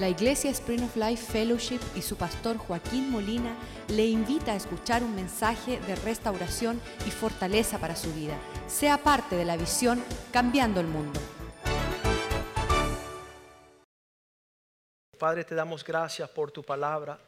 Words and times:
La 0.00 0.08
Iglesia 0.08 0.50
Spring 0.50 0.82
of 0.82 0.96
Life 0.96 1.30
Fellowship 1.30 1.80
y 1.94 2.00
su 2.00 2.16
pastor 2.16 2.56
Joaquín 2.56 3.10
Molina 3.10 3.54
le 3.88 4.06
invita 4.06 4.52
a 4.52 4.56
escuchar 4.56 5.02
un 5.02 5.14
mensaje 5.14 5.78
de 5.78 5.94
restauración 5.94 6.80
y 7.06 7.10
fortaleza 7.10 7.78
para 7.78 7.94
su 7.94 8.10
vida. 8.14 8.34
Sea 8.66 8.96
parte 8.96 9.36
de 9.36 9.44
la 9.44 9.58
visión 9.58 10.02
Cambiando 10.32 10.80
el 10.80 10.86
Mundo. 10.86 11.20
Padre, 15.18 15.44
te 15.44 15.54
damos 15.54 15.84
gracias 15.84 16.30
por 16.30 16.50
tu 16.50 16.62
palabra, 16.62 17.18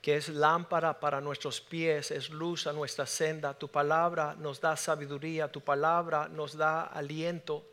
que 0.00 0.16
es 0.16 0.30
lámpara 0.30 0.98
para 0.98 1.20
nuestros 1.20 1.60
pies, 1.60 2.10
es 2.10 2.30
luz 2.30 2.66
a 2.66 2.72
nuestra 2.72 3.04
senda. 3.04 3.52
Tu 3.52 3.68
palabra 3.68 4.34
nos 4.38 4.62
da 4.62 4.78
sabiduría, 4.78 5.52
tu 5.52 5.60
palabra 5.60 6.26
nos 6.26 6.56
da 6.56 6.84
aliento 6.84 7.66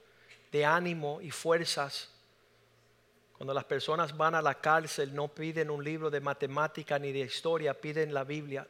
de 0.51 0.65
ánimo 0.65 1.21
y 1.21 1.31
fuerzas. 1.31 2.18
Cuando 3.39 3.53
las 3.53 3.63
personas 3.63 4.17
van 4.17 4.35
a 4.35 4.41
la 4.41 4.55
cárcel 4.55 5.15
no 5.15 5.29
piden 5.29 5.69
un 5.69 5.81
libro 5.81 6.09
de 6.09 6.19
matemática 6.19 6.99
ni 6.99 7.13
de 7.13 7.19
historia, 7.19 7.73
piden 7.73 8.13
la 8.13 8.25
Biblia, 8.25 8.67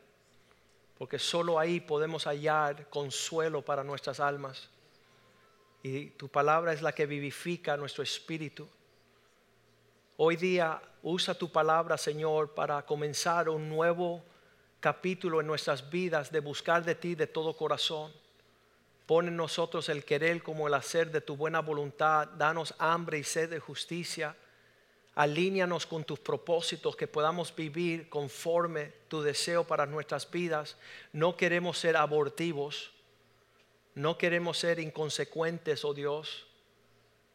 porque 0.96 1.18
solo 1.18 1.58
ahí 1.58 1.80
podemos 1.80 2.26
hallar 2.26 2.88
consuelo 2.88 3.64
para 3.66 3.84
nuestras 3.84 4.20
almas. 4.20 4.70
Y 5.82 6.12
tu 6.12 6.30
palabra 6.30 6.72
es 6.72 6.84
la 6.84 6.92
que 6.92 7.08
vivifica 7.08 7.78
nuestro 7.78 8.04
espíritu. 8.04 8.68
Hoy 10.18 10.36
día 10.36 10.80
usa 11.02 11.34
tu 11.34 11.52
palabra, 11.52 11.98
Señor, 11.98 12.54
para 12.54 12.86
comenzar 12.86 13.50
un 13.50 13.70
nuevo 13.70 14.24
capítulo 14.80 15.42
en 15.42 15.48
nuestras 15.48 15.90
vidas 15.90 16.32
de 16.32 16.42
buscar 16.42 16.86
de 16.86 16.94
ti 16.94 17.16
de 17.16 17.26
todo 17.26 17.58
corazón. 17.58 18.14
Pon 19.08 19.30
en 19.30 19.36
nosotros 19.36 19.90
el 19.90 20.06
querer 20.06 20.44
como 20.44 20.68
el 20.68 20.76
hacer 20.76 21.10
de 21.10 21.22
tu 21.22 21.36
buena 21.36 21.60
voluntad. 21.60 22.28
Danos 22.38 22.76
hambre 22.78 23.18
y 23.18 23.24
sed 23.24 23.50
de 23.50 23.60
justicia 23.60 24.36
Alíñanos 25.16 25.86
con 25.86 26.04
tus 26.04 26.20
propósitos, 26.20 26.96
que 26.96 27.08
podamos 27.08 27.54
vivir 27.56 28.10
conforme 28.10 28.94
tu 29.08 29.22
deseo 29.22 29.66
para 29.66 29.86
nuestras 29.86 30.30
vidas. 30.30 30.78
No 31.12 31.36
queremos 31.36 31.78
ser 31.78 31.98
abortivos, 31.98 32.92
no 33.96 34.18
queremos 34.18 34.58
ser 34.58 34.80
inconsecuentes, 34.80 35.84
oh 35.84 35.94
Dios. 35.94 36.48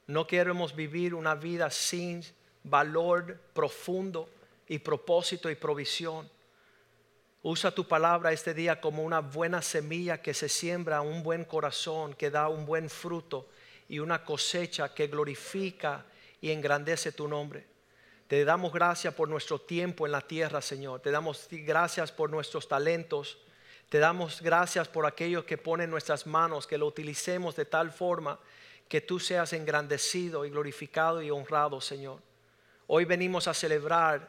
No 0.06 0.26
queremos 0.26 0.74
vivir 0.74 1.14
una 1.14 1.34
vida 1.34 1.70
sin 1.70 2.22
valor 2.62 3.38
profundo 3.52 4.28
y 4.68 4.78
propósito 4.78 5.50
y 5.50 5.54
provisión. 5.54 6.28
Usa 7.42 7.70
tu 7.70 7.86
palabra 7.86 8.32
este 8.32 8.54
día 8.54 8.80
como 8.80 9.02
una 9.02 9.20
buena 9.20 9.60
semilla 9.60 10.22
que 10.22 10.32
se 10.32 10.48
siembra 10.48 11.02
un 11.02 11.22
buen 11.22 11.44
corazón, 11.44 12.14
que 12.14 12.30
da 12.30 12.48
un 12.48 12.64
buen 12.64 12.88
fruto 12.88 13.48
y 13.88 13.98
una 13.98 14.24
cosecha 14.24 14.94
que 14.94 15.08
glorifica 15.08 16.06
y 16.44 16.50
engrandece 16.50 17.10
tu 17.10 17.26
nombre. 17.26 17.64
Te 18.28 18.44
damos 18.44 18.70
gracias 18.70 19.14
por 19.14 19.30
nuestro 19.30 19.58
tiempo 19.58 20.04
en 20.04 20.12
la 20.12 20.20
tierra, 20.20 20.60
Señor. 20.60 21.00
Te 21.00 21.10
damos 21.10 21.48
gracias 21.50 22.12
por 22.12 22.28
nuestros 22.28 22.68
talentos. 22.68 23.38
Te 23.88 23.98
damos 23.98 24.42
gracias 24.42 24.86
por 24.86 25.06
aquellos 25.06 25.44
que 25.44 25.56
ponen 25.56 25.88
nuestras 25.88 26.26
manos, 26.26 26.66
que 26.66 26.76
lo 26.76 26.86
utilicemos 26.86 27.56
de 27.56 27.64
tal 27.64 27.90
forma 27.90 28.38
que 28.90 29.00
tú 29.00 29.18
seas 29.18 29.54
engrandecido 29.54 30.44
y 30.44 30.50
glorificado 30.50 31.22
y 31.22 31.30
honrado, 31.30 31.80
Señor. 31.80 32.20
Hoy 32.88 33.06
venimos 33.06 33.48
a 33.48 33.54
celebrar 33.54 34.28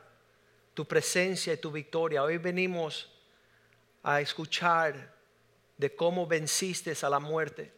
tu 0.73 0.85
presencia 0.85 1.51
y 1.51 1.57
tu 1.57 1.69
victoria. 1.69 2.23
Hoy 2.23 2.37
venimos 2.37 3.11
a 4.03 4.21
escuchar 4.21 5.13
de 5.75 5.93
cómo 5.93 6.25
venciste 6.25 6.93
a 7.01 7.09
la 7.09 7.19
muerte 7.19 7.73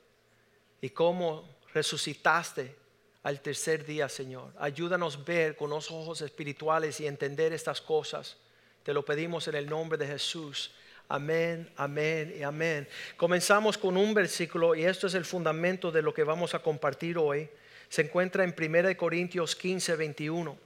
y 0.80 0.92
cómo 0.92 1.58
resucitaste 1.74 2.86
al 3.23 3.42
tercer 3.42 3.86
día, 3.86 4.08
Señor. 4.10 4.54
Ayúdanos 4.60 5.18
a 5.18 5.23
ver 5.23 5.56
con 5.56 5.70
los 5.70 5.92
ojos 5.92 6.22
espirituales 6.22 7.00
y 7.00 7.08
entender 7.08 7.54
estas 7.54 7.82
cosas. 7.82 8.38
Te 8.84 8.94
lo 8.94 9.04
pedimos 9.04 9.48
en 9.48 9.56
el 9.56 9.70
nombre 9.70 9.98
de 9.98 10.08
Jesús. 10.08 10.72
Amén, 11.10 11.70
amén 11.78 12.36
y 12.38 12.44
amén. 12.44 12.88
Comenzamos 13.16 13.78
con 13.78 13.98
un 13.98 14.14
versículo 14.14 14.76
y 14.76 14.86
esto 14.86 15.08
es 15.08 15.14
el 15.14 15.26
fundamento 15.26 15.92
de 15.92 16.02
lo 16.02 16.14
que 16.14 16.23
vamos 16.23 16.54
a 16.54 16.60
compartir 16.60 17.17
hoy. 17.17 17.50
Se 17.89 18.02
encuentra 18.02 18.44
en 18.44 18.55
1 18.58 18.98
Corintios 18.98 19.55
15, 19.55 19.95
21. 19.95 20.58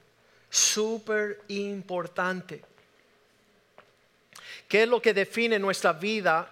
Súper 0.49 1.41
importante. 1.47 2.63
¿Qué 4.67 4.83
es 4.83 4.89
lo 4.89 5.01
que 5.01 5.13
define 5.13 5.59
nuestra 5.59 5.93
vida 5.93 6.51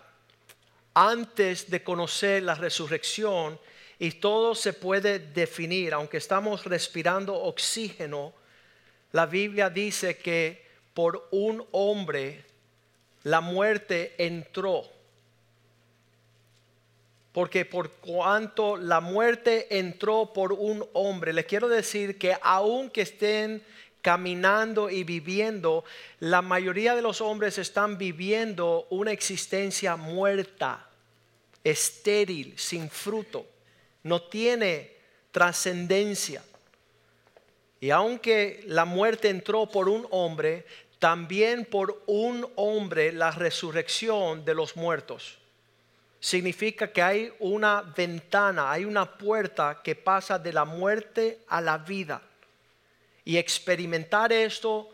antes 0.93 1.69
de 1.69 1.83
conocer 1.83 2.43
la 2.43 2.55
resurrección 2.55 3.59
y 3.99 4.11
todo 4.11 4.55
se 4.55 4.71
puede 4.71 5.19
definir, 5.19 5.93
aunque 5.93 6.17
estamos 6.17 6.63
respirando 6.63 7.35
oxígeno, 7.35 8.33
la 9.11 9.25
Biblia 9.25 9.69
dice 9.69 10.17
que 10.17 10.65
por 10.93 11.27
un 11.31 11.65
hombre 11.71 12.45
la 13.23 13.41
muerte 13.41 14.15
entró. 14.17 14.83
Porque 17.33 17.65
por 17.65 17.91
cuanto 17.91 18.77
la 18.77 19.01
muerte 19.01 19.77
entró 19.77 20.31
por 20.33 20.53
un 20.53 20.85
hombre, 20.93 21.33
le 21.33 21.45
quiero 21.45 21.67
decir 21.67 22.17
que 22.17 22.37
aunque 22.41 23.01
estén 23.01 23.61
caminando 24.01 24.89
y 24.89 25.03
viviendo, 25.03 25.83
la 26.19 26.41
mayoría 26.41 26.95
de 26.95 27.01
los 27.01 27.19
hombres 27.19 27.57
están 27.57 27.97
viviendo 27.97 28.87
una 28.89 29.11
existencia 29.11 29.97
muerta, 29.97 30.87
estéril, 31.65 32.57
sin 32.57 32.89
fruto 32.89 33.45
no 34.03 34.23
tiene 34.23 34.93
trascendencia. 35.31 36.43
Y 37.79 37.91
aunque 37.91 38.63
la 38.67 38.85
muerte 38.85 39.29
entró 39.29 39.67
por 39.67 39.87
un 39.87 40.07
hombre, 40.11 40.65
también 40.99 41.65
por 41.65 42.03
un 42.07 42.45
hombre 42.55 43.11
la 43.11 43.31
resurrección 43.31 44.43
de 44.43 44.53
los 44.53 44.75
muertos. 44.75 45.37
Significa 46.19 46.91
que 46.91 47.01
hay 47.01 47.33
una 47.39 47.81
ventana, 47.81 48.69
hay 48.69 48.83
una 48.83 49.17
puerta 49.17 49.81
que 49.81 49.95
pasa 49.95 50.37
de 50.37 50.51
la 50.51 50.65
muerte 50.65 51.39
a 51.47 51.61
la 51.61 51.77
vida. 51.77 52.21
Y 53.23 53.37
experimentar 53.37 54.33
esto 54.33 54.89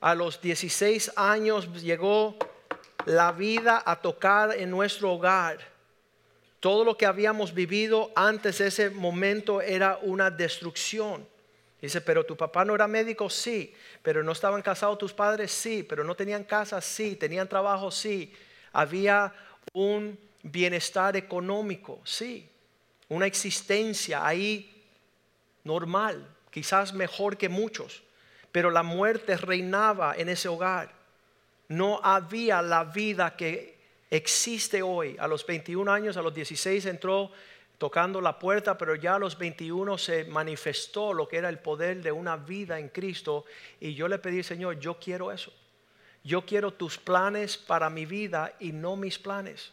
a 0.00 0.14
los 0.14 0.40
16 0.40 1.12
años 1.16 1.82
llegó 1.82 2.36
la 3.06 3.32
vida 3.32 3.82
a 3.84 4.00
tocar 4.00 4.54
en 4.56 4.70
nuestro 4.70 5.14
hogar 5.14 5.58
todo 6.60 6.84
lo 6.84 6.96
que 6.96 7.06
habíamos 7.06 7.54
vivido 7.54 8.10
antes 8.16 8.58
de 8.58 8.66
ese 8.66 8.90
momento 8.90 9.60
era 9.60 9.98
una 10.02 10.30
destrucción. 10.30 11.26
Dice, 11.80 12.00
pero 12.00 12.24
tu 12.24 12.36
papá 12.36 12.64
no 12.64 12.74
era 12.74 12.88
médico, 12.88 13.30
sí, 13.30 13.72
pero 14.02 14.24
no 14.24 14.32
estaban 14.32 14.62
casados 14.62 14.98
tus 14.98 15.12
padres, 15.12 15.52
sí, 15.52 15.84
pero 15.84 16.02
no 16.02 16.16
tenían 16.16 16.42
casa, 16.42 16.80
sí, 16.80 17.14
tenían 17.14 17.48
trabajo, 17.48 17.92
sí. 17.92 18.32
Había 18.72 19.32
un 19.72 20.18
bienestar 20.42 21.16
económico, 21.16 22.00
sí, 22.04 22.48
una 23.08 23.26
existencia 23.26 24.26
ahí 24.26 24.84
normal, 25.62 26.26
quizás 26.50 26.92
mejor 26.92 27.36
que 27.36 27.48
muchos, 27.48 28.02
pero 28.50 28.70
la 28.70 28.82
muerte 28.82 29.36
reinaba 29.36 30.14
en 30.16 30.28
ese 30.28 30.48
hogar. 30.48 30.92
No 31.68 32.00
había 32.02 32.60
la 32.62 32.82
vida 32.82 33.36
que 33.36 33.77
existe 34.10 34.82
hoy. 34.82 35.16
A 35.18 35.26
los 35.26 35.46
21 35.46 35.90
años, 35.90 36.16
a 36.16 36.22
los 36.22 36.34
16 36.34 36.86
entró 36.86 37.30
tocando 37.78 38.20
la 38.20 38.38
puerta, 38.38 38.76
pero 38.76 38.94
ya 38.96 39.14
a 39.14 39.18
los 39.18 39.38
21 39.38 39.96
se 39.98 40.24
manifestó 40.24 41.12
lo 41.12 41.28
que 41.28 41.36
era 41.36 41.48
el 41.48 41.60
poder 41.60 42.02
de 42.02 42.12
una 42.12 42.36
vida 42.36 42.78
en 42.78 42.88
Cristo. 42.88 43.44
Y 43.80 43.94
yo 43.94 44.08
le 44.08 44.18
pedí, 44.18 44.42
Señor, 44.42 44.78
yo 44.78 44.98
quiero 44.98 45.30
eso. 45.32 45.52
Yo 46.24 46.44
quiero 46.44 46.72
tus 46.72 46.98
planes 46.98 47.56
para 47.56 47.88
mi 47.88 48.04
vida 48.04 48.54
y 48.58 48.72
no 48.72 48.96
mis 48.96 49.18
planes. 49.18 49.72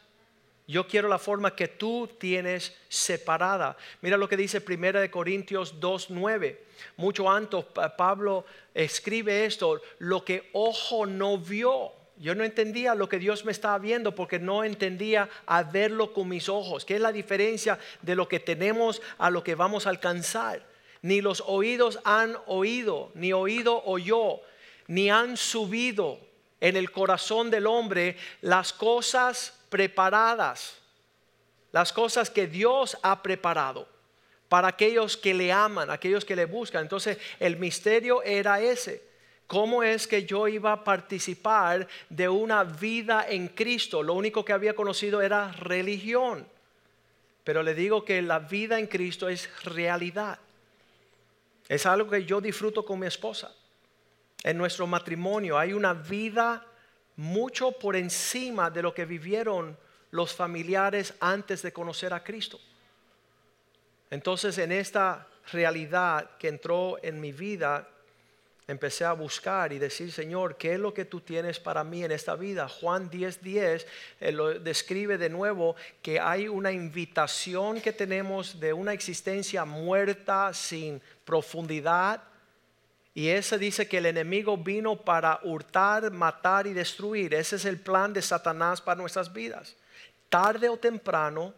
Yo 0.68 0.88
quiero 0.88 1.08
la 1.08 1.20
forma 1.20 1.56
que 1.56 1.68
tú 1.68 2.10
tienes 2.20 2.76
separada. 2.90 3.78
Mira 4.02 4.18
lo 4.18 4.28
que 4.28 4.38
dice 4.38 4.64
1 4.66 5.12
Corintios 5.12 5.80
2.9. 5.80 6.58
Mucho 6.98 7.30
antes 7.30 7.66
Pablo 7.98 8.46
escribe 8.74 9.46
esto, 9.46 9.82
lo 10.00 10.26
que 10.26 10.50
ojo 10.54 11.06
no 11.06 11.38
vio 11.38 11.92
yo 12.18 12.34
no 12.34 12.44
entendía 12.44 12.96
lo 12.96 13.10
que 13.10 13.20
Dios 13.20 13.44
me 13.44 13.52
estaba 13.52 13.78
viendo 13.78 14.16
porque 14.16 14.40
no 14.40 14.64
entendía 14.64 15.30
a 15.46 15.64
verlo 15.64 16.14
con 16.14 16.30
mis 16.30 16.48
ojos. 16.48 16.86
¿Qué 16.86 16.96
es 16.96 17.02
la 17.02 17.12
diferencia 17.12 17.78
de 18.02 18.16
lo 18.16 18.28
que 18.28 18.40
tenemos 18.40 19.02
a 19.18 19.30
lo 19.30 19.44
que 19.44 19.56
vamos 19.56 19.86
a 19.86 19.90
alcanzar? 19.90 20.66
Ni 21.02 21.22
los 21.22 21.44
oídos 21.46 22.00
han 22.04 22.38
oído, 22.48 23.12
ni 23.16 23.34
oído 23.34 23.84
oyó, 23.86 24.40
ni 24.88 25.10
han 25.10 25.36
subido 25.36 26.20
en 26.62 26.78
el 26.78 26.90
corazón 26.92 27.52
del 27.52 27.68
hombre 27.68 28.18
las 28.42 28.72
cosas 28.72 29.54
preparadas, 29.70 30.78
las 31.74 31.92
cosas 31.92 32.30
que 32.30 32.48
Dios 32.48 32.98
ha 33.04 33.22
preparado 33.22 33.90
para 34.48 34.70
aquellos 34.70 35.18
que 35.18 35.34
le 35.34 35.52
aman, 35.52 35.90
aquellos 35.90 36.24
que 36.24 36.36
le 36.36 36.46
buscan. 36.46 36.84
Entonces 36.84 37.18
el 37.42 37.58
misterio 37.58 38.24
era 38.24 38.62
ese 38.62 39.15
¿Cómo 39.48 39.84
es 39.84 40.08
que 40.08 40.26
yo 40.26 40.48
iba 40.48 40.72
a 40.72 40.84
participar 40.84 41.88
de 42.10 42.28
una 42.28 42.64
vida 42.64 43.28
en 43.30 43.50
Cristo? 43.50 44.02
Lo 44.02 44.14
único 44.14 44.44
que 44.44 44.54
había 44.54 44.76
conocido 44.76 45.22
era 45.22 45.52
religión. 45.52 46.48
Pero 47.44 47.62
le 47.62 47.76
digo 47.76 48.04
que 48.04 48.22
la 48.24 48.40
vida 48.40 48.80
en 48.80 48.88
Cristo 48.88 49.30
es 49.30 49.48
realidad. 49.64 50.40
Es 51.68 51.86
algo 51.86 52.10
que 52.10 52.26
yo 52.26 52.42
disfruto 52.42 52.84
con 52.84 53.00
mi 53.00 53.08
esposa. 53.08 53.54
en 54.44 54.60
nuestro 54.60 54.86
matrimonio. 54.86 55.58
Hay 55.58 55.74
una 55.74 55.94
vida 55.94 56.64
mucho 57.16 57.72
por 57.72 57.96
encima 57.96 58.70
de 58.70 58.84
lo 58.84 58.94
que 58.94 59.06
vivieron 59.06 59.76
los 60.12 60.36
familiares 60.36 61.16
antes 61.20 61.64
de 61.64 61.74
conocer 61.74 62.14
a 62.14 62.24
Cristo. 62.24 62.60
Entonces 64.12 64.60
en 64.60 64.72
esta 64.72 65.28
realidad 65.52 66.38
que 66.38 66.50
entró 66.50 67.04
en 67.04 67.20
mi 67.20 67.32
vida, 67.32 67.90
empecé 68.68 69.06
a 69.06 69.14
buscar 69.14 69.72
y 69.74 69.80
decir, 69.80 70.12
Señor, 70.12 70.58
¿qué 70.58 70.74
es 70.74 70.80
lo 70.80 70.94
que 70.94 71.06
tú 71.06 71.22
tienes 71.22 71.60
para 71.60 71.84
mí 71.84 72.04
en 72.04 72.12
esta 72.12 72.36
vida? 72.36 72.68
Juan 72.68 73.10
10:10 73.10 73.42
10, 73.42 73.88
eh, 74.20 74.32
lo 74.32 74.60
describe 74.60 75.18
de 75.18 75.30
nuevo 75.30 75.76
que 76.02 76.20
hay 76.20 76.48
una 76.48 76.72
invitación 76.72 77.80
que 77.80 77.94
tenemos 77.94 78.60
de 78.60 78.74
una 78.74 78.94
existencia 78.94 79.66
muerta 79.66 80.54
sin 80.54 81.02
profundidad. 81.24 82.24
Y 83.14 83.30
ese 83.30 83.58
dice 83.58 83.88
que 83.88 84.00
el 84.00 84.08
enemigo 84.08 84.58
vino 84.58 84.98
para 84.98 85.40
hurtar, 85.44 86.12
matar 86.12 86.68
y 86.68 86.74
destruir. 86.74 87.34
Ese 87.34 87.56
es 87.56 87.66
el 87.66 87.80
plan 87.80 88.12
de 88.14 88.22
Satanás 88.22 88.82
para 88.82 89.00
nuestras 89.00 89.32
vidas. 89.32 89.76
Tarde 90.28 90.68
o 90.68 90.78
temprano, 90.78 91.54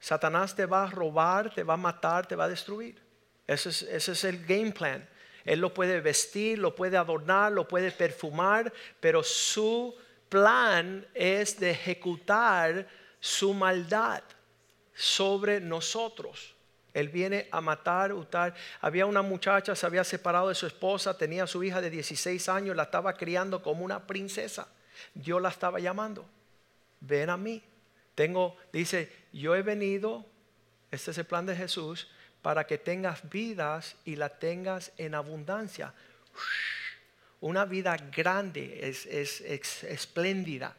Satanás 0.00 0.54
te 0.54 0.66
va 0.66 0.84
a 0.84 0.90
robar, 0.90 1.54
te 1.54 1.62
va 1.62 1.74
a 1.74 1.78
matar, 1.78 2.26
te 2.26 2.36
va 2.36 2.44
a 2.44 2.48
destruir. 2.48 3.00
Ese 3.46 3.70
es, 3.70 3.82
ese 3.82 4.12
es 4.12 4.24
el 4.24 4.44
game 4.44 4.72
plan. 4.72 5.08
Él 5.48 5.60
lo 5.60 5.72
puede 5.72 6.02
vestir, 6.02 6.58
lo 6.58 6.74
puede 6.74 6.98
adornar, 6.98 7.50
lo 7.52 7.66
puede 7.66 7.90
perfumar, 7.90 8.70
pero 9.00 9.22
su 9.22 9.96
plan 10.28 11.06
es 11.14 11.58
de 11.58 11.70
ejecutar 11.70 12.86
su 13.18 13.54
maldad 13.54 14.22
sobre 14.94 15.58
nosotros. 15.58 16.54
Él 16.92 17.08
viene 17.08 17.48
a 17.50 17.62
matar, 17.62 18.12
hurtar. 18.12 18.54
Había 18.82 19.06
una 19.06 19.22
muchacha, 19.22 19.74
se 19.74 19.86
había 19.86 20.04
separado 20.04 20.50
de 20.50 20.54
su 20.54 20.66
esposa, 20.66 21.16
tenía 21.16 21.46
su 21.46 21.64
hija 21.64 21.80
de 21.80 21.88
16 21.88 22.46
años, 22.50 22.76
la 22.76 22.82
estaba 22.82 23.14
criando 23.14 23.62
como 23.62 23.86
una 23.86 24.06
princesa. 24.06 24.68
Dios 25.14 25.40
la 25.40 25.48
estaba 25.48 25.80
llamando. 25.80 26.28
Ven 27.00 27.30
a 27.30 27.38
mí. 27.38 27.62
Tengo, 28.14 28.54
dice, 28.70 29.10
yo 29.32 29.56
he 29.56 29.62
venido, 29.62 30.26
este 30.90 31.12
es 31.12 31.16
el 31.16 31.24
plan 31.24 31.46
de 31.46 31.56
Jesús, 31.56 32.06
para 32.42 32.66
que 32.66 32.78
tengas 32.78 33.28
vidas 33.28 33.96
y 34.04 34.16
la 34.16 34.28
tengas 34.28 34.92
en 34.96 35.14
abundancia. 35.14 35.92
Una 37.40 37.64
vida 37.64 37.96
grande, 37.96 38.80
es, 38.82 39.06
espléndida 39.82 40.76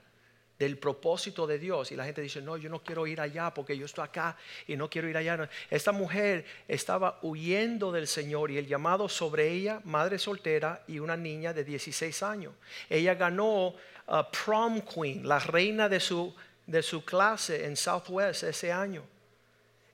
del 0.58 0.78
propósito 0.78 1.48
de 1.48 1.58
Dios. 1.58 1.92
Y 1.92 1.96
la 1.96 2.04
gente 2.04 2.22
dice, 2.22 2.42
no, 2.42 2.58
yo 2.58 2.70
no 2.70 2.84
quiero 2.84 3.08
ir 3.08 3.22
allá 3.22 3.54
porque 3.54 3.78
yo 3.78 3.86
estoy 3.86 4.04
acá 4.04 4.36
y 4.68 4.76
no 4.76 4.90
quiero 4.90 5.08
ir 5.08 5.16
allá. 5.16 5.50
Esta 5.70 5.92
mujer 5.92 6.46
estaba 6.68 7.20
huyendo 7.22 7.92
del 7.92 8.08
Señor 8.08 8.52
y 8.52 8.58
el 8.58 8.68
llamado 8.68 9.08
sobre 9.08 9.50
ella, 9.50 9.82
madre 9.86 10.20
soltera 10.20 10.84
y 10.88 11.00
una 11.00 11.16
niña 11.16 11.54
de 11.54 11.64
16 11.64 12.24
años. 12.24 12.54
Ella 12.90 13.16
ganó 13.16 13.74
a 14.08 14.30
prom 14.30 14.82
queen, 14.82 15.28
la 15.28 15.40
reina 15.40 15.88
de 15.88 16.00
su, 16.00 16.36
de 16.66 16.82
su 16.82 17.06
clase 17.06 17.66
en 17.66 17.78
Southwest 17.78 18.44
ese 18.44 18.72
año 18.72 19.04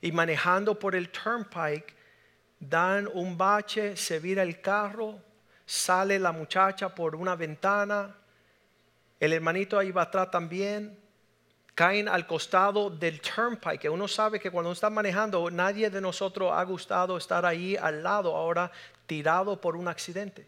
y 0.06 0.12
manejando 0.12 0.78
por 0.78 0.94
el 0.94 1.08
turnpike, 1.08 1.92
dan 2.60 3.08
un 3.12 3.36
bache, 3.36 3.96
se 3.96 4.20
vira 4.20 4.44
el 4.44 4.60
carro, 4.60 5.18
sale 5.64 6.20
la 6.20 6.30
muchacha 6.30 6.94
por 6.94 7.16
una 7.16 7.34
ventana, 7.34 8.14
el 9.18 9.32
hermanito 9.32 9.76
ahí 9.76 9.90
va 9.90 10.02
atrás 10.02 10.30
también, 10.30 10.96
caen 11.74 12.08
al 12.08 12.24
costado 12.24 12.88
del 12.88 13.20
turnpike, 13.20 13.80
que 13.80 13.90
uno 13.90 14.06
sabe 14.06 14.38
que 14.38 14.52
cuando 14.52 14.70
está 14.70 14.90
manejando, 14.90 15.50
nadie 15.50 15.90
de 15.90 16.00
nosotros 16.00 16.52
ha 16.54 16.62
gustado 16.62 17.16
estar 17.16 17.44
ahí 17.44 17.76
al 17.76 18.04
lado, 18.04 18.36
ahora 18.36 18.70
tirado 19.06 19.60
por 19.60 19.74
un 19.74 19.88
accidente. 19.88 20.46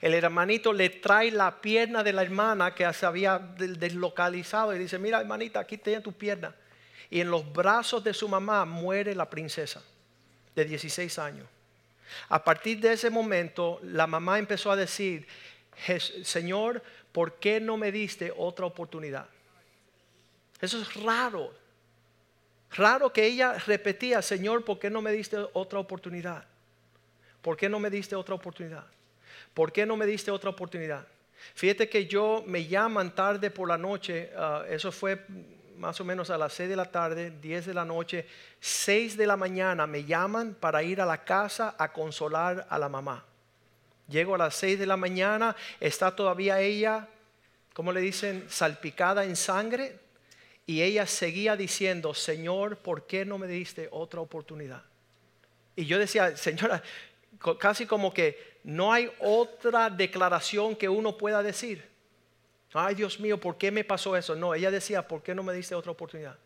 El 0.00 0.14
hermanito 0.14 0.72
le 0.72 0.88
trae 0.88 1.30
la 1.30 1.60
pierna 1.60 2.02
de 2.02 2.14
la 2.14 2.22
hermana 2.22 2.74
que 2.74 2.90
se 2.94 3.04
había 3.04 3.38
deslocalizado 3.38 4.74
y 4.74 4.78
dice, 4.78 4.98
mira 4.98 5.20
hermanita, 5.20 5.60
aquí 5.60 5.76
tiene 5.76 6.00
tu 6.00 6.14
pierna 6.14 6.54
y 7.10 7.20
en 7.20 7.30
los 7.30 7.50
brazos 7.52 8.02
de 8.02 8.14
su 8.14 8.28
mamá 8.28 8.64
muere 8.64 9.14
la 9.14 9.28
princesa 9.28 9.82
de 10.54 10.64
16 10.64 11.18
años. 11.18 11.46
A 12.28 12.42
partir 12.42 12.80
de 12.80 12.92
ese 12.92 13.10
momento, 13.10 13.80
la 13.82 14.06
mamá 14.06 14.38
empezó 14.38 14.70
a 14.70 14.76
decir, 14.76 15.26
Señor, 16.22 16.82
¿por 17.12 17.34
qué 17.34 17.60
no 17.60 17.76
me 17.76 17.92
diste 17.92 18.32
otra 18.36 18.66
oportunidad? 18.66 19.26
Eso 20.60 20.80
es 20.80 20.94
raro. 21.02 21.52
Raro 22.72 23.12
que 23.12 23.26
ella 23.26 23.54
repetía, 23.54 24.22
Señor, 24.22 24.64
¿por 24.64 24.78
qué 24.78 24.90
no 24.90 25.02
me 25.02 25.12
diste 25.12 25.36
otra 25.52 25.78
oportunidad? 25.78 26.44
¿Por 27.42 27.56
qué 27.56 27.68
no 27.68 27.78
me 27.78 27.90
diste 27.90 28.16
otra 28.16 28.34
oportunidad? 28.34 28.86
¿Por 29.54 29.72
qué 29.72 29.86
no 29.86 29.96
me 29.96 30.06
diste 30.06 30.30
otra 30.30 30.50
oportunidad? 30.50 31.06
Fíjate 31.54 31.88
que 31.88 32.06
yo 32.06 32.42
me 32.46 32.66
llaman 32.66 33.14
tarde 33.14 33.50
por 33.50 33.68
la 33.68 33.78
noche, 33.78 34.30
ah, 34.36 34.64
eso 34.68 34.90
fue 34.90 35.24
más 35.78 36.00
o 36.00 36.04
menos 36.04 36.30
a 36.30 36.38
las 36.38 36.52
6 36.54 36.68
de 36.68 36.76
la 36.76 36.90
tarde, 36.90 37.32
10 37.40 37.66
de 37.66 37.74
la 37.74 37.84
noche, 37.84 38.26
6 38.60 39.16
de 39.16 39.26
la 39.26 39.36
mañana 39.36 39.86
me 39.86 40.04
llaman 40.04 40.54
para 40.54 40.82
ir 40.82 41.00
a 41.00 41.06
la 41.06 41.24
casa 41.24 41.74
a 41.78 41.92
consolar 41.92 42.66
a 42.68 42.78
la 42.78 42.88
mamá. 42.88 43.24
Llego 44.08 44.34
a 44.34 44.38
las 44.38 44.54
6 44.56 44.78
de 44.78 44.86
la 44.86 44.96
mañana, 44.96 45.56
está 45.80 46.14
todavía 46.14 46.60
ella, 46.60 47.08
como 47.74 47.92
le 47.92 48.00
dicen, 48.00 48.46
salpicada 48.48 49.24
en 49.24 49.36
sangre, 49.36 49.98
y 50.66 50.82
ella 50.82 51.06
seguía 51.06 51.56
diciendo, 51.56 52.14
Señor, 52.14 52.78
¿por 52.78 53.06
qué 53.06 53.24
no 53.24 53.38
me 53.38 53.46
diste 53.46 53.88
otra 53.90 54.20
oportunidad? 54.20 54.82
Y 55.76 55.86
yo 55.86 55.98
decía, 55.98 56.36
Señora, 56.36 56.82
casi 57.58 57.86
como 57.86 58.12
que 58.12 58.56
no 58.64 58.92
hay 58.92 59.10
otra 59.20 59.90
declaración 59.90 60.74
que 60.74 60.88
uno 60.88 61.16
pueda 61.16 61.42
decir. 61.42 61.95
Ay, 62.78 62.94
Dios 62.94 63.18
mío, 63.18 63.40
¿por 63.40 63.56
qué 63.56 63.70
me 63.70 63.84
pasó 63.84 64.14
eso? 64.16 64.36
No, 64.36 64.54
ella 64.54 64.70
decía, 64.70 65.08
¿por 65.08 65.22
qué 65.22 65.34
no 65.34 65.42
me 65.42 65.54
diste 65.54 65.74
otra 65.74 65.92
oportunidad? 65.92 66.36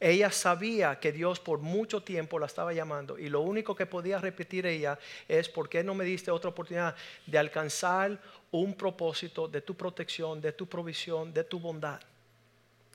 Ella 0.00 0.32
sabía 0.32 0.98
que 0.98 1.12
Dios 1.12 1.38
por 1.38 1.60
mucho 1.60 2.02
tiempo 2.02 2.40
la 2.40 2.46
estaba 2.46 2.72
llamando 2.72 3.16
y 3.16 3.28
lo 3.28 3.40
único 3.42 3.76
que 3.76 3.86
podía 3.86 4.18
repetir 4.18 4.66
ella 4.66 4.98
es, 5.28 5.48
¿por 5.48 5.68
qué 5.68 5.84
no 5.84 5.94
me 5.94 6.04
diste 6.04 6.32
otra 6.32 6.50
oportunidad 6.50 6.96
de 7.24 7.38
alcanzar 7.38 8.20
un 8.50 8.74
propósito 8.74 9.46
de 9.46 9.60
tu 9.60 9.76
protección, 9.76 10.40
de 10.40 10.50
tu 10.50 10.66
provisión, 10.66 11.32
de 11.32 11.44
tu 11.44 11.60
bondad? 11.60 12.00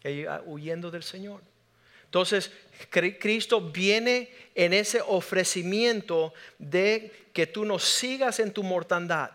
Ella 0.03 0.41
huyendo 0.45 0.91
del 0.91 1.03
Señor. 1.03 1.41
Entonces, 2.03 2.51
Cristo 2.89 3.61
viene 3.61 4.29
en 4.53 4.73
ese 4.73 4.99
ofrecimiento 4.99 6.33
de 6.57 7.29
que 7.31 7.47
tú 7.47 7.63
no 7.63 7.79
sigas 7.79 8.41
en 8.41 8.51
tu 8.51 8.63
mortandad 8.63 9.31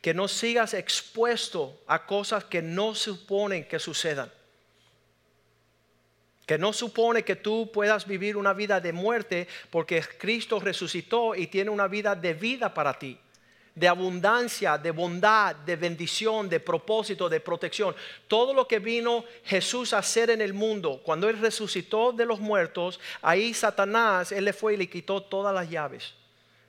que 0.00 0.14
no 0.14 0.28
sigas 0.28 0.74
expuesto 0.74 1.80
a 1.86 2.06
cosas 2.06 2.44
que 2.44 2.62
no 2.62 2.94
suponen 2.94 3.64
que 3.64 3.78
sucedan. 3.78 4.30
Que 6.46 6.58
no 6.58 6.72
supone 6.72 7.22
que 7.22 7.36
tú 7.36 7.70
puedas 7.72 8.06
vivir 8.06 8.36
una 8.36 8.52
vida 8.52 8.80
de 8.80 8.92
muerte 8.92 9.46
porque 9.70 10.02
Cristo 10.18 10.58
resucitó 10.58 11.34
y 11.34 11.46
tiene 11.46 11.70
una 11.70 11.86
vida 11.86 12.14
de 12.14 12.34
vida 12.34 12.74
para 12.74 12.98
ti. 12.98 13.18
De 13.74 13.86
abundancia, 13.86 14.76
de 14.76 14.90
bondad, 14.90 15.54
de 15.54 15.76
bendición, 15.76 16.48
de 16.48 16.58
propósito, 16.58 17.28
de 17.28 17.40
protección. 17.40 17.94
Todo 18.26 18.52
lo 18.52 18.66
que 18.66 18.80
vino 18.80 19.24
Jesús 19.44 19.92
a 19.92 19.98
hacer 19.98 20.30
en 20.30 20.40
el 20.40 20.52
mundo, 20.52 21.00
cuando 21.04 21.28
Él 21.28 21.38
resucitó 21.38 22.10
de 22.10 22.26
los 22.26 22.40
muertos, 22.40 22.98
ahí 23.22 23.54
Satanás, 23.54 24.32
Él 24.32 24.44
le 24.44 24.52
fue 24.52 24.74
y 24.74 24.76
le 24.76 24.90
quitó 24.90 25.22
todas 25.22 25.54
las 25.54 25.70
llaves. 25.70 26.14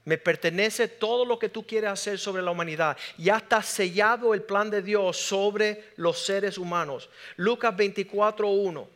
Me 0.03 0.17
pertenece 0.17 0.87
todo 0.87 1.25
lo 1.25 1.37
que 1.37 1.49
tú 1.49 1.65
quieres 1.65 1.91
hacer 1.91 2.17
sobre 2.17 2.41
la 2.41 2.51
humanidad. 2.51 2.97
Ya 3.17 3.37
está 3.37 3.61
sellado 3.61 4.33
el 4.33 4.41
plan 4.41 4.69
de 4.69 4.81
Dios 4.81 5.17
sobre 5.17 5.91
los 5.95 6.25
seres 6.25 6.57
humanos. 6.57 7.09
Lucas 7.35 7.75
24.1. 7.75 8.87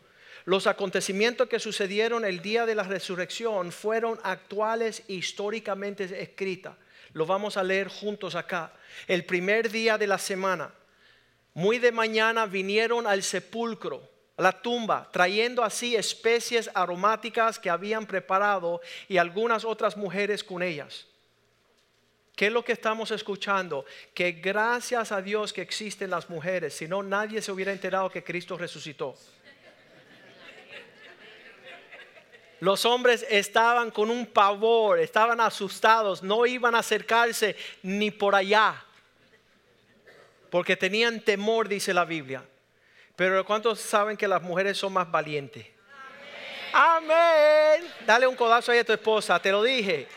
Los 0.46 0.68
acontecimientos 0.68 1.48
que 1.48 1.60
sucedieron 1.60 2.26
el 2.26 2.42
día 2.42 2.66
de 2.66 2.76
la 2.76 2.84
resurrección 2.84 3.72
fueron 3.72 4.20
actuales 4.24 5.04
históricamente 5.08 6.04
escritas. 6.22 6.76
Lo 7.14 7.26
vamos 7.26 7.58
a 7.58 7.64
leer 7.64 7.88
juntos 7.88 8.36
acá. 8.36 8.74
El 9.08 9.26
primer 9.26 9.72
día 9.72 9.98
de 9.98 10.08
la 10.08 10.18
semana, 10.18 10.72
muy 11.54 11.80
de 11.80 11.92
mañana 11.92 12.46
vinieron 12.46 13.08
al 13.08 13.24
sepulcro 13.24 14.15
la 14.38 14.52
tumba, 14.52 15.10
trayendo 15.12 15.64
así 15.64 15.96
especies 15.96 16.70
aromáticas 16.74 17.58
que 17.58 17.70
habían 17.70 18.06
preparado 18.06 18.82
y 19.08 19.18
algunas 19.18 19.64
otras 19.64 19.96
mujeres 19.96 20.44
con 20.44 20.62
ellas. 20.62 21.08
¿Qué 22.36 22.48
es 22.48 22.52
lo 22.52 22.66
que 22.66 22.74
estamos 22.74 23.12
escuchando? 23.12 23.86
Que 24.14 24.34
gracias 24.34 25.14
a 25.14 25.22
Dios 25.22 25.54
que 25.54 25.62
existen 25.62 26.10
las 26.10 26.30
mujeres, 26.30 26.74
si 26.74 26.86
no 26.88 27.02
nadie 27.02 27.42
se 27.42 27.52
hubiera 27.52 27.72
enterado 27.72 28.10
que 28.10 28.24
Cristo 28.24 28.58
resucitó. 28.58 29.16
Los 32.60 32.86
hombres 32.86 33.26
estaban 33.30 33.92
con 33.92 34.10
un 34.10 34.26
pavor, 34.26 35.00
estaban 35.00 35.40
asustados, 35.40 36.24
no 36.24 36.46
iban 36.46 36.76
a 36.76 36.80
acercarse 36.80 37.56
ni 37.84 38.12
por 38.12 38.34
allá, 38.34 38.84
porque 40.50 40.76
tenían 40.76 41.22
temor, 41.22 41.70
dice 41.70 41.94
la 41.94 42.06
Biblia. 42.06 42.44
Pero 43.16 43.46
¿cuántos 43.46 43.80
saben 43.80 44.18
que 44.18 44.28
las 44.28 44.42
mujeres 44.42 44.78
son 44.78 44.94
más 44.94 45.10
valientes? 45.10 45.66
Amén. 46.74 47.90
Dale 48.06 48.28
un 48.28 48.36
codazo 48.36 48.72
ahí 48.72 48.80
a 48.80 48.84
tu 48.84 48.92
esposa, 48.92 49.40
te 49.40 49.52
lo 49.52 49.64
dije. 49.64 50.08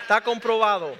Está 0.00 0.20
comprobado. 0.20 0.96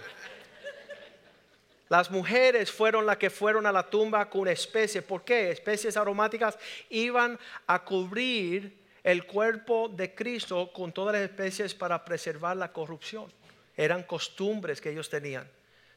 Las 1.89 2.11
mujeres 2.11 2.71
fueron 2.71 3.05
las 3.05 3.17
que 3.17 3.29
fueron 3.29 3.67
a 3.67 3.73
la 3.73 3.83
tumba 3.83 4.31
con 4.31 4.49
especies. 4.49 5.03
¿Por 5.05 5.25
qué? 5.25 5.51
Especies 5.51 5.97
aromáticas 5.97 6.57
iban 6.89 7.39
a 7.67 7.85
cubrir 7.85 8.81
el 9.03 9.27
cuerpo 9.27 9.89
de 9.89 10.15
Cristo 10.15 10.73
con 10.73 10.93
todas 10.93 11.15
las 11.15 11.23
especies 11.23 11.75
para 11.75 12.05
preservar 12.05 12.57
la 12.57 12.73
corrupción. 12.73 13.31
Eran 13.77 14.05
costumbres 14.05 14.81
que 14.81 14.91
ellos 14.91 15.11
tenían. 15.11 15.51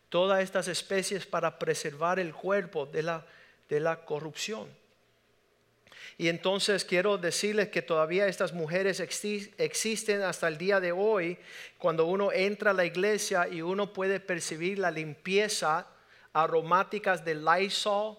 Todas 0.10 0.42
estas 0.42 0.68
especies 0.68 1.26
para 1.26 1.60
preservar 1.60 2.20
el 2.20 2.34
cuerpo 2.34 2.86
de 2.86 3.04
la, 3.04 3.26
de 3.70 3.80
la 3.80 4.04
corrupción. 4.04 4.68
Y 6.18 6.30
entonces 6.30 6.86
quiero 6.86 7.18
decirles 7.18 7.70
que 7.70 7.82
todavía 7.82 8.28
estas 8.28 8.54
mujeres 8.54 9.02
existen 9.02 10.22
hasta 10.22 10.48
el 10.48 10.58
día 10.58 10.80
de 10.80 10.94
hoy, 10.94 11.38
cuando 11.78 12.06
uno 12.06 12.32
entra 12.32 12.72
a 12.72 12.74
la 12.74 12.86
iglesia 12.86 13.48
y 13.50 13.62
uno 13.62 13.92
puede 13.92 14.22
percibir 14.22 14.80
la 14.80 14.92
limpieza 14.92 15.88
aromáticas 16.32 17.26
de 17.26 17.36
Lysol 17.36 18.18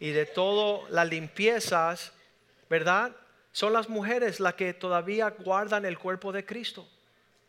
y 0.00 0.10
de 0.10 0.26
todas 0.26 0.90
las 0.90 1.08
limpiezas, 1.08 2.12
¿verdad? 2.68 3.14
Son 3.52 3.72
las 3.72 3.88
mujeres 3.88 4.40
las 4.40 4.54
que 4.54 4.74
todavía 4.74 5.30
guardan 5.30 5.84
el 5.84 5.98
cuerpo 5.98 6.32
de 6.32 6.44
Cristo, 6.44 6.88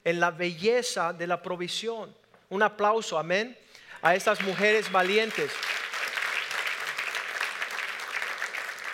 en 0.04 0.20
la 0.20 0.30
belleza 0.30 1.14
de 1.14 1.26
la 1.26 1.42
provisión. 1.42 2.16
Un 2.50 2.62
aplauso, 2.62 3.18
amén, 3.18 3.58
a 4.02 4.14
estas 4.14 4.42
mujeres 4.42 4.92
valientes. 4.92 5.52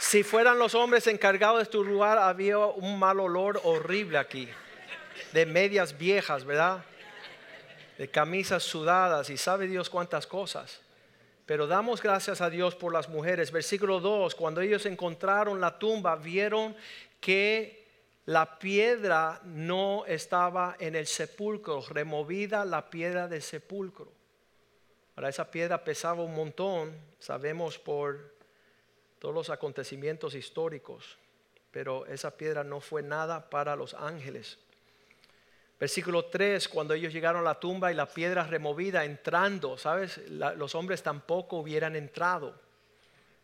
Si 0.07 0.23
fueran 0.23 0.57
los 0.57 0.73
hombres 0.73 1.05
encargados 1.07 1.59
de 1.59 1.65
tu 1.65 1.83
lugar, 1.83 2.17
había 2.17 2.57
un 2.59 2.97
mal 2.97 3.19
olor 3.19 3.59
horrible 3.65 4.17
aquí, 4.17 4.47
de 5.33 5.45
medias 5.45 5.97
viejas, 5.97 6.45
¿verdad? 6.45 6.85
De 7.97 8.09
camisas 8.09 8.63
sudadas 8.63 9.29
y 9.29 9.35
sabe 9.35 9.67
Dios 9.67 9.89
cuántas 9.89 10.25
cosas. 10.25 10.79
Pero 11.45 11.67
damos 11.67 12.01
gracias 12.01 12.39
a 12.39 12.49
Dios 12.49 12.73
por 12.73 12.93
las 12.93 13.09
mujeres. 13.09 13.51
Versículo 13.51 13.99
2, 13.99 14.33
cuando 14.35 14.61
ellos 14.61 14.85
encontraron 14.85 15.59
la 15.59 15.77
tumba, 15.77 16.15
vieron 16.15 16.73
que 17.19 17.85
la 18.27 18.59
piedra 18.59 19.41
no 19.43 20.05
estaba 20.05 20.77
en 20.79 20.95
el 20.95 21.05
sepulcro, 21.05 21.83
removida 21.89 22.63
la 22.63 22.89
piedra 22.89 23.27
del 23.27 23.41
sepulcro. 23.41 24.09
Ahora 25.17 25.27
esa 25.27 25.51
piedra 25.51 25.83
pesaba 25.83 26.23
un 26.23 26.33
montón, 26.33 26.95
sabemos 27.19 27.77
por 27.77 28.36
todos 29.19 29.33
los 29.33 29.49
acontecimientos 29.49 30.35
históricos, 30.35 31.17
pero 31.71 32.05
esa 32.05 32.37
piedra 32.37 32.63
no 32.63 32.79
fue 32.79 33.01
nada 33.01 33.49
para 33.49 33.75
los 33.75 33.93
ángeles. 33.93 34.57
Versículo 35.79 36.25
3, 36.25 36.67
cuando 36.69 36.93
ellos 36.93 37.13
llegaron 37.13 37.41
a 37.41 37.49
la 37.49 37.59
tumba 37.59 37.91
y 37.91 37.95
la 37.95 38.07
piedra 38.07 38.43
removida 38.43 39.05
entrando, 39.05 39.77
¿sabes? 39.77 40.17
los 40.27 40.73
hombres 40.73 41.03
tampoco 41.03 41.57
hubieran 41.57 41.95
entrado. 41.95 42.59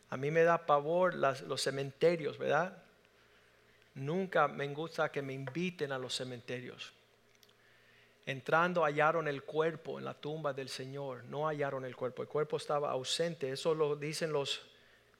A 0.09 0.17
mí 0.17 0.31
me 0.31 0.43
da 0.43 0.65
pavor 0.65 1.13
los 1.13 1.61
cementerios, 1.61 2.37
¿verdad? 2.37 2.77
Nunca 3.95 4.47
me 4.47 4.67
gusta 4.69 5.11
que 5.11 5.21
me 5.21 5.33
inviten 5.33 5.91
a 5.91 5.99
los 5.99 6.15
cementerios. 6.15 6.91
Entrando 8.25 8.83
hallaron 8.83 9.27
el 9.27 9.43
cuerpo 9.43 9.99
en 9.99 10.05
la 10.05 10.13
tumba 10.13 10.53
del 10.53 10.69
Señor, 10.69 11.25
no 11.25 11.47
hallaron 11.47 11.85
el 11.85 11.95
cuerpo, 11.95 12.21
el 12.23 12.29
cuerpo 12.29 12.57
estaba 12.57 12.89
ausente, 12.89 13.51
eso 13.51 13.75
lo 13.75 13.95
dicen 13.95 14.31
los 14.31 14.61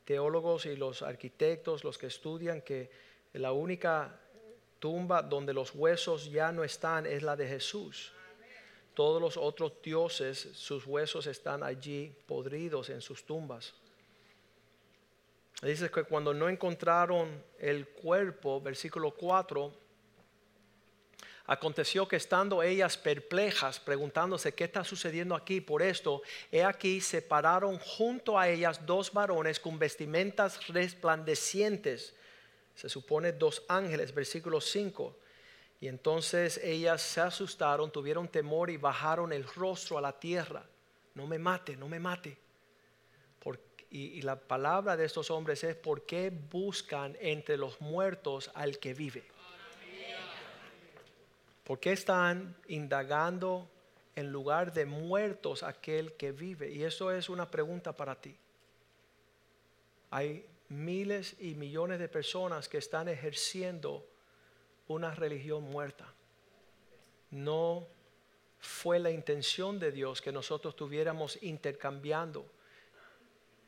teólogos 0.06 0.66
y 0.66 0.76
los 0.76 1.02
arquitectos, 1.02 1.84
los 1.84 1.98
que 1.98 2.08
estudian 2.08 2.62
que 2.62 2.90
la 3.34 3.52
única 3.52 4.20
tumba 4.80 5.22
donde 5.22 5.54
los 5.54 5.74
huesos 5.74 6.32
ya 6.32 6.52
no 6.52 6.64
están 6.64 7.06
es 7.06 7.24
la 7.24 7.36
de 7.36 7.48
Jesús. 7.48 8.12
Todos 8.94 9.22
los 9.22 9.38
otros 9.38 9.82
dioses, 9.82 10.50
sus 10.54 10.86
huesos 10.86 11.26
están 11.26 11.64
allí 11.64 12.14
podridos 12.28 12.90
en 12.90 13.02
sus 13.02 13.24
tumbas. 13.24 13.74
Dice 15.62 15.90
que 15.90 16.04
cuando 16.04 16.34
no 16.34 16.50
encontraron 16.50 17.42
el 17.58 17.88
cuerpo, 17.88 18.60
versículo 18.60 19.12
4, 19.12 19.74
Aconteció 21.46 22.08
que 22.08 22.16
estando 22.16 22.64
ellas 22.64 22.98
perplejas, 22.98 23.80
preguntándose 23.80 24.54
qué 24.54 24.64
está 24.64 24.86
sucediendo 24.86 25.36
aquí 25.36 25.60
por 25.60 25.82
esto, 25.82 26.22
he 26.52 26.64
aquí 26.64 27.02
se 27.02 27.22
pararon 27.22 27.78
junto 27.80 28.40
a 28.40 28.48
ellas 28.48 28.86
dos 28.86 29.12
varones 29.12 29.60
con 29.60 29.78
vestimentas 29.78 30.66
resplandecientes. 30.68 32.14
Se 32.76 32.88
supone 32.88 33.34
dos 33.34 33.64
ángeles, 33.68 34.14
versículo 34.14 34.62
5. 34.62 35.18
Y 35.82 35.90
entonces 35.90 36.62
ellas 36.64 37.02
se 37.02 37.20
asustaron, 37.20 37.92
tuvieron 37.92 38.30
temor 38.30 38.70
y 38.70 38.78
bajaron 38.78 39.34
el 39.34 39.44
rostro 39.44 39.98
a 39.98 40.02
la 40.02 40.18
tierra. 40.18 40.66
No 41.14 41.28
me 41.28 41.38
mate, 41.38 41.76
no 41.76 41.90
me 41.90 42.00
mate. 42.00 42.38
y, 43.90 44.00
y 44.00 44.22
la 44.22 44.38
palabra 44.38 44.96
de 44.96 45.04
estos 45.04 45.30
hombres 45.30 45.62
es, 45.66 45.76
¿por 45.76 46.06
qué 46.06 46.30
buscan 46.32 47.18
entre 47.20 47.58
los 47.58 47.82
muertos 47.82 48.50
al 48.56 48.80
que 48.80 48.94
vive? 48.94 49.33
¿Por 51.64 51.80
qué 51.80 51.94
están 51.94 52.56
indagando 52.68 53.70
en 54.16 54.32
lugar 54.32 54.74
de 54.74 54.86
muertos 54.86 55.64
aquel 55.64 56.14
que 56.14 56.32
vive? 56.32 56.72
Y 56.72 56.84
eso 56.84 57.12
es 57.12 57.30
una 57.30 57.50
pregunta 57.50 57.96
para 57.96 58.20
ti. 58.20 58.36
Hay 60.12 60.46
miles 60.70 61.36
y 61.40 61.56
millones 61.56 62.00
de 62.00 62.10
personas 62.10 62.68
que 62.68 62.78
están 62.78 63.08
ejerciendo 63.08 64.06
una 64.88 65.16
religión 65.16 65.64
muerta. 65.64 66.14
No 67.32 67.88
fue 68.60 69.00
la 69.00 69.12
intención 69.12 69.80
de 69.80 69.92
Dios 69.92 70.22
que 70.22 70.32
nosotros 70.32 70.74
estuviéramos 70.74 71.42
intercambiando. 71.42 72.46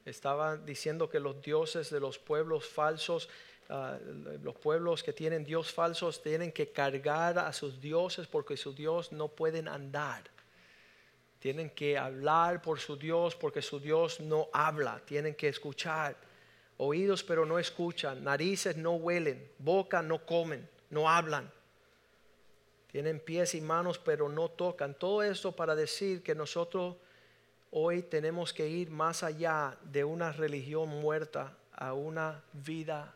Estaba 0.06 0.58
diciendo 0.58 1.10
que 1.10 1.20
los 1.20 1.42
dioses 1.42 1.90
de 1.90 2.00
los 2.00 2.20
pueblos 2.20 2.68
falsos 2.68 3.30
Ah, 3.68 3.98
los 4.44 4.56
pueblos 4.56 5.02
que 5.02 5.12
tienen 5.12 5.44
dios 5.44 5.74
falsos 5.74 6.22
tienen 6.22 6.52
que 6.52 6.72
cargar 6.72 7.40
a 7.40 7.52
sus 7.52 7.82
dioses 7.82 8.28
porque 8.28 8.56
su 8.58 8.74
dios 8.74 9.12
no 9.12 9.28
pueden 9.28 9.68
andar. 9.68 10.24
Tienen 11.40 11.72
que 11.72 11.98
hablar 11.98 12.62
por 12.62 12.80
su 12.80 12.96
dios 12.96 13.36
porque 13.36 13.64
su 13.64 13.80
dios 13.80 14.20
no 14.20 14.50
habla. 14.54 15.02
Tienen 15.06 15.34
que 15.34 15.48
escuchar. 15.48 16.16
Oídos 16.78 17.24
pero 17.24 17.46
no 17.46 17.58
escuchan. 17.58 18.24
Narices 18.24 18.78
no 18.78 18.94
huelen. 18.94 19.52
Boca 19.58 20.02
no 20.04 20.26
comen. 20.26 20.70
No 20.92 21.10
hablan. 21.10 21.52
Tienen 22.92 23.20
pies 23.20 23.56
y 23.56 23.62
manos 23.62 23.98
pero 23.98 24.30
no 24.30 24.50
tocan. 24.50 24.94
Todo 24.94 25.24
esto 25.24 25.52
para 25.52 25.76
decir 25.76 26.22
que 26.22 26.36
nosotros 26.36 26.98
hoy 27.72 28.04
tenemos 28.04 28.54
que 28.54 28.68
ir 28.68 28.92
más 28.92 29.24
allá 29.24 29.76
de 29.84 30.04
una 30.04 30.32
religión 30.32 30.88
muerta 30.88 31.58
a 31.74 31.94
una 31.94 32.44
vida 32.54 33.16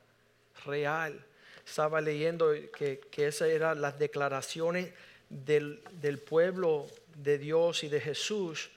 real. 0.66 1.26
Estaba 1.66 2.02
leyendo 2.02 2.52
que, 2.76 3.02
esas 3.18 3.50
eran 3.50 3.82
las 3.82 4.00
declaraciones 4.00 4.94
del, 5.30 5.82
del 6.02 6.20
pueblo 6.20 6.88
de 7.16 7.38
Dios 7.38 7.84
y 7.84 7.90
de 7.90 8.00
Jesús 8.00 8.72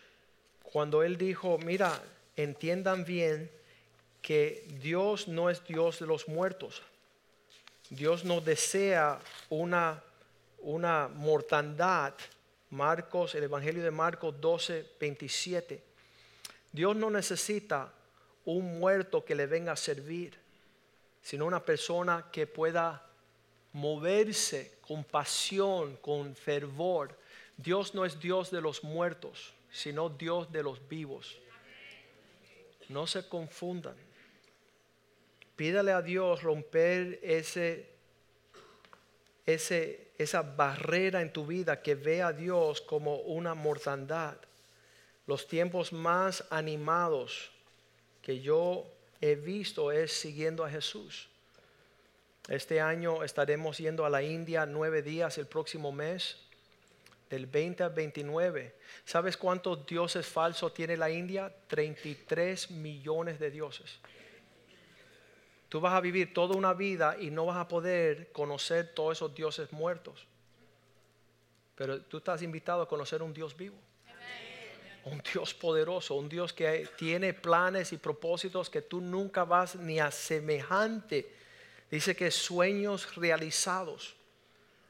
cuando 0.63 1.03
Él 1.03 1.19
dijo, 1.19 1.59
mira, 1.59 2.03
entiendan 2.35 3.05
bien 3.05 3.51
que 4.23 4.65
Dios 4.81 5.29
no 5.29 5.51
es 5.51 5.63
Dios 5.65 5.99
de 5.99 6.07
los 6.07 6.29
muertos. 6.29 6.83
Dios 7.91 8.25
no 8.25 8.41
desea 8.41 9.19
una, 9.51 10.03
una 10.61 11.09
mortandad. 11.09 12.15
Marcos, 12.71 13.35
el 13.35 13.45
Evangelio 13.45 13.83
de 13.83 13.91
Marcos 13.91 14.41
12, 14.41 14.93
27. 14.99 15.83
Dios 16.73 16.97
no 16.97 17.11
necesita 17.11 17.93
un 18.47 18.79
muerto 18.79 19.23
que 19.27 19.35
le 19.35 19.47
venga 19.47 19.73
a 19.73 19.77
servir 19.77 20.39
sino 21.23 21.47
una 21.47 21.65
persona 21.65 22.27
que 22.33 22.47
pueda 22.47 23.07
moverse 23.73 24.79
con 24.87 25.05
pasión, 25.05 25.97
con 25.97 26.35
fervor. 26.35 27.17
Dios 27.57 27.95
no 27.95 28.05
es 28.05 28.19
Dios 28.19 28.51
de 28.51 28.61
los 28.61 28.83
muertos, 28.83 29.55
sino 29.71 30.11
Dios 30.11 30.51
de 30.53 30.63
los 30.63 30.87
vivos. 30.89 31.39
No 32.89 33.07
se 33.07 33.27
confundan. 33.29 33.97
Pídale 35.57 35.93
a 35.93 36.03
Dios 36.03 36.43
romper 36.43 37.21
ese, 37.23 37.89
ese, 39.47 40.09
esa 40.19 40.43
barrera 40.43 41.23
en 41.23 41.33
tu 41.33 41.47
vida 41.47 41.81
que 41.81 41.95
ve 41.95 42.21
a 42.23 42.33
Dios 42.33 42.81
como 42.81 43.17
una 43.17 43.55
mortandad. 43.55 44.37
Los 45.27 45.47
tiempos 45.47 45.93
más 45.93 46.45
animados 46.51 47.53
que 48.23 48.41
yo 48.41 48.87
he 49.23 49.37
visto 49.37 49.91
es 49.93 50.13
siguiendo 50.13 50.65
a 50.65 50.71
Jesús. 50.71 51.29
Este 52.49 52.81
año 52.81 53.23
estaremos 53.23 53.79
yendo 53.79 54.05
a 54.05 54.11
la 54.11 54.23
India 54.23 54.67
nueve 54.67 55.01
días 55.01 55.39
el 55.39 55.47
próximo 55.47 55.93
mes, 55.93 56.37
del 57.31 57.47
20 57.47 57.85
al 57.85 57.93
29. 57.95 58.75
¿Sabes 59.07 59.39
cuántos 59.39 59.87
dioses 59.87 60.27
falsos 60.27 60.75
tiene 60.75 60.99
la 60.99 61.09
India? 61.09 61.55
33 61.69 62.73
millones 62.73 63.39
de 63.39 63.51
dioses. 63.51 64.01
Tú 65.71 65.81
vas 65.81 65.95
a 65.95 66.01
vivir 66.01 66.35
toda 66.35 66.55
una 66.57 66.75
vida 66.75 67.17
y 67.19 67.31
no 67.31 67.47
vas 67.47 67.57
a 67.57 67.69
poder 67.69 68.31
conocer 68.33 68.93
todos 68.93 69.17
esos 69.17 69.35
dioses 69.35 69.73
muertos. 69.73 70.27
Pero 71.77 72.03
tú 72.03 72.19
estás 72.19 72.43
invitado 72.43 72.83
a 72.83 72.89
conocer 72.89 73.23
un 73.23 73.33
Dios 73.33 73.57
vivo. 73.57 73.79
Un 75.05 75.23
Dios 75.33 75.55
poderoso, 75.55 76.15
un 76.15 76.29
Dios 76.29 76.53
que 76.53 76.89
tiene 76.97 77.35
planes 77.35 77.93
y 77.93 77.97
propósitos 77.97 78.71
que 78.71 78.83
tú 78.83 79.01
nunca 79.01 79.45
vas 79.45 79.77
ni 79.77 79.99
a 79.99 80.11
semejante. 80.11 81.29
Dice 81.91 82.15
que 82.15 82.31
sueños 82.31 83.15
realizados. 83.17 84.15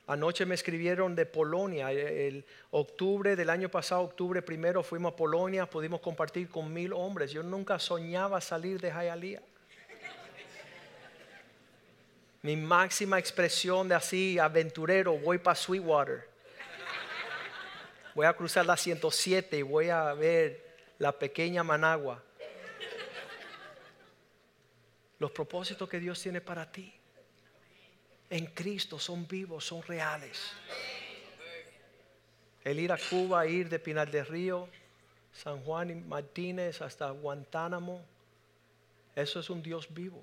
Anoche 0.06 0.44
me 0.44 0.54
escribieron 0.54 1.14
de 1.14 1.26
Polonia. 1.26 1.90
El 1.90 2.44
octubre 2.72 3.36
del 3.36 3.48
año 3.48 3.68
pasado, 3.68 4.02
octubre 4.02 4.42
primero, 4.42 4.82
fuimos 4.82 5.12
a 5.12 5.16
Polonia, 5.16 5.66
pudimos 5.66 6.00
compartir 6.00 6.48
con 6.48 6.72
mil 6.72 6.92
hombres. 6.92 7.30
Yo 7.30 7.42
nunca 7.42 7.78
soñaba 7.78 8.40
salir 8.40 8.80
de 8.80 8.90
Hialeah. 8.90 9.42
Mi 12.42 12.56
máxima 12.56 13.20
expresión 13.20 13.88
de 13.88 13.94
así, 13.94 14.38
aventurero, 14.38 15.16
voy 15.16 15.38
para 15.38 15.54
Sweetwater. 15.54 16.31
Voy 18.14 18.26
a 18.26 18.32
cruzar 18.34 18.66
la 18.66 18.76
107 18.76 19.58
y 19.58 19.62
voy 19.62 19.88
a 19.88 20.12
ver 20.12 20.64
la 20.98 21.12
pequeña 21.12 21.62
Managua. 21.62 22.22
Los 25.18 25.30
propósitos 25.30 25.88
que 25.88 26.00
Dios 26.00 26.20
tiene 26.20 26.40
para 26.40 26.70
ti 26.70 26.92
en 28.32 28.46
Cristo 28.46 28.98
son 28.98 29.28
vivos, 29.28 29.64
son 29.66 29.82
reales. 29.82 30.52
El 32.64 32.80
ir 32.80 32.90
a 32.90 32.96
Cuba, 32.96 33.46
ir 33.46 33.68
de 33.68 33.78
Pinal 33.78 34.10
del 34.10 34.24
Río, 34.24 34.68
San 35.32 35.62
Juan 35.64 35.90
y 35.90 35.94
Martínez 35.96 36.80
hasta 36.80 37.10
Guantánamo, 37.10 38.02
eso 39.14 39.40
es 39.40 39.50
un 39.50 39.62
Dios 39.62 39.92
vivo, 39.92 40.18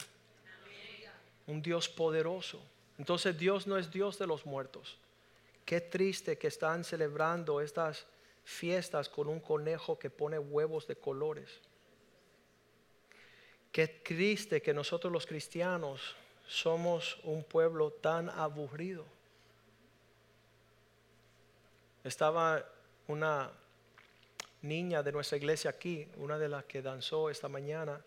un 1.45 1.61
Dios 1.61 1.87
poderoso. 1.87 2.59
Entonces 2.97 3.37
Dios 3.37 3.67
no 3.67 3.77
es 3.77 3.91
Dios 3.91 4.17
de 4.17 4.25
los 4.25 4.45
muertos. 4.45 4.97
Qué 5.69 5.81
triste 5.81 6.35
que 6.39 6.47
están 6.47 6.83
celebrando 6.83 7.61
estas 7.61 8.07
fiestas 8.43 9.07
con 9.07 9.27
un 9.27 9.39
conejo 9.39 9.99
que 9.99 10.09
pone 10.09 10.39
huevos 10.39 10.87
de 10.87 10.95
colores. 10.95 11.61
Qué 13.71 13.87
triste 13.87 14.63
que 14.63 14.73
nosotros 14.73 15.13
los 15.13 15.27
cristianos 15.27 16.15
somos 16.47 17.19
un 17.23 17.43
pueblo 17.43 17.91
tan 17.91 18.31
aburrido. 18.31 19.05
Estaba 22.03 22.65
una 23.07 23.51
niña 24.63 25.03
de 25.03 25.11
nuestra 25.11 25.37
iglesia 25.37 25.69
aquí, 25.69 26.09
una 26.17 26.39
de 26.39 26.49
las 26.49 26.65
que 26.65 26.81
danzó 26.81 27.29
esta 27.29 27.47
mañana, 27.47 28.03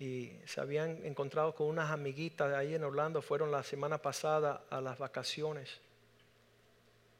y 0.00 0.32
se 0.46 0.60
habían 0.60 1.06
encontrado 1.06 1.54
con 1.54 1.68
unas 1.68 1.92
amiguitas 1.92 2.52
ahí 2.52 2.74
en 2.74 2.82
Orlando, 2.82 3.22
fueron 3.22 3.52
la 3.52 3.62
semana 3.62 3.98
pasada 3.98 4.64
a 4.68 4.80
las 4.80 4.98
vacaciones. 4.98 5.85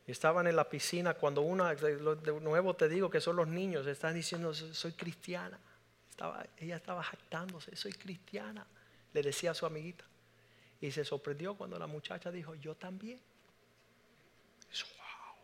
Estaban 0.07 0.47
en 0.47 0.55
la 0.55 0.69
piscina 0.69 1.15
cuando 1.15 1.41
una, 1.41 1.75
de 1.75 2.41
nuevo 2.41 2.75
te 2.75 2.89
digo 2.89 3.11
que 3.11 3.21
son 3.21 3.37
los 3.37 3.49
niños, 3.49 3.87
están 3.87 4.15
diciendo, 4.15 4.55
soy 4.55 4.93
cristiana. 4.93 5.59
Estaba, 6.09 6.47
ella 6.59 6.77
estaba 6.77 7.03
jactándose, 7.03 7.75
soy 7.75 7.93
cristiana, 7.93 8.65
le 9.13 9.23
decía 9.23 9.51
a 9.51 9.55
su 9.55 9.67
amiguita. 9.67 10.05
Y 10.81 10.91
se 10.93 11.05
sorprendió 11.05 11.55
cuando 11.55 11.79
la 11.79 11.87
muchacha 11.87 12.31
dijo, 12.31 12.55
yo 12.55 12.77
también. 12.77 13.21
wow. 14.71 15.37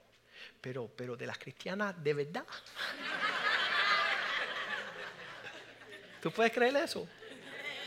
Pero, 0.61 0.89
pero 0.97 1.17
de 1.17 1.27
las 1.27 1.39
cristianas 1.39 2.03
de 2.03 2.15
verdad. 2.15 2.47
¿Tú 6.23 6.31
puedes 6.31 6.53
creer 6.53 6.77
eso? 6.77 7.09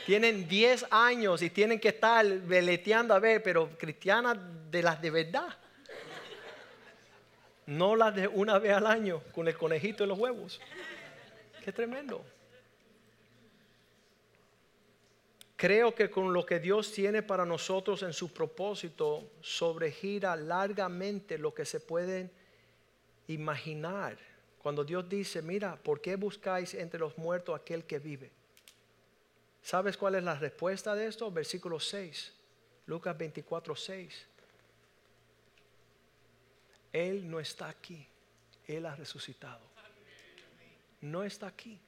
Tienen 0.05 0.47
10 0.47 0.87
años 0.91 1.41
y 1.41 1.49
tienen 1.49 1.79
que 1.79 1.87
estar 1.87 2.25
veleteando 2.41 3.13
a 3.13 3.19
ver, 3.19 3.41
pero 3.41 3.77
cristianas 3.77 4.37
de 4.69 4.83
las 4.83 5.01
de 5.01 5.09
verdad. 5.09 5.57
No 7.67 7.95
las 7.95 8.13
de 8.15 8.27
una 8.27 8.59
vez 8.59 8.73
al 8.73 8.85
año 8.85 9.21
con 9.33 9.47
el 9.47 9.57
conejito 9.57 10.03
y 10.03 10.07
los 10.07 10.19
huevos. 10.19 10.59
Qué 11.63 11.71
tremendo. 11.71 12.23
Creo 15.55 15.95
que 15.95 16.09
con 16.11 16.33
lo 16.33 16.45
que 16.45 16.59
Dios 16.59 16.91
tiene 16.91 17.23
para 17.23 17.45
nosotros 17.45 18.03
en 18.03 18.13
su 18.13 18.31
propósito 18.33 19.31
sobregira 19.41 20.35
largamente 20.35 21.37
lo 21.37 21.53
que 21.53 21.65
se 21.65 21.79
puede 21.79 22.29
imaginar. 23.27 24.17
Cuando 24.61 24.83
Dios 24.83 25.07
dice, 25.07 25.41
mira, 25.41 25.77
¿por 25.77 26.01
qué 26.01 26.17
buscáis 26.17 26.73
entre 26.73 26.99
los 26.99 27.17
muertos 27.17 27.59
aquel 27.59 27.85
que 27.85 27.99
vive? 27.99 28.31
¿Sabes 29.61 29.95
cuál 29.97 30.15
es 30.15 30.23
la 30.23 30.35
respuesta 30.35 30.93
de 30.93 31.07
esto? 31.07 31.31
Versículo 31.31 31.79
6, 31.79 32.33
Lucas 32.85 33.17
24, 33.17 33.75
6. 33.75 34.27
Él 36.95 37.29
no 37.29 37.39
está 37.39 37.67
aquí, 37.67 38.07
Él 38.67 38.85
ha 38.85 38.95
resucitado. 38.95 39.65
No 41.01 41.23
está 41.23 41.47
aquí 41.47 41.79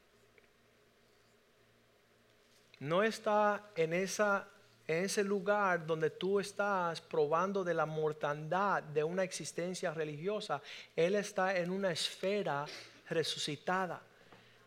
no 2.79 3.01
está 3.01 3.71
en, 3.75 3.93
esa, 3.93 4.47
en 4.87 5.05
ese 5.05 5.23
lugar 5.23 5.85
donde 5.85 6.11
tú 6.11 6.39
estás 6.39 7.01
probando 7.01 7.63
de 7.63 7.73
la 7.73 7.85
mortandad 7.85 8.83
de 8.83 9.03
una 9.03 9.23
existencia 9.23 9.91
religiosa. 9.93 10.61
Él 10.95 11.15
está 11.15 11.57
en 11.57 11.71
una 11.71 11.91
esfera 11.91 12.65
resucitada, 13.09 14.01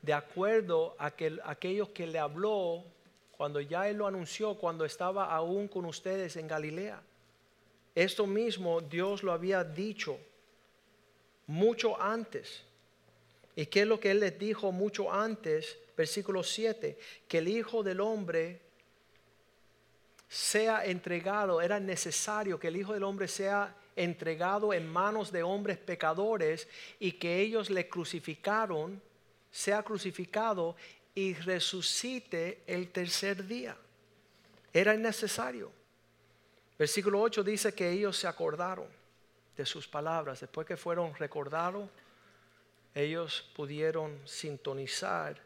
de 0.02 0.12
acuerdo 0.12 0.96
a 0.98 1.10
que, 1.12 1.38
aquellos 1.44 1.90
que 1.90 2.06
le 2.06 2.18
habló 2.18 2.84
cuando 3.36 3.60
ya 3.60 3.88
Él 3.88 3.98
lo 3.98 4.06
anunció, 4.06 4.54
cuando 4.56 4.84
estaba 4.84 5.32
aún 5.32 5.68
con 5.68 5.84
ustedes 5.84 6.36
en 6.36 6.48
Galilea. 6.48 7.00
Esto 7.94 8.26
mismo 8.26 8.80
Dios 8.80 9.22
lo 9.22 9.32
había 9.32 9.62
dicho 9.62 10.18
mucho 11.50 12.00
antes. 12.00 12.62
¿Y 13.56 13.66
qué 13.66 13.82
es 13.82 13.86
lo 13.86 13.98
que 13.98 14.12
Él 14.12 14.20
les 14.20 14.38
dijo 14.38 14.72
mucho 14.72 15.12
antes? 15.12 15.76
versículo 15.96 16.42
7, 16.42 16.98
que 17.28 17.38
el 17.38 17.48
Hijo 17.48 17.82
del 17.82 18.00
Hombre 18.00 18.58
sea 20.26 20.86
entregado, 20.86 21.60
era 21.60 21.78
necesario 21.78 22.58
que 22.58 22.68
el 22.68 22.78
Hijo 22.78 22.94
del 22.94 23.02
Hombre 23.02 23.28
sea 23.28 23.76
entregado 23.96 24.72
en 24.72 24.88
manos 24.88 25.30
de 25.30 25.42
hombres 25.42 25.76
pecadores 25.76 26.68
y 26.98 27.12
que 27.12 27.40
ellos 27.40 27.68
le 27.68 27.86
crucificaron, 27.86 29.02
sea 29.50 29.82
crucificado 29.82 30.74
y 31.14 31.34
resucite 31.34 32.62
el 32.66 32.88
tercer 32.92 33.46
día. 33.46 33.76
Era 34.72 34.94
necesario. 34.94 35.70
Versículo 36.78 37.20
8 37.20 37.44
dice 37.44 37.74
que 37.74 37.90
ellos 37.90 38.16
se 38.16 38.26
acordaron 38.26 38.99
de 39.56 39.66
sus 39.66 39.88
palabras. 39.88 40.40
Después 40.40 40.66
que 40.66 40.76
fueron 40.76 41.14
recordados, 41.14 41.88
ellos 42.94 43.50
pudieron 43.54 44.18
sintonizar 44.26 45.40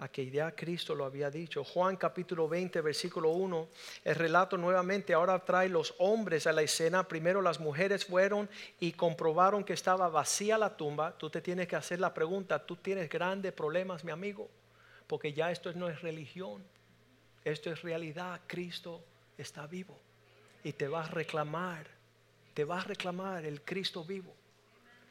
a 0.00 0.08
que 0.08 0.30
ya 0.30 0.52
Cristo 0.52 0.94
lo 0.94 1.04
había 1.04 1.30
dicho. 1.30 1.62
Juan 1.62 1.96
capítulo 1.96 2.48
20, 2.48 2.80
versículo 2.80 3.30
1, 3.30 3.68
el 4.04 4.14
relato 4.14 4.56
nuevamente 4.56 5.12
ahora 5.12 5.38
trae 5.44 5.68
los 5.68 5.94
hombres 5.98 6.46
a 6.46 6.52
la 6.52 6.62
escena. 6.62 7.06
Primero 7.06 7.42
las 7.42 7.60
mujeres 7.60 8.06
fueron 8.06 8.48
y 8.80 8.92
comprobaron 8.92 9.62
que 9.62 9.74
estaba 9.74 10.08
vacía 10.08 10.56
la 10.56 10.74
tumba. 10.74 11.12
Tú 11.18 11.28
te 11.28 11.42
tienes 11.42 11.68
que 11.68 11.76
hacer 11.76 12.00
la 12.00 12.14
pregunta, 12.14 12.64
tú 12.64 12.76
tienes 12.76 13.10
grandes 13.10 13.52
problemas, 13.52 14.02
mi 14.02 14.10
amigo, 14.10 14.48
porque 15.06 15.34
ya 15.34 15.50
esto 15.50 15.70
no 15.74 15.90
es 15.90 16.00
religión, 16.00 16.64
esto 17.44 17.70
es 17.70 17.82
realidad. 17.82 18.40
Cristo 18.46 19.04
está 19.36 19.66
vivo 19.66 19.98
y 20.64 20.72
te 20.72 20.88
va 20.88 21.04
a 21.04 21.08
reclamar, 21.08 21.86
te 22.60 22.64
va 22.66 22.80
a 22.80 22.84
reclamar 22.84 23.46
el 23.46 23.62
Cristo 23.62 24.04
vivo. 24.04 24.34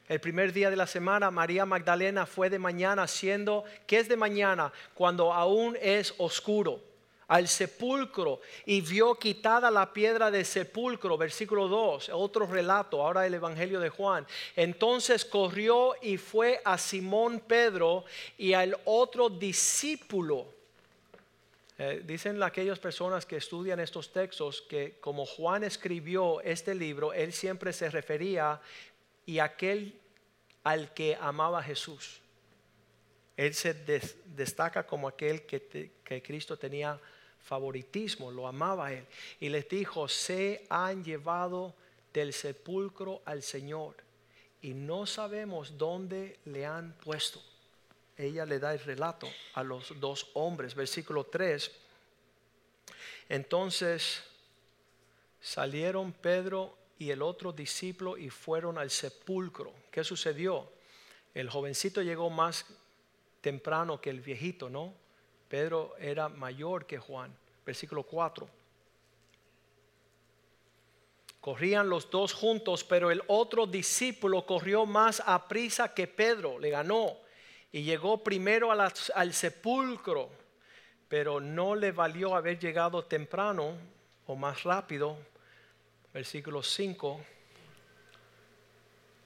El 0.07 0.21
primer 0.21 0.53
día 0.53 0.69
de 0.69 0.75
la 0.75 0.85
semana, 0.85 1.31
María 1.31 1.65
Magdalena 1.65 2.27
fue 2.27 2.47
de 2.47 2.59
mañana 2.59 3.01
haciendo, 3.01 3.63
¿qué 3.87 3.97
es 3.97 4.07
de 4.07 4.15
mañana? 4.15 4.71
Cuando 4.93 5.33
aún 5.33 5.75
es 5.81 6.13
oscuro, 6.19 6.79
al 7.27 7.47
sepulcro 7.47 8.39
y 8.67 8.81
vio 8.81 9.15
quitada 9.15 9.71
la 9.71 9.91
piedra 9.91 10.29
del 10.29 10.45
sepulcro, 10.45 11.17
versículo 11.17 11.67
2, 11.67 12.11
otro 12.13 12.45
relato, 12.45 13.01
ahora 13.01 13.25
el 13.25 13.33
Evangelio 13.33 13.79
de 13.79 13.89
Juan. 13.89 14.27
Entonces 14.55 15.25
corrió 15.25 15.95
y 16.03 16.17
fue 16.17 16.61
a 16.63 16.77
Simón 16.77 17.39
Pedro 17.39 18.05
y 18.37 18.53
al 18.53 18.77
otro 18.85 19.27
discípulo. 19.27 20.58
Eh, 21.81 22.03
dicen 22.05 22.43
aquellas 22.43 22.77
personas 22.77 23.25
que 23.25 23.37
estudian 23.37 23.79
estos 23.79 24.11
textos 24.11 24.61
que 24.61 24.97
como 24.99 25.25
Juan 25.25 25.63
escribió 25.63 26.41
este 26.41 26.75
libro, 26.75 27.13
él 27.13 27.31
siempre 27.31 27.71
se 27.71 27.89
refería 27.89 28.59
y 29.25 29.39
aquel 29.39 29.97
al 30.65 30.93
que 30.93 31.17
amaba 31.21 31.63
Jesús. 31.63 32.19
Él 33.37 33.53
se 33.53 33.73
destaca 34.25 34.85
como 34.85 35.07
aquel 35.07 35.43
que, 35.43 35.93
que 36.03 36.21
Cristo 36.21 36.57
tenía 36.57 36.99
favoritismo, 37.41 38.29
lo 38.29 38.45
amaba 38.45 38.87
a 38.87 38.93
él. 38.93 39.05
Y 39.39 39.47
les 39.47 39.69
dijo, 39.69 40.09
se 40.09 40.65
han 40.69 41.01
llevado 41.01 41.73
del 42.11 42.33
sepulcro 42.33 43.21
al 43.23 43.41
Señor 43.41 43.95
y 44.61 44.73
no 44.73 45.05
sabemos 45.05 45.77
dónde 45.77 46.39
le 46.43 46.65
han 46.65 46.91
puesto. 46.91 47.41
Ella 48.19 48.45
le 48.45 48.59
da 48.59 48.73
el 48.73 48.79
relato 48.79 49.29
a 49.53 49.63
los 49.63 49.97
dos 49.97 50.29
hombres, 50.33 50.75
versículo 50.75 51.23
3. 51.27 51.71
Entonces 53.29 54.21
salieron 55.39 56.11
Pedro 56.11 56.77
y 56.97 57.11
el 57.11 57.21
otro 57.21 57.53
discípulo 57.53 58.17
y 58.17 58.29
fueron 58.29 58.77
al 58.77 58.89
sepulcro. 58.89 59.73
¿Qué 59.89 60.03
sucedió? 60.03 60.69
el 61.33 61.49
jovencito 61.49 62.01
llegó 62.01 62.29
más 62.29 62.65
temprano 63.39 64.01
que 64.01 64.09
el 64.09 64.19
viejito, 64.19 64.69
¿no? 64.69 64.93
Pedro 65.47 65.95
era 65.97 66.27
mayor 66.27 66.85
que 66.85 66.97
Juan. 66.97 67.33
Versículo 67.65 68.03
4. 68.03 68.49
Corrían 71.39 71.87
los 71.87 72.09
dos 72.11 72.33
juntos, 72.33 72.83
pero 72.83 73.11
el 73.11 73.23
otro 73.27 73.65
discípulo 73.65 74.45
corrió 74.45 74.85
más 74.85 75.23
a 75.25 75.47
prisa 75.47 75.93
que 75.93 76.07
Pedro, 76.07 76.59
le 76.59 76.69
ganó 76.69 77.28
y 77.71 77.83
llegó 77.83 78.23
primero 78.23 78.71
al 78.71 79.33
sepulcro, 79.33 80.29
pero 81.07 81.39
no 81.39 81.75
le 81.75 81.91
valió 81.91 82.35
haber 82.35 82.59
llegado 82.59 83.03
temprano 83.03 83.77
o 84.25 84.35
más 84.35 84.63
rápido. 84.63 85.17
Versículo 86.13 86.63
5. 86.63 87.21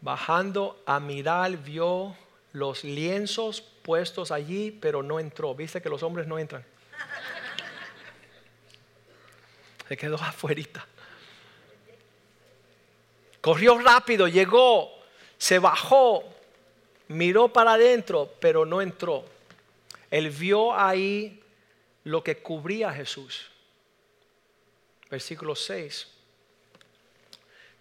Bajando 0.01 0.83
a 0.85 0.99
mirar, 0.99 1.55
vio 1.57 2.15
los 2.51 2.83
lienzos 2.83 3.61
puestos 3.61 4.31
allí, 4.31 4.71
pero 4.71 5.01
no 5.01 5.19
entró. 5.19 5.55
Viste 5.55 5.81
que 5.81 5.89
los 5.89 6.03
hombres 6.03 6.27
no 6.27 6.37
entran. 6.37 6.63
Se 9.87 9.95
quedó 9.95 10.15
afuerita. 10.15 10.85
Corrió 13.43 13.77
rápido, 13.77 14.29
llegó, 14.29 14.89
se 15.37 15.59
bajó, 15.59 16.23
miró 17.13 17.47
para 17.47 17.73
adentro, 17.73 18.33
pero 18.39 18.65
no 18.65 18.81
entró. 18.81 19.23
Él 20.11 20.29
vio 20.29 20.73
ahí 20.73 21.41
lo 22.03 22.23
que 22.23 22.37
cubría 22.37 22.89
a 22.89 22.93
Jesús. 22.93 23.47
Versículo 25.09 25.55
6. 25.55 26.07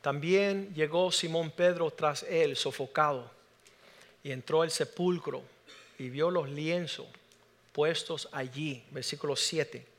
También 0.01 0.75
llegó 0.75 1.13
Simón 1.13 1.51
Pedro 1.51 1.91
tras 1.91 2.25
él, 2.25 2.57
sofocado, 2.57 3.31
y 4.23 4.33
entró 4.33 4.63
al 4.63 4.71
sepulcro 4.71 5.43
y 5.99 6.09
vio 6.09 6.31
los 6.31 6.49
lienzos 6.49 7.07
puestos 7.73 8.29
allí. 8.33 8.83
Versículo 8.91 9.37
7. 9.37 9.92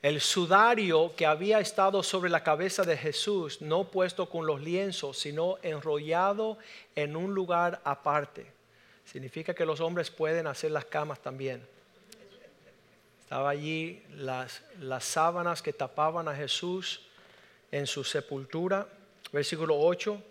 El 0.00 0.20
sudario 0.20 1.12
que 1.16 1.26
había 1.26 1.58
estado 1.58 2.04
sobre 2.04 2.30
la 2.30 2.44
cabeza 2.44 2.84
de 2.84 2.96
Jesús, 2.96 3.60
no 3.60 3.90
puesto 3.90 4.28
con 4.28 4.46
los 4.46 4.60
lienzos, 4.60 5.18
sino 5.18 5.58
enrollado 5.62 6.56
en 6.94 7.16
un 7.16 7.34
lugar 7.34 7.80
aparte. 7.82 8.46
Significa 9.04 9.54
que 9.54 9.66
los 9.66 9.80
hombres 9.80 10.10
pueden 10.10 10.46
hacer 10.46 10.70
las 10.70 10.84
camas 10.84 11.20
también. 11.20 11.66
Estaba 13.22 13.50
allí 13.50 14.00
las, 14.16 14.62
las 14.78 15.04
sábanas 15.04 15.62
que 15.62 15.72
tapaban 15.72 16.28
a 16.28 16.34
Jesús 16.34 17.00
en 17.72 17.84
su 17.88 18.04
sepultura. 18.04 18.86
Versículo 19.32 19.80
8. 19.80 20.22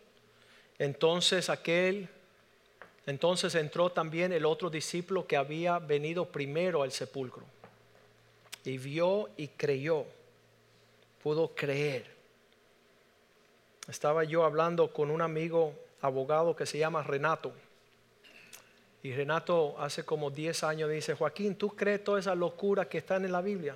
Entonces 0.79 1.49
aquel, 1.49 2.07
entonces 3.05 3.53
entró 3.55 3.89
también 3.91 4.31
el 4.31 4.45
otro 4.45 4.69
discípulo 4.69 5.27
que 5.27 5.35
había 5.35 5.77
venido 5.79 6.25
primero 6.25 6.83
al 6.83 6.93
sepulcro 6.93 7.43
y 8.67 8.77
vio 8.77 9.29
y 9.37 9.47
creyó, 9.47 10.05
pudo 11.23 11.55
creer. 11.55 12.05
Estaba 13.87 14.25
yo 14.25 14.43
hablando 14.43 14.91
con 14.91 15.09
un 15.09 15.21
amigo 15.21 15.73
abogado 16.01 16.55
que 16.55 16.65
se 16.65 16.77
llama 16.77 17.01
Renato. 17.01 17.53
Y 19.03 19.13
Renato 19.13 19.79
hace 19.79 20.03
como 20.03 20.31
10 20.31 20.63
años 20.63 20.89
dice, 20.89 21.13
Joaquín, 21.13 21.55
¿tú 21.55 21.69
crees 21.69 22.03
toda 22.03 22.19
esa 22.19 22.35
locura 22.35 22.89
que 22.89 22.97
está 22.97 23.15
en 23.15 23.31
la 23.31 23.41
Biblia? 23.41 23.75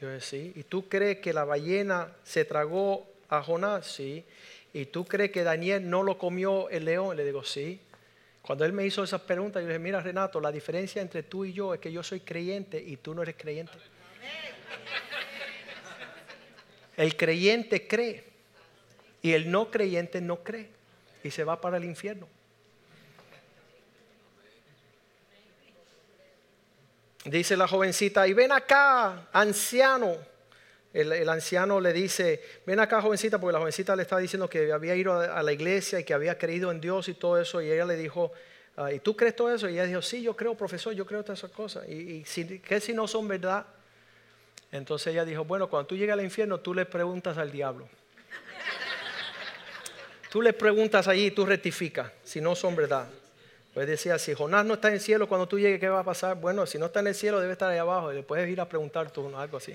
Yo 0.00 0.08
decía, 0.08 0.28
sí. 0.28 0.52
¿Y 0.54 0.62
tú 0.62 0.88
crees 0.88 1.18
que 1.18 1.32
la 1.32 1.44
ballena 1.44 2.12
se 2.22 2.44
tragó 2.44 3.08
a 3.28 3.42
Jonás? 3.42 3.86
Sí. 3.86 4.24
¿Y 4.72 4.86
tú 4.86 5.04
crees 5.04 5.32
que 5.32 5.42
Daniel 5.42 5.90
no 5.90 6.04
lo 6.04 6.16
comió 6.16 6.68
el 6.68 6.84
león? 6.84 7.16
Le 7.16 7.24
digo, 7.24 7.42
sí. 7.42 7.80
Cuando 8.42 8.64
él 8.64 8.72
me 8.72 8.86
hizo 8.86 9.02
esas 9.02 9.22
preguntas, 9.22 9.62
yo 9.62 9.66
le 9.66 9.74
dije, 9.74 9.82
mira 9.82 10.00
Renato, 10.00 10.40
la 10.40 10.52
diferencia 10.52 11.02
entre 11.02 11.24
tú 11.24 11.44
y 11.44 11.52
yo 11.52 11.74
es 11.74 11.80
que 11.80 11.90
yo 11.90 12.04
soy 12.04 12.20
creyente 12.20 12.80
y 12.80 12.98
tú 12.98 13.12
no 13.12 13.22
eres 13.22 13.34
creyente. 13.36 13.72
El 16.96 17.16
creyente 17.16 17.86
cree 17.86 18.24
y 19.22 19.32
el 19.32 19.50
no 19.50 19.70
creyente 19.70 20.20
no 20.20 20.42
cree 20.42 20.70
y 21.22 21.30
se 21.30 21.44
va 21.44 21.60
para 21.60 21.76
el 21.76 21.84
infierno. 21.84 22.28
Dice 27.24 27.56
la 27.56 27.66
jovencita, 27.66 28.26
y 28.28 28.34
ven 28.34 28.52
acá, 28.52 29.28
anciano. 29.32 30.16
El, 30.92 31.28
anciano 31.28 31.78
le 31.80 31.92
dice, 31.92 32.40
ven 32.64 32.80
acá 32.80 33.02
jovencita, 33.02 33.38
porque 33.38 33.52
la 33.52 33.58
jovencita 33.58 33.94
le 33.94 34.02
está 34.02 34.16
diciendo 34.16 34.48
que 34.48 34.72
había 34.72 34.94
ido 34.94 35.20
a, 35.20 35.42
la 35.42 35.52
iglesia 35.52 36.00
y 36.00 36.04
que 36.04 36.14
había 36.14 36.38
creído 36.38 36.70
en 36.70 36.80
Dios 36.80 37.08
y 37.08 37.14
todo 37.14 37.38
eso. 37.38 37.60
Y 37.60 37.70
ella 37.70 37.84
le 37.84 37.96
dijo, 37.96 38.32
ah, 38.76 38.92
¿y 38.92 39.00
tú 39.00 39.14
crees 39.14 39.36
todo 39.36 39.52
eso? 39.52 39.68
Y 39.68 39.72
ella 39.72 39.84
dijo, 39.84 40.00
sí, 40.00 40.22
yo 40.22 40.34
creo, 40.34 40.54
profesor, 40.54 40.94
yo 40.94 41.04
creo 41.04 41.22
todas 41.22 41.40
esas 41.40 41.50
cosas. 41.50 41.86
¿Y, 41.88 42.24
y 42.24 42.58
qué 42.60 42.80
si 42.80 42.94
no 42.94 43.06
son 43.06 43.28
verdad? 43.28 43.66
Entonces 44.72 45.12
ella 45.12 45.24
dijo, 45.24 45.44
bueno, 45.44 45.68
cuando 45.68 45.86
tú 45.86 45.96
llegas 45.96 46.18
al 46.18 46.24
infierno, 46.24 46.58
tú 46.58 46.74
le 46.74 46.84
preguntas 46.84 47.38
al 47.38 47.50
diablo. 47.50 47.88
Tú 50.30 50.42
le 50.42 50.52
preguntas 50.52 51.08
allí 51.08 51.26
y 51.26 51.30
tú 51.30 51.46
rectificas, 51.46 52.12
si 52.24 52.40
no 52.40 52.54
son 52.54 52.76
verdad. 52.76 53.08
Pues 53.72 53.86
decía, 53.86 54.18
si 54.18 54.34
Jonás 54.34 54.64
no 54.64 54.74
está 54.74 54.88
en 54.88 54.94
el 54.94 55.00
cielo, 55.00 55.28
cuando 55.28 55.46
tú 55.46 55.58
llegues, 55.58 55.78
¿qué 55.78 55.88
va 55.88 56.00
a 56.00 56.04
pasar? 56.04 56.36
Bueno, 56.36 56.66
si 56.66 56.78
no 56.78 56.86
está 56.86 57.00
en 57.00 57.08
el 57.08 57.14
cielo, 57.14 57.40
debe 57.40 57.52
estar 57.52 57.70
ahí 57.70 57.78
abajo. 57.78 58.10
Y 58.12 58.16
le 58.16 58.22
puedes 58.22 58.48
ir 58.48 58.60
a 58.60 58.68
preguntar 58.68 59.10
tú, 59.10 59.34
algo 59.36 59.58
así. 59.58 59.74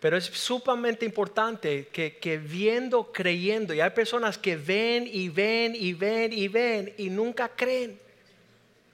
Pero 0.00 0.16
es 0.16 0.24
sumamente 0.24 1.04
importante 1.04 1.88
que, 1.88 2.16
que, 2.16 2.38
viendo, 2.38 3.12
creyendo, 3.12 3.74
y 3.74 3.80
hay 3.80 3.90
personas 3.90 4.38
que 4.38 4.56
ven 4.56 5.08
y 5.10 5.28
ven 5.28 5.74
y 5.74 5.92
ven 5.92 6.32
y 6.32 6.48
ven 6.48 6.94
y 6.96 7.10
nunca 7.10 7.48
creen. 7.48 7.98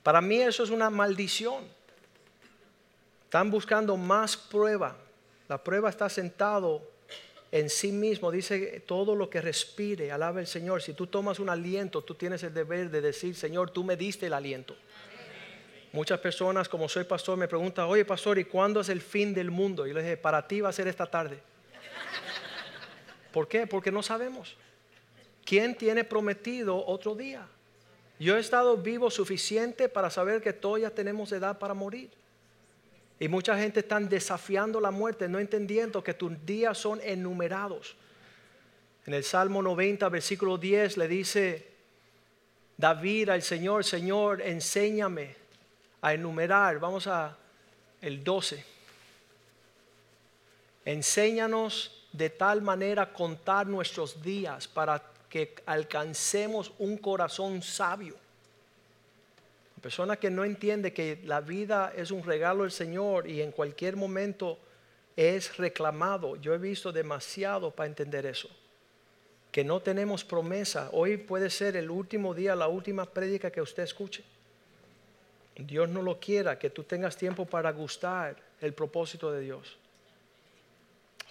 Para 0.03 0.21
mí 0.21 0.41
eso 0.41 0.65
es 0.65 0.71
una 0.71 0.91
maldición. 0.91 1.65
Están 3.33 3.51
buscando 3.51 3.97
más 3.97 4.37
prueba. 4.37 4.95
La 5.49 5.57
prueba 5.64 5.88
está 5.88 6.11
sentado 6.11 6.83
en 7.51 7.71
sí 7.71 7.90
mismo. 7.90 8.31
Dice 8.31 8.81
todo 8.81 9.16
lo 9.16 9.31
que 9.31 9.40
respire, 9.40 10.12
alaba 10.12 10.40
el 10.40 10.47
Señor. 10.47 10.83
Si 10.83 10.92
tú 10.92 11.07
tomas 11.07 11.38
un 11.38 11.49
aliento, 11.49 12.03
tú 12.03 12.14
tienes 12.14 12.42
el 12.42 12.53
deber 12.53 12.90
de 12.90 13.01
decir, 13.01 13.35
Señor, 13.35 13.71
tú 13.71 13.85
me 13.85 13.97
diste 13.97 14.27
el 14.27 14.35
aliento. 14.35 14.77
Muchas 15.95 16.21
personas, 16.21 16.68
como 16.68 16.90
soy 16.90 17.05
pastor, 17.05 17.38
me 17.38 17.49
preguntan, 17.49 17.87
oye 17.87 18.05
pastor, 18.05 18.38
¿y 18.38 18.45
cuándo 18.45 18.83
es 18.83 18.90
el 18.90 19.01
fin 19.01 19.33
del 19.33 19.51
mundo? 19.51 19.87
Y 19.87 19.95
le 19.95 20.03
dije, 20.03 20.18
para 20.18 20.47
ti 20.47 20.61
va 20.61 20.68
a 20.68 20.73
ser 20.75 20.87
esta 20.87 21.07
tarde. 21.07 21.40
¿Por 23.33 23.49
qué? 23.49 23.66
Porque 23.66 23.90
no 23.90 24.03
sabemos. 24.03 24.59
¿Quién 25.47 25.75
tiene 25.75 26.05
prometido 26.05 26.85
otro 26.87 27.14
día? 27.14 27.49
Yo 28.18 28.37
he 28.37 28.40
estado 28.40 28.77
vivo 28.77 29.11
suficiente 29.11 29.88
para 29.88 30.11
saber 30.11 30.42
que 30.42 30.53
todos 30.53 30.83
ya 30.83 30.90
tenemos 30.90 31.33
edad 31.33 31.59
para 31.59 31.73
morir. 31.73 32.11
Y 33.22 33.28
mucha 33.28 33.56
gente 33.56 33.78
está 33.78 34.00
desafiando 34.00 34.80
la 34.80 34.90
muerte, 34.90 35.28
no 35.28 35.38
entendiendo 35.38 36.02
que 36.02 36.12
tus 36.12 36.44
días 36.44 36.76
son 36.76 37.00
enumerados. 37.04 37.94
En 39.06 39.14
el 39.14 39.22
Salmo 39.22 39.62
90, 39.62 40.08
versículo 40.08 40.58
10, 40.58 40.96
le 40.96 41.06
dice 41.06 41.68
David 42.76 43.28
al 43.28 43.42
Señor, 43.42 43.85
Señor, 43.85 44.42
enséñame 44.42 45.37
a 46.00 46.14
enumerar. 46.14 46.80
Vamos 46.80 47.06
a 47.06 47.38
el 48.00 48.24
12. 48.24 48.64
Enséñanos 50.85 52.08
de 52.11 52.28
tal 52.28 52.61
manera 52.61 53.12
contar 53.12 53.68
nuestros 53.68 54.20
días 54.20 54.66
para 54.66 55.00
que 55.28 55.54
alcancemos 55.66 56.72
un 56.76 56.96
corazón 56.96 57.62
sabio 57.62 58.16
persona 59.83 60.16
que 60.16 60.31
no 60.31 60.45
entiende 60.45 60.92
que 60.92 61.21
la 61.25 61.40
vida 61.40 61.92
es 61.95 62.12
un 62.12 62.23
regalo 62.23 62.62
del 62.62 62.71
Señor 62.71 63.29
y 63.29 63.42
en 63.42 63.51
cualquier 63.51 63.97
momento 63.97 64.59
es 65.16 65.57
reclamado. 65.57 66.37
Yo 66.37 66.55
he 66.55 66.59
visto 66.59 66.92
demasiado 66.92 67.73
para 67.73 67.88
entender 67.88 68.25
eso. 68.25 68.49
Que 69.51 69.64
no 69.64 69.81
tenemos 69.81 70.25
promesa. 70.25 70.88
Hoy 70.92 71.16
puede 71.16 71.51
ser 71.51 71.77
el 71.77 71.90
último 71.90 72.33
día, 72.33 72.55
la 72.55 72.68
última 72.68 73.05
prédica 73.05 73.51
que 73.51 73.61
usted 73.61 73.83
escuche. 73.83 74.23
Dios 75.57 75.88
no 75.88 76.01
lo 76.01 76.18
quiera, 76.18 76.59
que 76.59 76.71
tú 76.71 76.85
tengas 76.85 77.16
tiempo 77.16 77.45
para 77.45 77.73
gustar 77.73 78.37
el 78.61 78.73
propósito 78.73 79.31
de 79.33 79.40
Dios. 79.40 79.77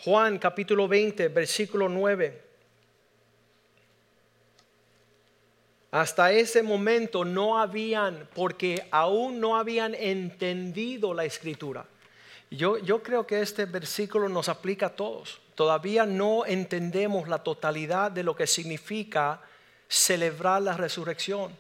Juan 0.04 0.38
capítulo 0.38 0.88
20, 0.88 1.30
versículo 1.30 1.88
9. 1.88 2.51
Hasta 5.92 6.32
ese 6.32 6.64
momento 6.64 7.26
no 7.26 7.60
habían, 7.60 8.28
porque 8.34 8.88
aún 8.92 9.42
no 9.42 9.58
habían 9.58 9.94
entendido 9.94 11.14
la 11.14 11.26
escritura. 11.26 11.86
Yo, 12.50 12.78
yo 12.78 13.04
creo 13.04 13.28
que 13.28 13.42
este 13.42 13.66
versículo 13.66 14.30
nos 14.30 14.48
aplica 14.48 14.88
a 14.88 14.96
todos. 14.96 15.42
Todavía 15.54 16.06
no 16.06 16.46
entendemos 16.46 17.28
la 17.28 17.40
totalidad 17.40 18.10
de 18.10 18.24
lo 18.24 18.36
que 18.36 18.48
significa 18.48 19.42
celebrar 19.90 20.62
la 20.62 20.78
resurrección. 20.78 21.56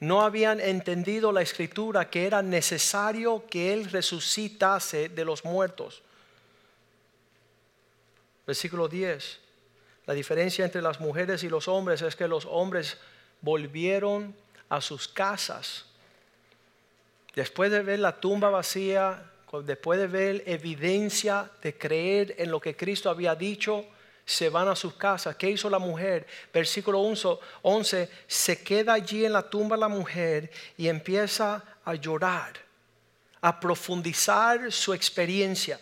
No 0.00 0.22
habían 0.22 0.60
entendido 0.60 1.30
la 1.30 1.42
escritura 1.42 2.08
que 2.08 2.26
era 2.26 2.42
necesario 2.42 3.44
que 3.48 3.74
Él 3.74 3.90
resucitase 3.90 5.10
de 5.10 5.24
los 5.24 5.44
muertos. 5.44 6.02
Versículo 8.46 8.88
10. 8.88 9.40
La 10.06 10.14
diferencia 10.14 10.64
entre 10.64 10.80
las 10.80 11.00
mujeres 11.00 11.42
y 11.42 11.48
los 11.48 11.68
hombres 11.68 12.00
es 12.00 12.16
que 12.16 12.28
los 12.28 12.46
hombres 12.46 12.96
volvieron 13.46 14.34
a 14.68 14.80
sus 14.80 15.06
casas. 15.06 15.84
Después 17.36 17.70
de 17.70 17.80
ver 17.82 18.00
la 18.00 18.20
tumba 18.20 18.50
vacía, 18.50 19.22
después 19.62 20.00
de 20.00 20.08
ver 20.08 20.42
evidencia 20.46 21.48
de 21.62 21.78
creer 21.78 22.34
en 22.38 22.50
lo 22.50 22.60
que 22.60 22.74
Cristo 22.74 23.08
había 23.08 23.36
dicho, 23.36 23.86
se 24.24 24.48
van 24.48 24.66
a 24.66 24.74
sus 24.74 24.94
casas. 24.94 25.36
¿Qué 25.36 25.48
hizo 25.48 25.70
la 25.70 25.78
mujer? 25.78 26.26
Versículo 26.52 26.98
11, 27.62 28.10
se 28.26 28.62
queda 28.64 28.94
allí 28.94 29.24
en 29.24 29.32
la 29.32 29.48
tumba 29.48 29.76
la 29.76 29.86
mujer 29.86 30.50
y 30.76 30.88
empieza 30.88 31.62
a 31.84 31.94
llorar, 31.94 32.54
a 33.40 33.60
profundizar 33.60 34.72
su 34.72 34.92
experiencia. 34.92 35.78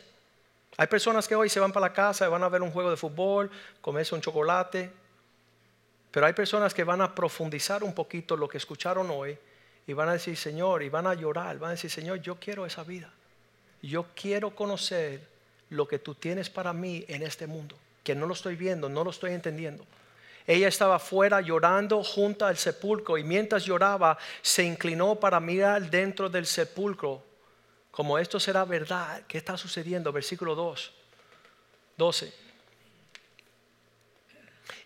Hay 0.77 0.87
personas 0.87 1.27
que 1.27 1.35
hoy 1.35 1.49
se 1.49 1.61
van 1.61 1.73
para 1.73 1.87
la 1.87 1.95
casa 1.95 2.27
y 2.27 2.31
van 2.31 2.43
a 2.43 2.51
ver 2.51 2.61
un 2.61 2.73
juego 2.73 2.91
de 2.91 2.99
fútbol, 2.99 3.51
comerse 3.81 4.15
un 4.15 4.21
chocolate, 4.21 5.04
pero 6.15 6.27
hay 6.27 6.33
personas 6.33 6.73
que 6.73 6.85
van 6.85 7.01
a 7.01 7.13
profundizar 7.13 7.83
un 7.83 7.93
poquito 7.93 8.37
lo 8.37 8.49
que 8.49 8.59
escucharon 8.59 9.11
hoy 9.11 9.37
y 9.85 9.93
van 9.95 10.09
a 10.09 10.13
decir, 10.13 10.37
Señor, 10.37 10.85
y 10.85 10.89
van 10.89 11.09
a 11.09 11.15
llorar, 11.15 11.59
van 11.59 11.71
a 11.71 11.73
decir, 11.73 11.91
Señor, 11.91 12.21
yo 12.21 12.37
quiero 12.37 12.65
esa 12.65 12.85
vida. 12.85 13.11
Yo 13.83 14.07
quiero 14.15 14.55
conocer 14.55 15.27
lo 15.71 15.89
que 15.89 15.99
tú 15.99 16.15
tienes 16.15 16.51
para 16.51 16.73
mí 16.73 17.05
en 17.09 17.25
este 17.25 17.49
mundo, 17.49 17.77
que 18.05 18.15
no 18.15 18.27
lo 18.27 18.35
estoy 18.35 18.55
viendo, 18.55 18.89
no 18.89 19.03
lo 19.03 19.11
estoy 19.11 19.33
entendiendo. 19.33 19.85
Ella 20.47 20.69
estaba 20.69 21.01
fuera 21.01 21.41
llorando 21.41 22.05
junto 22.05 22.47
al 22.47 22.59
sepulcro 22.59 23.19
y 23.19 23.25
mientras 23.25 23.65
lloraba 23.65 24.17
se 24.41 24.63
inclinó 24.63 25.17
para 25.17 25.41
mirar 25.41 25.91
dentro 25.91 26.31
del 26.31 26.47
sepulcro 26.47 27.25
como 27.91 28.21
esto 28.21 28.39
será 28.39 28.65
verdad, 28.65 29.23
¿qué 29.27 29.39
está 29.39 29.57
sucediendo? 29.57 30.13
Versículo 30.13 30.55
2, 30.55 30.93
12. 31.97 32.44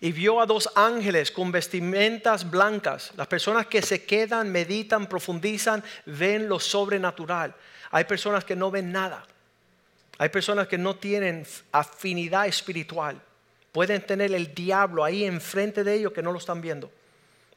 Y 0.00 0.12
vio 0.12 0.40
a 0.40 0.46
dos 0.46 0.68
ángeles 0.74 1.30
con 1.30 1.52
vestimentas 1.52 2.48
blancas. 2.48 3.12
Las 3.16 3.26
personas 3.26 3.66
que 3.66 3.82
se 3.82 4.04
quedan, 4.04 4.50
meditan, 4.50 5.06
profundizan, 5.06 5.82
ven 6.06 6.48
lo 6.48 6.60
sobrenatural. 6.60 7.54
Hay 7.90 8.04
personas 8.04 8.44
que 8.44 8.56
no 8.56 8.70
ven 8.70 8.92
nada. 8.92 9.24
Hay 10.18 10.28
personas 10.30 10.66
que 10.66 10.78
no 10.78 10.96
tienen 10.96 11.46
afinidad 11.72 12.46
espiritual. 12.46 13.20
Pueden 13.72 14.02
tener 14.02 14.32
el 14.32 14.54
diablo 14.54 15.04
ahí 15.04 15.24
enfrente 15.24 15.84
de 15.84 15.94
ellos 15.94 16.12
que 16.12 16.22
no 16.22 16.32
lo 16.32 16.38
están 16.38 16.60
viendo. 16.60 16.90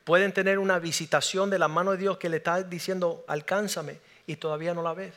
Pueden 0.04 0.32
tener 0.32 0.60
una 0.60 0.80
visitación 0.80 1.50
de 1.50 1.60
la 1.60 1.68
mano 1.68 1.92
de 1.92 1.98
Dios 1.98 2.18
que 2.18 2.30
le 2.30 2.38
está 2.38 2.64
diciendo, 2.64 3.24
alcánzame, 3.28 4.00
y 4.28 4.36
todavía 4.36 4.74
no 4.74 4.84
la 4.84 4.94
ves. 4.94 5.14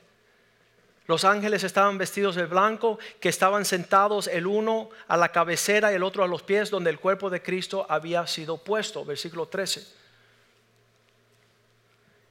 Los 1.07 1.25
ángeles 1.25 1.65
estaban 1.65 1.99
vestidos 1.99 2.35
de 2.35 2.47
blanco, 2.47 2.99
que 3.21 3.29
estaban 3.29 3.67
sentados 3.67 4.27
el 4.27 4.47
uno 4.47 4.89
a 5.07 5.17
la 5.19 5.33
cabecera 5.33 5.93
y 5.93 5.97
el 5.97 6.03
otro 6.03 6.25
a 6.25 6.29
los 6.29 6.43
pies, 6.43 6.71
donde 6.71 6.91
el 6.91 6.99
cuerpo 6.99 7.29
de 7.29 7.43
Cristo 7.43 7.85
había 7.91 8.27
sido 8.27 8.57
puesto. 8.57 9.05
Versículo 9.05 9.47
13. 9.47 9.87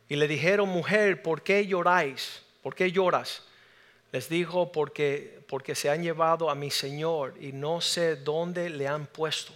Y 0.10 0.16
le 0.16 0.28
dijeron, 0.28 0.70
mujer, 0.70 1.22
¿por 1.22 1.44
qué 1.44 1.66
lloráis? 1.68 2.42
¿Por 2.64 2.74
qué 2.74 2.92
lloras? 2.92 3.44
Les 4.12 4.28
dijo, 4.28 4.72
porque, 4.72 5.44
porque 5.48 5.76
se 5.76 5.90
han 5.90 6.02
llevado 6.02 6.50
a 6.50 6.56
mi 6.56 6.72
Señor 6.72 7.36
y 7.40 7.52
no 7.52 7.80
sé 7.80 8.16
dónde 8.16 8.70
le 8.70 8.88
han 8.88 9.06
puesto. 9.06 9.54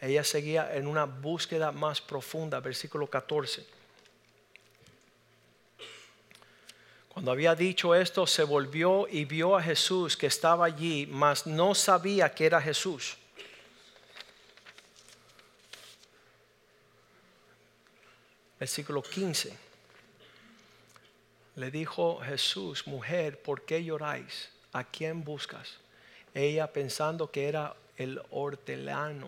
Ella 0.00 0.22
seguía 0.22 0.74
en 0.76 0.86
una 0.86 1.04
búsqueda 1.06 1.72
más 1.72 2.00
profunda. 2.00 2.60
Versículo 2.60 3.08
14. 3.08 3.77
Cuando 7.18 7.32
había 7.32 7.56
dicho 7.56 7.96
esto, 7.96 8.28
se 8.28 8.44
volvió 8.44 9.08
y 9.08 9.24
vio 9.24 9.56
a 9.56 9.60
Jesús 9.60 10.16
que 10.16 10.28
estaba 10.28 10.66
allí, 10.66 11.04
mas 11.10 11.48
no 11.48 11.74
sabía 11.74 12.32
que 12.32 12.46
era 12.46 12.62
Jesús. 12.62 13.16
Versículo 18.60 19.02
15. 19.02 19.52
Le 21.56 21.70
dijo 21.72 22.20
Jesús, 22.20 22.86
mujer, 22.86 23.42
¿por 23.42 23.62
qué 23.62 23.82
lloráis? 23.82 24.50
¿A 24.72 24.84
quién 24.84 25.24
buscas? 25.24 25.78
Ella 26.34 26.72
pensando 26.72 27.32
que 27.32 27.48
era 27.48 27.74
el 27.96 28.22
hortelano, 28.30 29.26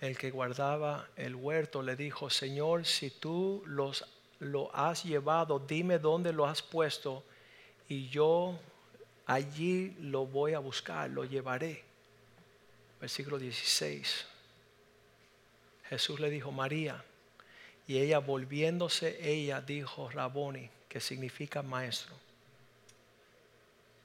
el 0.00 0.16
que 0.16 0.30
guardaba 0.30 1.08
el 1.16 1.34
huerto, 1.34 1.82
le 1.82 1.96
dijo, 1.96 2.30
Señor, 2.30 2.86
si 2.86 3.10
tú 3.10 3.64
los 3.66 4.04
lo 4.38 4.74
has 4.74 5.04
llevado, 5.04 5.58
dime 5.58 5.98
dónde 5.98 6.32
lo 6.32 6.46
has 6.46 6.62
puesto 6.62 7.24
y 7.88 8.08
yo 8.08 8.58
allí 9.26 9.96
lo 10.00 10.26
voy 10.26 10.54
a 10.54 10.58
buscar, 10.58 11.10
lo 11.10 11.24
llevaré. 11.24 11.84
Versículo 13.00 13.38
16. 13.38 14.26
Jesús 15.88 16.18
le 16.18 16.30
dijo, 16.30 16.50
María, 16.50 17.04
y 17.86 17.98
ella 17.98 18.18
volviéndose, 18.18 19.18
ella 19.22 19.60
dijo, 19.60 20.10
Raboni, 20.10 20.68
que 20.88 21.00
significa 21.00 21.62
maestro. 21.62 22.14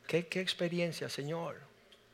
¿Qué, 0.08 0.28
qué 0.28 0.42
experiencia, 0.42 1.10
Señor? 1.10 1.71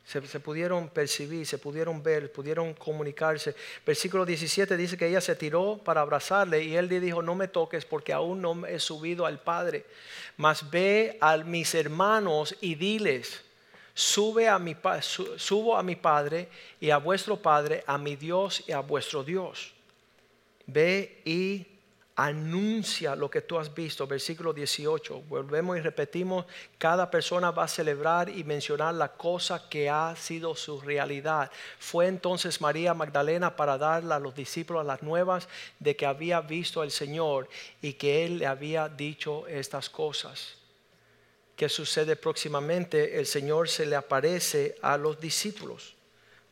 Se, 0.08 0.40
pudieron 0.40 0.88
percibir, 0.88 1.46
se 1.46 1.58
pudieron 1.58 2.02
ver, 2.02 2.32
pudieron 2.32 2.72
comunicarse. 2.72 3.54
Versículo 3.84 4.24
17 4.24 4.74
dice 4.74 4.96
que 4.96 5.06
ella 5.06 5.20
se 5.20 5.36
tiró 5.36 5.78
para 5.84 6.00
abrazarle 6.00 6.64
y 6.64 6.76
él 6.76 6.88
le 6.88 6.98
dijo, 6.98 7.20
no 7.20 7.34
me 7.34 7.46
toques 7.46 7.84
porque 7.84 8.14
aún 8.14 8.40
no 8.40 8.66
he 8.66 8.80
subido 8.80 9.26
al 9.26 9.38
Padre, 9.38 9.84
mas 10.38 10.70
ve 10.70 11.18
a 11.20 11.36
mis 11.36 11.74
hermanos 11.74 12.56
y 12.62 12.74
diles, 12.74 13.44
sube 13.92 14.48
a 14.48 14.58
mi, 14.58 14.74
subo 15.36 15.76
a 15.76 15.82
mi 15.82 15.94
Padre 15.94 16.48
y 16.80 16.88
a 16.88 16.96
vuestro 16.96 17.36
Padre, 17.36 17.84
a 17.86 17.98
mi 17.98 18.16
Dios 18.16 18.64
y 18.66 18.72
a 18.72 18.80
vuestro 18.80 19.22
Dios. 19.22 19.74
Ve 20.64 21.20
y 21.26 21.66
anuncia 22.18 23.14
lo 23.14 23.30
que 23.30 23.42
tú 23.42 23.60
has 23.60 23.72
visto. 23.72 24.04
Versículo 24.04 24.52
18. 24.52 25.22
Volvemos 25.28 25.78
y 25.78 25.80
repetimos, 25.80 26.46
cada 26.76 27.08
persona 27.08 27.52
va 27.52 27.62
a 27.62 27.68
celebrar 27.68 28.28
y 28.28 28.42
mencionar 28.42 28.94
la 28.94 29.12
cosa 29.12 29.68
que 29.68 29.88
ha 29.88 30.16
sido 30.16 30.56
su 30.56 30.80
realidad. 30.80 31.48
Fue 31.78 32.08
entonces 32.08 32.60
María 32.60 32.92
Magdalena 32.92 33.54
para 33.54 33.78
darle 33.78 34.14
a 34.14 34.18
los 34.18 34.34
discípulos 34.34 34.84
las 34.84 35.00
nuevas 35.00 35.48
de 35.78 35.94
que 35.94 36.06
había 36.06 36.40
visto 36.40 36.82
al 36.82 36.90
Señor 36.90 37.48
y 37.80 37.92
que 37.92 38.26
Él 38.26 38.38
le 38.38 38.46
había 38.46 38.88
dicho 38.88 39.46
estas 39.46 39.88
cosas. 39.88 40.56
¿Qué 41.54 41.68
sucede 41.68 42.16
próximamente? 42.16 43.16
El 43.16 43.26
Señor 43.26 43.68
se 43.68 43.86
le 43.86 43.94
aparece 43.94 44.76
a 44.82 44.96
los 44.96 45.20
discípulos. 45.20 45.94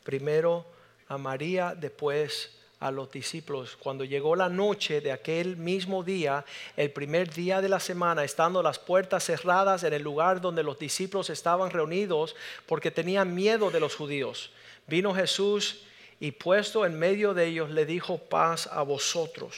Primero 0.05 0.65
a 1.09 1.17
María, 1.17 1.75
después 1.77 2.56
a 2.79 2.91
los 2.91 3.11
discípulos. 3.11 3.75
Cuando 3.77 4.03
llegó 4.03 4.35
la 4.35 4.49
noche 4.49 5.01
de 5.01 5.11
aquel 5.11 5.57
mismo 5.57 6.03
día, 6.03 6.45
el 6.75 6.91
primer 6.91 7.33
día 7.33 7.61
de 7.61 7.69
la 7.69 7.79
semana, 7.79 8.23
estando 8.23 8.61
las 8.61 8.79
puertas 8.79 9.25
cerradas 9.25 9.83
en 9.83 9.93
el 9.93 10.03
lugar 10.03 10.41
donde 10.41 10.63
los 10.63 10.77
discípulos 10.77 11.29
estaban 11.29 11.71
reunidos, 11.71 12.35
porque 12.65 12.91
tenían 12.91 13.33
miedo 13.33 13.71
de 13.71 13.79
los 13.79 13.95
judíos, 13.95 14.51
vino 14.87 15.13
Jesús 15.13 15.83
y 16.19 16.31
puesto 16.31 16.85
en 16.85 16.97
medio 16.97 17.33
de 17.33 17.47
ellos 17.47 17.69
le 17.69 17.85
dijo 17.85 18.17
paz 18.17 18.67
a 18.67 18.81
vosotros. 18.81 19.55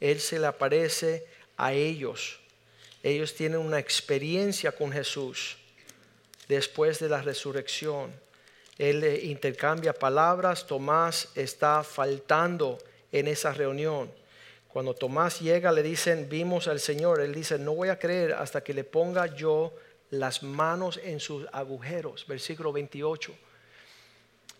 Él 0.00 0.20
se 0.20 0.38
le 0.38 0.46
aparece 0.46 1.26
a 1.56 1.72
ellos. 1.72 2.38
Ellos 3.02 3.34
tienen 3.34 3.60
una 3.60 3.78
experiencia 3.78 4.72
con 4.72 4.92
Jesús 4.92 5.56
después 6.48 6.98
de 6.98 7.08
la 7.08 7.22
resurrección 7.22 8.12
él 8.80 9.04
intercambia 9.24 9.92
palabras, 9.92 10.66
Tomás 10.66 11.28
está 11.34 11.84
faltando 11.84 12.78
en 13.12 13.28
esa 13.28 13.52
reunión. 13.52 14.10
Cuando 14.68 14.94
Tomás 14.94 15.40
llega 15.40 15.70
le 15.70 15.82
dicen, 15.82 16.30
vimos 16.30 16.66
al 16.66 16.80
Señor, 16.80 17.20
él 17.20 17.34
dice, 17.34 17.58
no 17.58 17.74
voy 17.74 17.90
a 17.90 17.98
creer 17.98 18.32
hasta 18.32 18.62
que 18.62 18.72
le 18.72 18.84
ponga 18.84 19.26
yo 19.36 19.74
las 20.08 20.42
manos 20.42 20.98
en 21.04 21.20
sus 21.20 21.46
agujeros. 21.52 22.26
Versículo 22.26 22.72
28. 22.72 23.34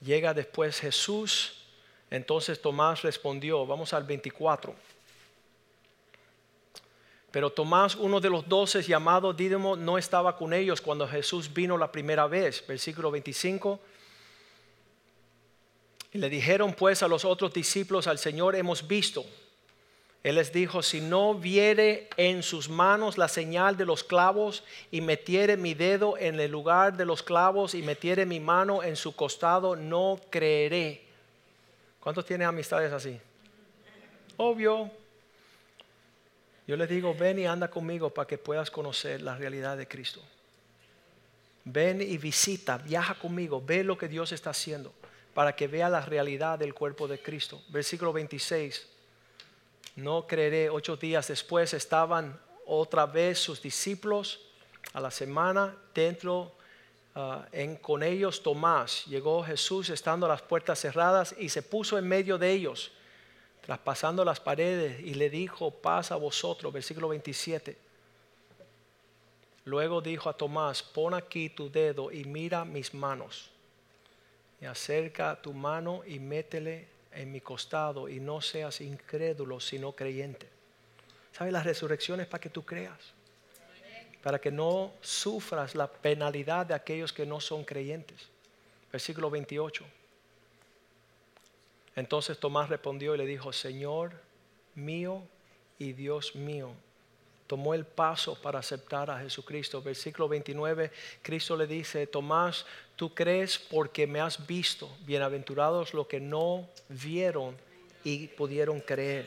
Llega 0.05 0.35
después 0.35 0.79
Jesús, 0.81 1.65
entonces 2.11 2.61
Tomás 2.61 3.01
respondió, 3.01 3.65
vamos 3.65 3.95
al 3.95 4.05
24. 4.05 4.75
Pero 7.31 7.49
Tomás, 7.49 7.97
uno 7.97 8.21
de 8.21 8.29
los 8.29 8.47
doce 8.47 8.83
llamado 8.83 9.33
Dídimo, 9.33 9.77
no 9.77 9.97
estaba 9.97 10.37
con 10.37 10.53
ellos 10.53 10.83
cuando 10.83 11.09
Jesús 11.09 11.51
vino 11.51 11.79
la 11.79 11.91
primera 11.91 12.27
vez. 12.27 12.63
Versículo 12.67 13.11
25. 13.11 13.81
Y 16.12 16.18
le 16.18 16.29
dijeron 16.29 16.75
pues 16.75 17.03
a 17.03 17.09
los 17.09 17.25
otros 17.25 17.53
discípulos, 17.53 18.07
al 18.07 18.18
Señor 18.18 18.57
hemos 18.57 18.87
visto. 18.87 19.25
Él 20.23 20.35
les 20.35 20.53
dijo, 20.53 20.83
si 20.83 21.01
no 21.01 21.35
viere 21.35 22.09
en 22.16 22.42
sus 22.42 22.68
manos 22.68 23.16
la 23.16 23.29
señal 23.29 23.77
de 23.79 23.87
los 23.87 24.05
clavos 24.05 24.64
y 24.90 25.01
metiere 25.01 25.57
mi 25.57 25.73
dedo 25.73 26.18
en 26.18 26.38
el 26.38 26.51
lugar 26.51 26.96
de 26.96 27.07
los 27.07 27.23
clavos 27.23 27.75
y 27.75 27.81
metiere 27.81 28.27
mi 28.27 28.38
mano 28.38 28.83
en 28.83 28.96
su 28.96 29.16
costado, 29.16 29.77
no 29.77 30.20
creeré. 30.29 31.03
¿Cuántos 32.01 32.27
tienen 32.27 32.49
amistades 32.49 32.92
así? 32.92 33.18
Obvio. 34.37 34.90
Yo 36.66 36.77
les 36.77 36.88
digo, 36.88 37.14
ven 37.14 37.38
y 37.38 37.46
anda 37.46 37.68
conmigo 37.68 38.11
para 38.11 38.29
que 38.29 38.37
puedas 38.37 38.70
conocer 38.70 39.23
la 39.23 39.37
realidad 39.37 39.77
de 39.79 39.88
Cristo. 39.88 40.20
Ven 41.64 42.03
y 42.03 42.18
visita, 42.18 42.77
viaja 42.77 43.14
conmigo, 43.14 43.62
ve 43.64 43.85
lo 43.85 43.96
que 43.96 44.07
Dios 44.07 44.33
está 44.33 44.51
haciendo. 44.51 44.92
Para 45.35 45.55
que 45.55 45.69
vea 45.69 45.88
la 45.88 46.01
realidad 46.01 46.59
del 46.59 46.75
cuerpo 46.75 47.07
de 47.07 47.21
Cristo. 47.21 47.62
Versículo 47.69 48.12
26. 48.12 48.87
No 49.97 50.27
creeré, 50.27 50.71
ocho 50.71 50.97
días 50.97 51.29
después 51.29 51.75
estaban 51.75 52.38
otra 52.66 53.07
vez 53.07 53.38
sus 53.38 53.61
discípulos 53.61 54.40
a 54.93 55.01
la 55.01 55.11
semana 55.11 55.77
dentro 55.95 56.53
ah, 57.14 57.47
en, 57.53 57.77
con 57.77 58.03
ellos 58.03 58.43
Tomás. 58.43 59.05
Llegó 59.07 59.43
Jesús 59.43 59.90
estando 59.90 60.27
las 60.29 60.43
puertas 60.43 60.81
cerradas 60.81 61.35
y 61.38 61.49
se 61.49 61.62
puso 61.62 61.99
en 61.99 62.07
medio 62.07 62.38
de 62.38 62.51
ellos, 62.51 62.93
traspasando 63.61 64.25
las 64.25 64.40
paredes 64.40 65.01
y 65.01 65.14
le 65.14 65.31
dijo, 65.31 65.71
paz 65.71 66.12
a 66.12 66.16
vosotros, 66.16 66.73
versículo 66.73 67.09
27. 67.09 67.77
Luego 69.64 70.01
dijo 70.01 70.29
a 70.29 70.37
Tomás, 70.37 70.83
pon 70.83 71.14
aquí 71.14 71.51
tu 71.51 71.71
dedo 71.71 72.11
y 72.11 72.25
mira 72.25 72.64
mis 72.64 72.95
manos. 72.95 73.51
Y 74.61 74.66
acerca 74.66 75.40
tu 75.40 75.53
mano 75.53 76.03
y 76.07 76.18
métele 76.18 76.87
en 77.12 77.33
mi 77.33 77.40
costado 77.40 78.09
y 78.09 78.20
no 78.20 78.40
seas 78.40 78.81
incrédulo, 78.81 79.61
sino 79.61 79.92
creyente. 79.92 80.49
¿Sabes? 81.33 81.53
La 81.53 81.62
resurrección 81.62 82.20
es 82.20 82.27
para 82.27 82.40
que 82.40 82.51
tú 82.51 82.64
creas. 82.64 82.99
Para 84.23 84.38
que 84.38 84.51
no 84.51 84.92
sufras 85.01 85.75
la 85.75 85.90
penalidad 85.90 86.66
de 86.66 86.75
aquellos 86.75 87.12
que 87.12 87.25
no 87.25 87.40
son 87.40 87.64
creyentes. 87.64 88.29
Versículo 88.92 89.31
28. 89.31 89.85
Entonces 91.96 92.38
Tomás 92.38 92.68
respondió 92.68 93.14
y 93.14 93.18
le 93.18 93.27
dijo, 93.27 93.53
Señor 93.53 94.12
mío 94.75 95.23
y 95.79 95.92
Dios 95.92 96.35
mío. 96.35 96.73
Tomó 97.51 97.75
el 97.75 97.85
paso 97.85 98.41
para 98.41 98.61
aceptar 98.61 99.11
a 99.11 99.19
Jesucristo. 99.19 99.83
Versículo 99.83 100.29
29, 100.29 100.93
Cristo 101.21 101.57
le 101.57 101.67
dice, 101.67 102.07
Tomás, 102.07 102.65
tú 102.95 103.13
crees 103.13 103.59
porque 103.59 104.07
me 104.07 104.21
has 104.21 104.47
visto. 104.47 104.89
Bienaventurados 105.05 105.93
los 105.93 106.07
que 106.07 106.21
no 106.21 106.69
vieron 106.89 107.57
y 108.05 108.29
pudieron 108.29 108.79
creer. 108.79 109.27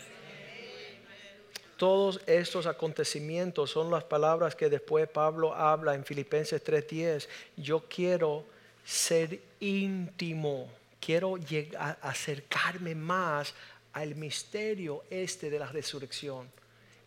Todos 1.75 2.21
estos 2.25 2.65
acontecimientos 2.65 3.71
son 3.71 3.91
las 3.91 4.05
palabras 4.05 4.55
que 4.55 4.69
después 4.69 5.09
Pablo 5.09 5.53
habla 5.53 5.93
en 5.93 6.05
Filipenses 6.05 6.63
3:10. 6.63 7.27
Yo 7.57 7.89
quiero 7.89 8.45
ser 8.85 9.37
íntimo, 9.59 10.69
quiero 11.01 11.35
llegar, 11.35 11.99
acercarme 12.01 12.95
más 12.95 13.53
al 13.91 14.15
misterio 14.15 15.03
este 15.09 15.49
de 15.49 15.59
la 15.59 15.67
resurrección. 15.67 16.62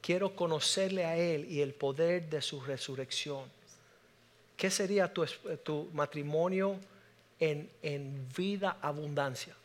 Quiero 0.07 0.37
conocerle 0.37 1.05
a 1.05 1.17
Él 1.17 1.47
y 1.51 1.61
el 1.63 1.75
poder 1.75 2.31
de 2.31 2.41
su 2.41 2.61
resurrección. 2.61 3.43
¿Qué 4.57 4.71
sería 4.71 5.13
tu, 5.13 5.27
tu 5.65 5.91
matrimonio 5.93 6.79
en, 7.41 7.69
en 7.83 8.29
vida 8.37 8.77
abundancia? 8.81 9.57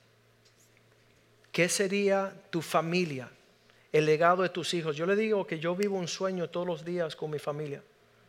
¿Qué 1.51 1.69
sería 1.69 2.33
tu 2.49 2.61
familia? 2.61 3.29
el 3.91 4.05
legado 4.05 4.43
de 4.43 4.49
tus 4.49 4.73
hijos. 4.73 4.95
Yo 4.95 5.05
le 5.05 5.15
digo 5.15 5.45
que 5.45 5.59
yo 5.59 5.75
vivo 5.75 5.97
un 5.97 6.07
sueño 6.07 6.49
todos 6.49 6.65
los 6.65 6.85
días 6.85 7.15
con 7.15 7.29
mi 7.29 7.39
familia. 7.39 7.83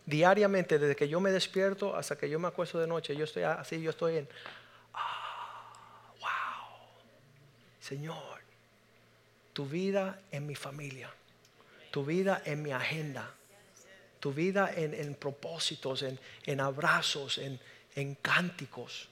Diariamente, 0.04 0.78
desde 0.78 0.96
que 0.96 1.08
yo 1.08 1.20
me 1.20 1.30
despierto 1.30 1.94
hasta 1.94 2.18
que 2.18 2.28
yo 2.28 2.40
me 2.40 2.48
acuesto 2.48 2.78
de 2.80 2.86
noche, 2.86 3.14
yo 3.14 3.24
estoy 3.24 3.44
así, 3.44 3.80
yo 3.80 3.90
estoy 3.90 4.16
en, 4.16 4.28
ah, 4.94 5.72
wow, 6.18 6.88
Señor, 7.80 8.40
tu 9.52 9.66
vida 9.66 10.20
en 10.32 10.46
mi 10.46 10.56
familia, 10.56 11.14
tu 11.92 12.04
vida 12.04 12.42
en 12.44 12.62
mi 12.62 12.72
agenda, 12.72 13.30
tu 14.18 14.32
vida 14.32 14.72
en, 14.74 15.14
propósitos, 15.14 16.02
en, 16.02 16.18
en 16.46 16.60
abrazos, 16.60 17.38
en, 17.38 17.60
en 17.94 18.14
cánticos. 18.16 19.08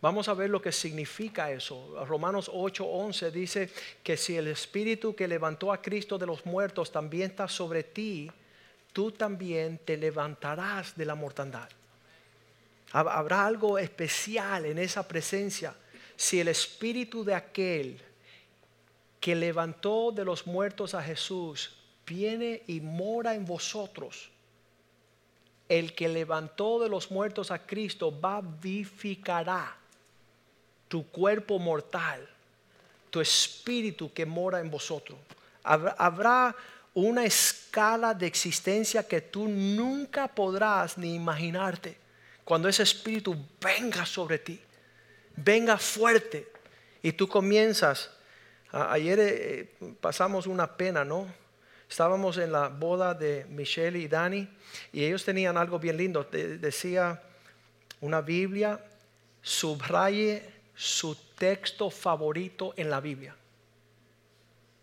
Vamos 0.00 0.28
a 0.28 0.34
ver 0.34 0.50
lo 0.50 0.62
que 0.62 0.72
significa 0.72 1.50
eso. 1.50 2.04
Romanos 2.06 2.48
8:11 2.48 3.30
dice 3.30 3.70
que 4.02 4.16
si 4.16 4.36
el 4.36 4.48
Espíritu 4.48 5.14
que 5.14 5.28
levantó 5.28 5.72
a 5.72 5.82
Cristo 5.82 6.16
de 6.16 6.26
los 6.26 6.46
muertos 6.46 6.90
también 6.90 7.30
está 7.30 7.48
sobre 7.48 7.82
ti, 7.82 8.30
tú 8.92 9.10
también 9.10 9.78
te 9.78 9.96
levantarás 9.96 10.96
de 10.96 11.04
la 11.04 11.16
mortandad. 11.16 11.68
Habrá 12.92 13.46
algo 13.46 13.78
especial 13.78 14.66
en 14.66 14.78
esa 14.78 15.08
presencia 15.08 15.74
si 16.16 16.40
el 16.40 16.48
Espíritu 16.48 17.24
de 17.24 17.34
aquel 17.34 18.00
que 19.22 19.36
levantó 19.36 20.10
de 20.10 20.24
los 20.24 20.48
muertos 20.48 20.94
a 20.94 21.02
Jesús 21.02 21.76
viene 22.04 22.64
y 22.66 22.80
mora 22.80 23.36
en 23.36 23.46
vosotros. 23.46 24.30
El 25.68 25.94
que 25.94 26.08
levantó 26.08 26.80
de 26.80 26.88
los 26.88 27.08
muertos 27.12 27.52
a 27.52 27.64
Cristo 27.64 28.12
vivificará 28.60 29.76
tu 30.88 31.06
cuerpo 31.06 31.60
mortal, 31.60 32.28
tu 33.10 33.20
espíritu 33.20 34.12
que 34.12 34.26
mora 34.26 34.58
en 34.58 34.72
vosotros. 34.72 35.16
Habrá 35.62 36.56
una 36.92 37.24
escala 37.24 38.14
de 38.14 38.26
existencia 38.26 39.06
que 39.06 39.20
tú 39.20 39.46
nunca 39.46 40.26
podrás 40.26 40.98
ni 40.98 41.14
imaginarte 41.14 41.96
cuando 42.42 42.68
ese 42.68 42.82
espíritu 42.82 43.36
venga 43.60 44.04
sobre 44.04 44.40
ti, 44.40 44.60
venga 45.36 45.78
fuerte 45.78 46.50
y 47.04 47.12
tú 47.12 47.28
comienzas. 47.28 48.10
Ayer 48.72 49.20
eh, 49.20 49.74
pasamos 50.00 50.46
una 50.46 50.76
pena, 50.76 51.04
¿no? 51.04 51.32
Estábamos 51.88 52.38
en 52.38 52.52
la 52.52 52.68
boda 52.68 53.12
de 53.12 53.44
Michelle 53.50 53.98
y 53.98 54.08
Dani 54.08 54.48
y 54.94 55.04
ellos 55.04 55.24
tenían 55.24 55.58
algo 55.58 55.78
bien 55.78 55.98
lindo. 55.98 56.24
Decía 56.24 57.22
una 58.00 58.22
Biblia, 58.22 58.82
subraye 59.42 60.50
su 60.74 61.14
texto 61.36 61.90
favorito 61.90 62.72
en 62.78 62.88
la 62.88 63.00
Biblia. 63.00 63.36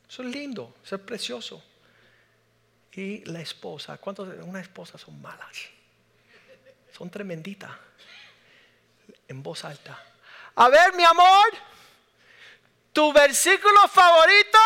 Eso 0.07 0.21
es 0.21 0.29
lindo, 0.29 0.75
eso 0.83 0.95
es 0.95 1.01
precioso. 1.01 1.63
Y 2.91 3.25
la 3.25 3.41
esposa, 3.41 3.97
¿cuántos? 3.97 4.29
Una 4.43 4.59
esposa 4.59 4.99
son 4.99 5.19
malas? 5.19 5.57
Son 6.91 7.09
tremenditas. 7.09 7.71
En 9.27 9.41
voz 9.41 9.65
alta. 9.65 9.97
A 10.55 10.69
ver, 10.69 10.93
mi 10.95 11.03
amor, 11.03 11.47
tu 12.93 13.13
versículo 13.13 13.87
favorito. 13.87 14.59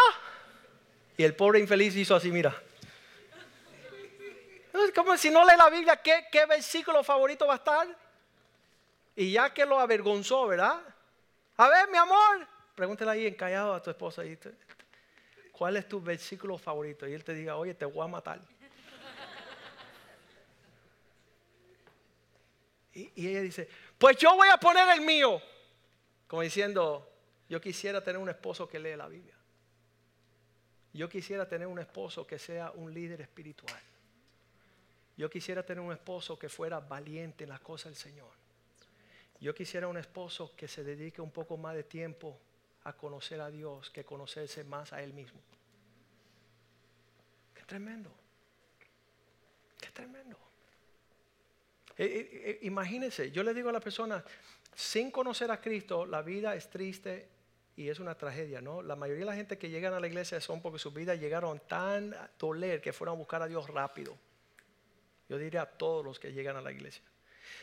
Y 1.18 1.24
el 1.24 1.36
pobre 1.36 1.60
infeliz 1.60 1.96
hizo 1.96 2.16
así, 2.16 2.32
mira. 2.32 2.56
Como 4.96 5.16
si 5.18 5.30
no 5.30 5.46
lee 5.46 5.56
la 5.58 5.70
Biblia, 5.70 5.98
¿qué, 5.98 6.26
¿qué 6.32 6.46
versículo 6.46 7.04
favorito 7.04 7.46
va 7.46 7.54
a 7.54 7.58
estar? 7.58 7.88
Y 9.16 9.32
ya 9.32 9.54
que 9.54 9.66
lo 9.66 9.80
avergonzó, 9.80 10.48
¿verdad? 10.48 10.82
A 11.58 11.70
ver, 11.70 11.90
mi 11.90 11.98
amor, 11.98 12.48
pregúntale 12.74 13.12
ahí 13.12 13.28
encallado 13.28 13.76
a 13.76 13.82
tu 13.82 13.92
esposa. 13.92 14.24
¿Cuál 15.52 15.78
es 15.78 15.88
tu 15.88 16.02
versículo 16.02 16.58
favorito? 16.58 17.08
Y 17.08 17.14
él 17.14 17.24
te 17.24 17.34
diga, 17.34 17.56
oye, 17.56 17.76
te 17.76 17.86
voy 17.86 18.04
a 18.04 18.08
matar. 18.08 18.40
Y, 22.96 23.12
y, 23.16 23.28
ella 23.28 23.42
dice, 23.42 23.68
pues 23.98 24.18
yo 24.18 24.36
voy 24.36 24.50
a 24.50 24.58
poner 24.58 24.88
el 24.90 25.02
mío. 25.02 25.42
Como 26.28 26.42
diciendo, 26.42 27.13
yo 27.54 27.62
quisiera 27.62 28.04
tener 28.04 28.20
un 28.20 28.30
esposo 28.30 28.68
que 28.68 28.80
lee 28.80 28.96
la 28.96 29.08
Biblia. 29.08 29.36
Yo 30.92 31.08
quisiera 31.08 31.48
tener 31.48 31.68
un 31.68 31.78
esposo 31.78 32.26
que 32.26 32.40
sea 32.40 32.72
un 32.72 32.92
líder 32.92 33.22
espiritual. 33.22 33.80
Yo 35.16 35.30
quisiera 35.30 35.64
tener 35.64 35.84
un 35.84 35.92
esposo 35.92 36.40
que 36.40 36.50
fuera 36.50 36.80
valiente 36.80 37.44
en 37.44 37.52
las 37.52 37.60
cosas 37.60 37.92
del 37.92 37.96
Señor. 37.96 38.32
Yo 39.40 39.54
quisiera 39.54 39.88
un 39.88 39.98
esposo 39.98 40.56
que 40.56 40.68
se 40.68 40.84
dedique 40.84 41.22
un 41.22 41.30
poco 41.30 41.56
más 41.56 41.76
de 41.76 41.84
tiempo 41.84 42.40
a 42.86 42.94
conocer 42.94 43.40
a 43.40 43.52
Dios 43.52 43.92
que 43.92 44.04
conocerse 44.04 44.64
más 44.64 44.92
a 44.92 45.04
Él 45.04 45.14
mismo. 45.14 45.40
Qué 47.54 47.62
tremendo. 47.66 48.12
Qué 49.80 49.92
tremendo. 49.92 50.40
Eh, 51.98 52.06
eh, 52.06 52.30
eh, 52.50 52.60
imagínense, 52.64 53.30
yo 53.30 53.44
le 53.44 53.54
digo 53.54 53.70
a 53.70 53.74
la 53.74 53.80
persona, 53.80 54.26
sin 54.74 55.12
conocer 55.12 55.52
a 55.52 55.62
Cristo, 55.62 56.08
la 56.08 56.24
vida 56.24 56.56
es 56.56 56.68
triste 56.72 57.33
y 57.76 57.90
es 57.90 58.00
una 58.00 58.16
tragedia, 58.16 58.62
¿no? 58.62 58.82
La 58.82 58.96
mayoría 58.96 59.22
de 59.22 59.32
la 59.32 59.36
gente 59.36 59.58
que 59.58 59.70
llegan 59.70 59.94
a 59.94 60.00
la 60.00 60.08
iglesia 60.08 60.40
son 60.40 60.62
porque 60.62 60.80
sus 60.80 60.94
vidas 60.94 61.20
llegaron 61.20 61.60
tan 61.68 62.14
a 62.14 62.30
doler 62.38 62.82
que 62.82 62.94
fueron 62.94 63.16
a 63.16 63.18
buscar 63.18 63.42
a 63.42 63.48
Dios 63.48 63.68
rápido. 63.68 64.16
Yo 65.28 65.38
diría 65.38 65.64
a 65.64 65.66
todos 65.66 66.06
los 66.06 66.20
que 66.20 66.32
llegan 66.32 66.56
a 66.56 66.62
la 66.62 66.72
iglesia. 66.72 67.04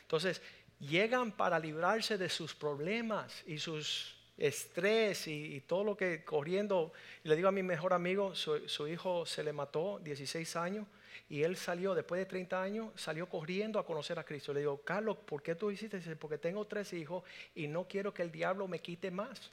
Entonces, 0.03 0.43
llegan 0.81 1.33
para 1.33 1.59
librarse 1.59 2.19
de 2.19 2.29
sus 2.29 2.55
problemas 2.55 3.45
y 3.47 3.59
sus 3.59 4.17
estrés 4.37 5.29
y, 5.29 5.61
todo 5.61 5.85
lo 5.85 5.97
que 5.97 6.25
corriendo. 6.25 6.93
Le 7.23 7.37
digo 7.37 7.49
a 7.49 7.53
mi 7.53 7.63
mejor 7.63 7.93
amigo, 7.93 8.35
su, 8.35 8.89
hijo 8.89 9.27
se 9.27 9.45
le 9.45 9.53
mató, 9.53 10.01
16 10.03 10.57
años, 10.57 10.87
y 11.29 11.43
él 11.43 11.57
salió, 11.57 11.95
después 11.95 12.19
de 12.19 12.27
30 12.27 12.61
años, 12.61 12.89
salió 12.97 13.29
corriendo 13.29 13.79
a 13.79 13.87
conocer 13.87 14.19
a 14.19 14.25
Cristo. 14.25 14.53
Le 14.53 14.61
digo, 14.61 14.81
Carlos, 14.83 15.19
¿por 15.19 15.43
qué 15.43 15.55
tú 15.55 15.71
hiciste 15.71 15.99
eso? 15.99 16.11
Porque 16.19 16.39
tengo 16.39 16.67
tres 16.67 16.93
hijos 16.93 17.23
y 17.55 17.69
no 17.69 17.87
quiero 17.87 18.13
que 18.13 18.23
el 18.23 18.33
diablo 18.33 18.67
me 18.67 18.81
quite 18.81 19.11
más. 19.11 19.53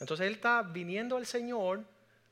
Entonces 0.00 0.26
él 0.26 0.34
está 0.34 0.62
viniendo 0.62 1.16
al 1.16 1.26
Señor 1.26 1.84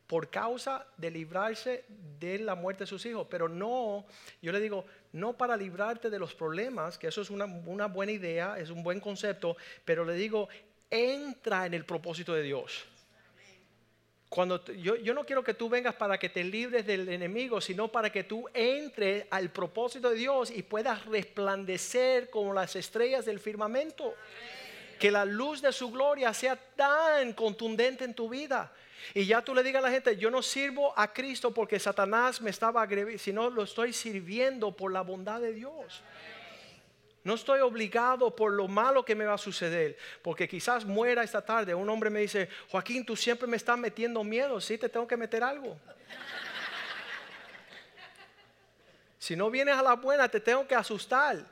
por 0.06 0.28
causa 0.28 0.86
de 0.98 1.10
librarse 1.10 1.84
de 2.20 2.38
la 2.38 2.54
muerte 2.54 2.84
de 2.84 2.86
sus 2.86 3.06
hijos. 3.06 3.26
Pero 3.30 3.48
no, 3.48 4.04
yo 4.42 4.52
le 4.52 4.60
digo, 4.60 4.84
no 5.12 5.32
para 5.32 5.56
librarte 5.56 6.10
de 6.10 6.18
los 6.18 6.34
problemas, 6.34 6.98
que 6.98 7.06
eso 7.06 7.22
es 7.22 7.30
una, 7.30 7.46
buena 7.86 8.12
idea, 8.12 8.58
es 8.58 8.68
un 8.68 8.82
buen 8.82 9.00
concepto, 9.00 9.56
pero 9.84 10.04
le 10.04 10.12
digo, 10.12 10.48
entra 10.90 11.64
en 11.64 11.74
el 11.74 11.86
propósito 11.86 12.34
de 12.34 12.42
Dios. 12.42 12.84
Cuando 14.28 14.64
yo, 14.66 14.96
yo, 14.96 15.14
no 15.14 15.24
quiero 15.24 15.44
que 15.44 15.54
tú 15.54 15.70
vengas 15.70 15.94
para 15.94 16.18
que 16.18 16.28
te 16.28 16.42
libres 16.44 16.86
del 16.86 17.08
enemigo, 17.08 17.60
sino 17.60 17.88
para 17.88 18.10
que 18.10 18.24
tú 18.24 18.48
entres 18.52 19.26
al 19.30 19.50
propósito 19.50 20.10
de 20.10 20.16
Dios 20.16 20.50
y 20.50 20.62
puedas 20.62 21.06
resplandecer 21.06 22.28
como 22.28 22.52
las 22.52 22.76
estrellas 22.76 23.24
del 23.24 23.40
firmamento. 23.40 24.14
Que 25.02 25.10
la 25.10 25.24
luz 25.24 25.60
de 25.60 25.72
su 25.72 25.90
gloria 25.90 26.32
sea 26.32 26.54
tan 26.54 27.32
contundente 27.32 28.04
en 28.04 28.14
tu 28.14 28.28
vida. 28.28 28.70
Y 29.14 29.26
ya 29.26 29.42
tú 29.42 29.52
le 29.52 29.64
digas 29.64 29.82
a 29.82 29.88
la 29.88 29.92
gente, 29.92 30.16
yo 30.16 30.30
no 30.30 30.42
sirvo 30.42 30.96
a 30.96 31.12
Cristo 31.12 31.52
porque 31.52 31.80
Satanás 31.80 32.40
me 32.40 32.50
estaba 32.50 32.82
agrediendo, 32.82 33.20
sino 33.20 33.50
lo 33.50 33.64
estoy 33.64 33.92
sirviendo 33.92 34.70
por 34.70 34.92
la 34.92 35.00
bondad 35.00 35.40
de 35.40 35.54
Dios. 35.54 36.04
No 37.24 37.34
estoy 37.34 37.62
obligado 37.62 38.36
por 38.36 38.52
lo 38.52 38.68
malo 38.68 39.04
que 39.04 39.16
me 39.16 39.24
va 39.24 39.34
a 39.34 39.38
suceder, 39.38 39.98
porque 40.22 40.46
quizás 40.46 40.84
muera 40.84 41.24
esta 41.24 41.44
tarde. 41.44 41.74
Un 41.74 41.88
hombre 41.88 42.08
me 42.08 42.20
dice, 42.20 42.48
Joaquín, 42.70 43.04
tú 43.04 43.16
siempre 43.16 43.48
me 43.48 43.56
estás 43.56 43.76
metiendo 43.76 44.22
miedo, 44.22 44.60
sí 44.60 44.78
te 44.78 44.88
tengo 44.88 45.08
que 45.08 45.16
meter 45.16 45.42
algo. 45.42 45.76
si 49.18 49.34
no 49.34 49.50
vienes 49.50 49.74
a 49.74 49.82
la 49.82 49.94
buena, 49.94 50.28
te 50.28 50.38
tengo 50.38 50.64
que 50.64 50.76
asustar. 50.76 51.44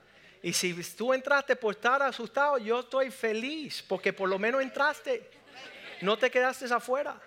Y 0.43 0.53
si 0.53 0.75
tú 0.95 1.13
entraste 1.13 1.55
por 1.55 1.75
estar 1.75 2.03
asustado, 2.03 2.59
yo 2.59 2.81
estoy 2.81 3.11
feliz, 3.11 3.85
porque 3.87 4.13
por 4.13 4.29
lo 4.29 4.39
menos 4.39 4.63
entraste, 4.63 5.29
no 6.01 6.17
te 6.17 6.31
quedaste 6.31 6.65
afuera. 6.73 7.21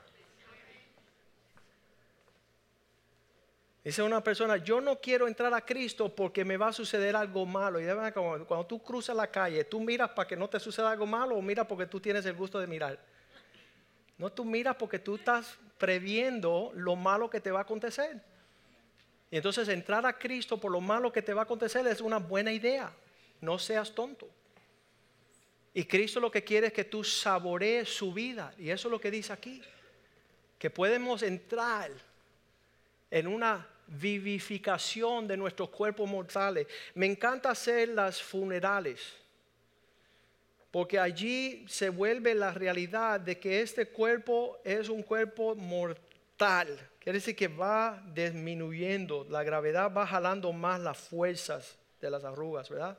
Dice 3.84 4.02
una 4.02 4.24
persona, 4.24 4.58
yo 4.58 4.80
no 4.80 5.00
quiero 5.00 5.28
entrar 5.28 5.54
a 5.54 5.60
Cristo 5.60 6.08
porque 6.08 6.46
me 6.46 6.56
va 6.56 6.70
a 6.70 6.74
suceder 6.74 7.18
algo 7.18 7.46
malo. 7.46 7.82
Y 7.82 7.86
cuando 8.14 8.66
tú 8.66 8.82
cruzas 8.82 9.16
la 9.16 9.28
calle, 9.28 9.66
tú 9.66 9.82
miras 9.82 10.10
para 10.12 10.28
que 10.28 10.38
no 10.38 10.48
te 10.48 10.60
suceda 10.60 10.90
algo 10.90 11.06
malo 11.06 11.36
o 11.36 11.42
miras 11.42 11.68
porque 11.68 11.86
tú 11.86 12.00
tienes 12.00 12.26
el 12.26 12.34
gusto 12.34 12.60
de 12.60 12.68
mirar. 12.68 12.98
No, 14.18 14.32
tú 14.32 14.46
miras 14.46 14.78
porque 14.78 15.00
tú 15.00 15.16
estás 15.16 15.58
previendo 15.78 16.72
lo 16.76 16.96
malo 16.96 17.30
que 17.30 17.42
te 17.42 17.52
va 17.52 17.60
a 17.60 17.64
acontecer. 17.64 18.22
Y 19.30 19.36
entonces 19.36 19.68
entrar 19.68 20.06
a 20.06 20.18
Cristo 20.18 20.58
por 20.58 20.72
lo 20.72 20.80
malo 20.80 21.12
que 21.12 21.22
te 21.22 21.34
va 21.34 21.42
a 21.42 21.44
acontecer 21.44 21.86
es 21.88 22.00
una 22.00 22.20
buena 22.20 22.54
idea. 22.54 22.90
No 23.44 23.60
seas 23.60 23.94
tonto. 23.94 24.30
Y 25.74 25.84
Cristo 25.84 26.22
lo 26.22 26.32
que 26.32 26.46
quiere 26.46 26.68
es 26.68 26.74
que 26.74 26.86
tú 26.86 27.04
saborees 27.04 27.90
su 27.90 28.14
vida. 28.14 28.54
Y 28.58 28.70
eso 28.70 28.88
es 28.88 28.92
lo 28.92 29.02
que 29.02 29.12
dice 29.12 29.34
aquí. 29.34 29.62
Que 30.58 30.70
podemos 30.70 31.22
entrar 31.24 31.92
en 33.12 33.28
una 33.28 33.68
vivificación 33.86 35.28
de 35.28 35.36
nuestros 35.36 35.70
cuerpos 35.72 36.10
mortales. 36.10 36.68
Me 36.96 37.06
encanta 37.06 37.50
hacer 37.50 37.90
las 37.90 38.22
funerales, 38.22 39.02
porque 40.72 40.98
allí 40.98 41.66
se 41.68 41.90
vuelve 41.90 42.34
la 42.34 42.54
realidad 42.54 43.20
de 43.20 43.38
que 43.40 43.62
este 43.62 43.90
cuerpo 43.90 44.58
es 44.64 44.88
un 44.88 45.04
cuerpo 45.04 45.54
mortal. 45.54 46.80
Quiere 46.98 47.18
decir 47.18 47.36
que 47.36 47.50
va 47.50 48.02
disminuyendo, 48.14 49.28
la 49.30 49.44
gravedad 49.44 49.94
va 49.94 50.08
jalando 50.08 50.54
más 50.54 50.80
las 50.80 50.98
fuerzas 50.98 51.78
de 52.00 52.10
las 52.10 52.24
arrugas, 52.24 52.70
¿verdad? 52.70 52.98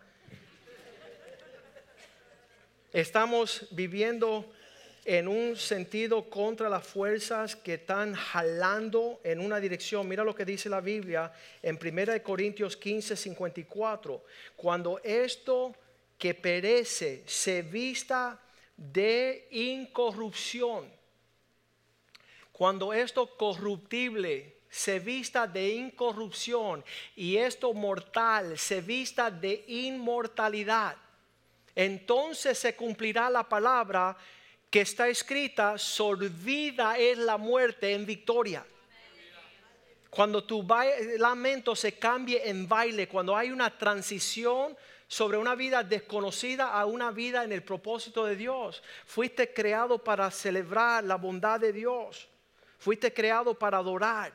Estamos 2.95 3.67
viviendo 3.73 4.53
en 5.05 5.27
un 5.27 5.57
sentido 5.57 6.31
contra 6.31 6.69
las 6.69 6.87
fuerzas 6.87 7.57
que 7.57 7.75
están 7.75 8.15
jalando 8.15 9.21
en 9.25 9.41
una 9.41 9.59
dirección. 9.59 10.07
Mira 10.07 10.23
lo 10.23 10.33
que 10.33 10.45
dice 10.45 10.69
la 10.69 10.81
Biblia 10.81 11.33
en 11.61 11.77
1 11.77 12.23
Corintios 12.23 12.77
15, 12.77 13.17
54. 13.17 14.25
Cuando 14.55 15.01
esto 15.03 15.75
que 16.17 16.35
perece 16.35 17.25
se 17.27 17.63
vista 17.63 18.41
de 18.77 19.49
incorrupción, 19.51 20.89
cuando 22.53 22.93
esto 22.93 23.37
corruptible 23.37 24.59
se 24.71 25.01
vista 25.01 25.49
de 25.49 25.69
incorrupción 25.69 26.85
y 27.17 27.39
esto 27.39 27.75
mortal 27.75 28.57
se 28.57 28.81
vista 28.81 29.33
de 29.33 29.65
inmortalidad, 29.67 30.97
entonces 31.75 32.59
se 32.59 32.77
cumplirá 32.77 33.31
la 33.31 33.49
palabra 33.49 34.17
que 34.71 34.81
está 34.81 35.09
escrita, 35.09 35.79
sorbida 35.79 36.99
es 36.99 37.19
la 37.19 37.37
muerte 37.37 37.93
en 37.93 38.05
victoria. 38.07 38.65
Cuando 40.11 40.45
tu 40.45 40.67
lamento 41.19 41.75
se 41.75 41.99
cambie 41.99 42.49
en 42.49 42.69
baile, 42.69 43.09
cuando 43.09 43.37
hay 43.37 43.51
una 43.51 43.77
transición 43.77 44.77
sobre 45.09 45.39
una 45.39 45.55
vida 45.55 45.83
desconocida 45.83 46.73
a 46.73 46.87
una 46.87 47.11
vida 47.11 47.45
en 47.45 47.53
el 47.53 47.63
propósito 47.63 48.25
de 48.25 48.37
Dios. 48.37 48.83
Fuiste 49.07 49.53
creado 49.53 49.99
para 49.99 50.31
celebrar 50.31 51.05
la 51.05 51.17
bondad 51.17 51.61
de 51.61 51.73
Dios. 51.73 52.29
Fuiste 52.79 53.13
creado 53.13 53.55
para 53.55 53.79
adorar. 53.79 54.33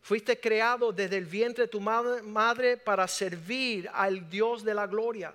Fuiste 0.00 0.40
creado 0.40 0.92
desde 0.92 1.18
el 1.18 1.26
vientre 1.26 1.64
de 1.64 1.68
tu 1.68 1.80
madre 1.80 2.76
para 2.78 3.06
servir 3.08 3.90
al 3.92 4.30
Dios 4.30 4.64
de 4.64 4.74
la 4.74 4.86
gloria. 4.86 5.34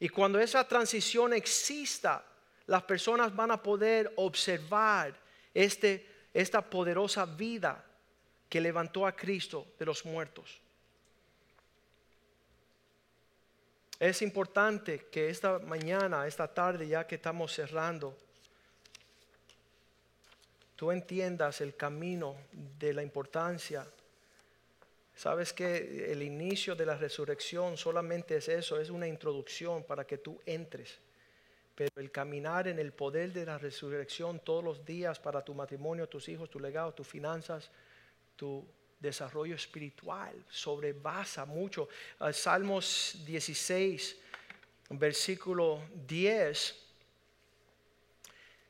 Y 0.00 0.08
cuando 0.08 0.38
esa 0.38 0.66
transición 0.66 1.32
exista, 1.32 2.24
las 2.66 2.82
personas 2.82 3.34
van 3.34 3.50
a 3.50 3.62
poder 3.62 4.12
observar 4.16 5.14
este, 5.52 6.06
esta 6.32 6.62
poderosa 6.62 7.24
vida 7.24 7.84
que 8.48 8.60
levantó 8.60 9.06
a 9.06 9.16
Cristo 9.16 9.66
de 9.78 9.86
los 9.86 10.04
muertos. 10.04 10.60
Es 13.98 14.22
importante 14.22 15.06
que 15.10 15.28
esta 15.28 15.58
mañana, 15.58 16.26
esta 16.26 16.46
tarde, 16.46 16.86
ya 16.86 17.06
que 17.06 17.16
estamos 17.16 17.52
cerrando, 17.52 18.16
tú 20.76 20.92
entiendas 20.92 21.60
el 21.60 21.74
camino 21.74 22.36
de 22.52 22.92
la 22.92 23.02
importancia. 23.02 23.84
Sabes 25.18 25.52
que 25.52 26.12
el 26.12 26.22
inicio 26.22 26.74
de 26.74 26.86
la 26.86 26.96
resurrección 26.96 27.76
solamente 27.76 28.36
es 28.36 28.48
eso, 28.48 28.80
es 28.80 28.88
una 28.88 29.06
introducción 29.06 29.82
para 29.82 30.06
que 30.06 30.18
tú 30.18 30.40
entres 30.46 30.98
pero 31.78 31.92
el 31.98 32.10
caminar 32.10 32.66
en 32.66 32.80
el 32.80 32.90
poder 32.90 33.32
de 33.32 33.46
la 33.46 33.56
resurrección 33.56 34.40
todos 34.40 34.64
los 34.64 34.84
días 34.84 35.20
para 35.20 35.44
tu 35.44 35.54
matrimonio, 35.54 36.08
tus 36.08 36.28
hijos, 36.28 36.50
tu 36.50 36.58
legado, 36.58 36.92
tus 36.92 37.06
finanzas, 37.06 37.70
tu 38.34 38.66
desarrollo 38.98 39.54
espiritual, 39.54 40.44
sobrebasa 40.48 41.44
mucho. 41.44 41.88
Ah, 42.18 42.32
Salmos 42.32 43.22
16, 43.24 44.16
versículo 44.90 45.80
10. 46.04 46.84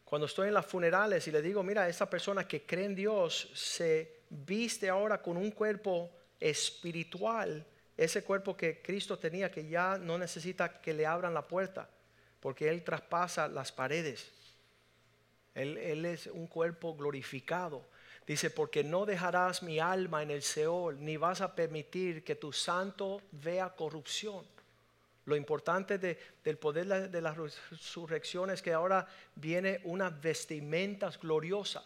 Cuando 0.04 0.26
estoy 0.26 0.48
en 0.48 0.54
las 0.54 0.66
funerales 0.66 1.26
y 1.28 1.30
le 1.30 1.40
digo, 1.40 1.62
mira, 1.62 1.88
esa 1.88 2.10
persona 2.10 2.46
que 2.46 2.66
cree 2.66 2.84
en 2.84 2.94
Dios 2.94 3.48
se 3.54 4.20
viste 4.28 4.90
ahora 4.90 5.22
con 5.22 5.38
un 5.38 5.50
cuerpo 5.50 6.10
espiritual, 6.40 7.66
ese 7.96 8.22
cuerpo 8.22 8.56
que 8.56 8.80
Cristo 8.80 9.18
tenía, 9.18 9.50
que 9.50 9.68
ya 9.68 9.98
no 9.98 10.18
necesita 10.18 10.80
que 10.80 10.94
le 10.94 11.06
abran 11.06 11.34
la 11.34 11.46
puerta 11.46 11.88
porque 12.40 12.68
Él 12.68 12.82
traspasa 12.82 13.48
las 13.48 13.72
paredes. 13.72 14.30
Él, 15.54 16.04
es 16.04 16.28
un 16.28 16.46
cuerpo 16.46 16.94
glorificado. 16.94 17.84
Dice, 18.26 18.50
porque 18.50 18.84
no 18.84 19.06
dejarás 19.06 19.62
mi 19.62 19.80
alma 19.80 20.22
en 20.22 20.30
el 20.30 20.42
Seol, 20.42 21.02
ni 21.04 21.16
vas 21.16 21.40
a 21.40 21.54
permitir 21.54 22.22
que 22.22 22.36
tu 22.36 22.52
santo 22.52 23.22
vea 23.32 23.74
corrupción. 23.74 24.44
Lo 25.24 25.34
importante 25.34 25.98
del 25.98 26.58
poder 26.58 27.10
de 27.10 27.20
la 27.20 27.34
resurrección 27.34 28.50
es 28.50 28.62
que 28.62 28.72
ahora 28.72 29.06
viene 29.34 29.80
una 29.84 30.10
vestimenta 30.10 31.10
gloriosa. 31.20 31.84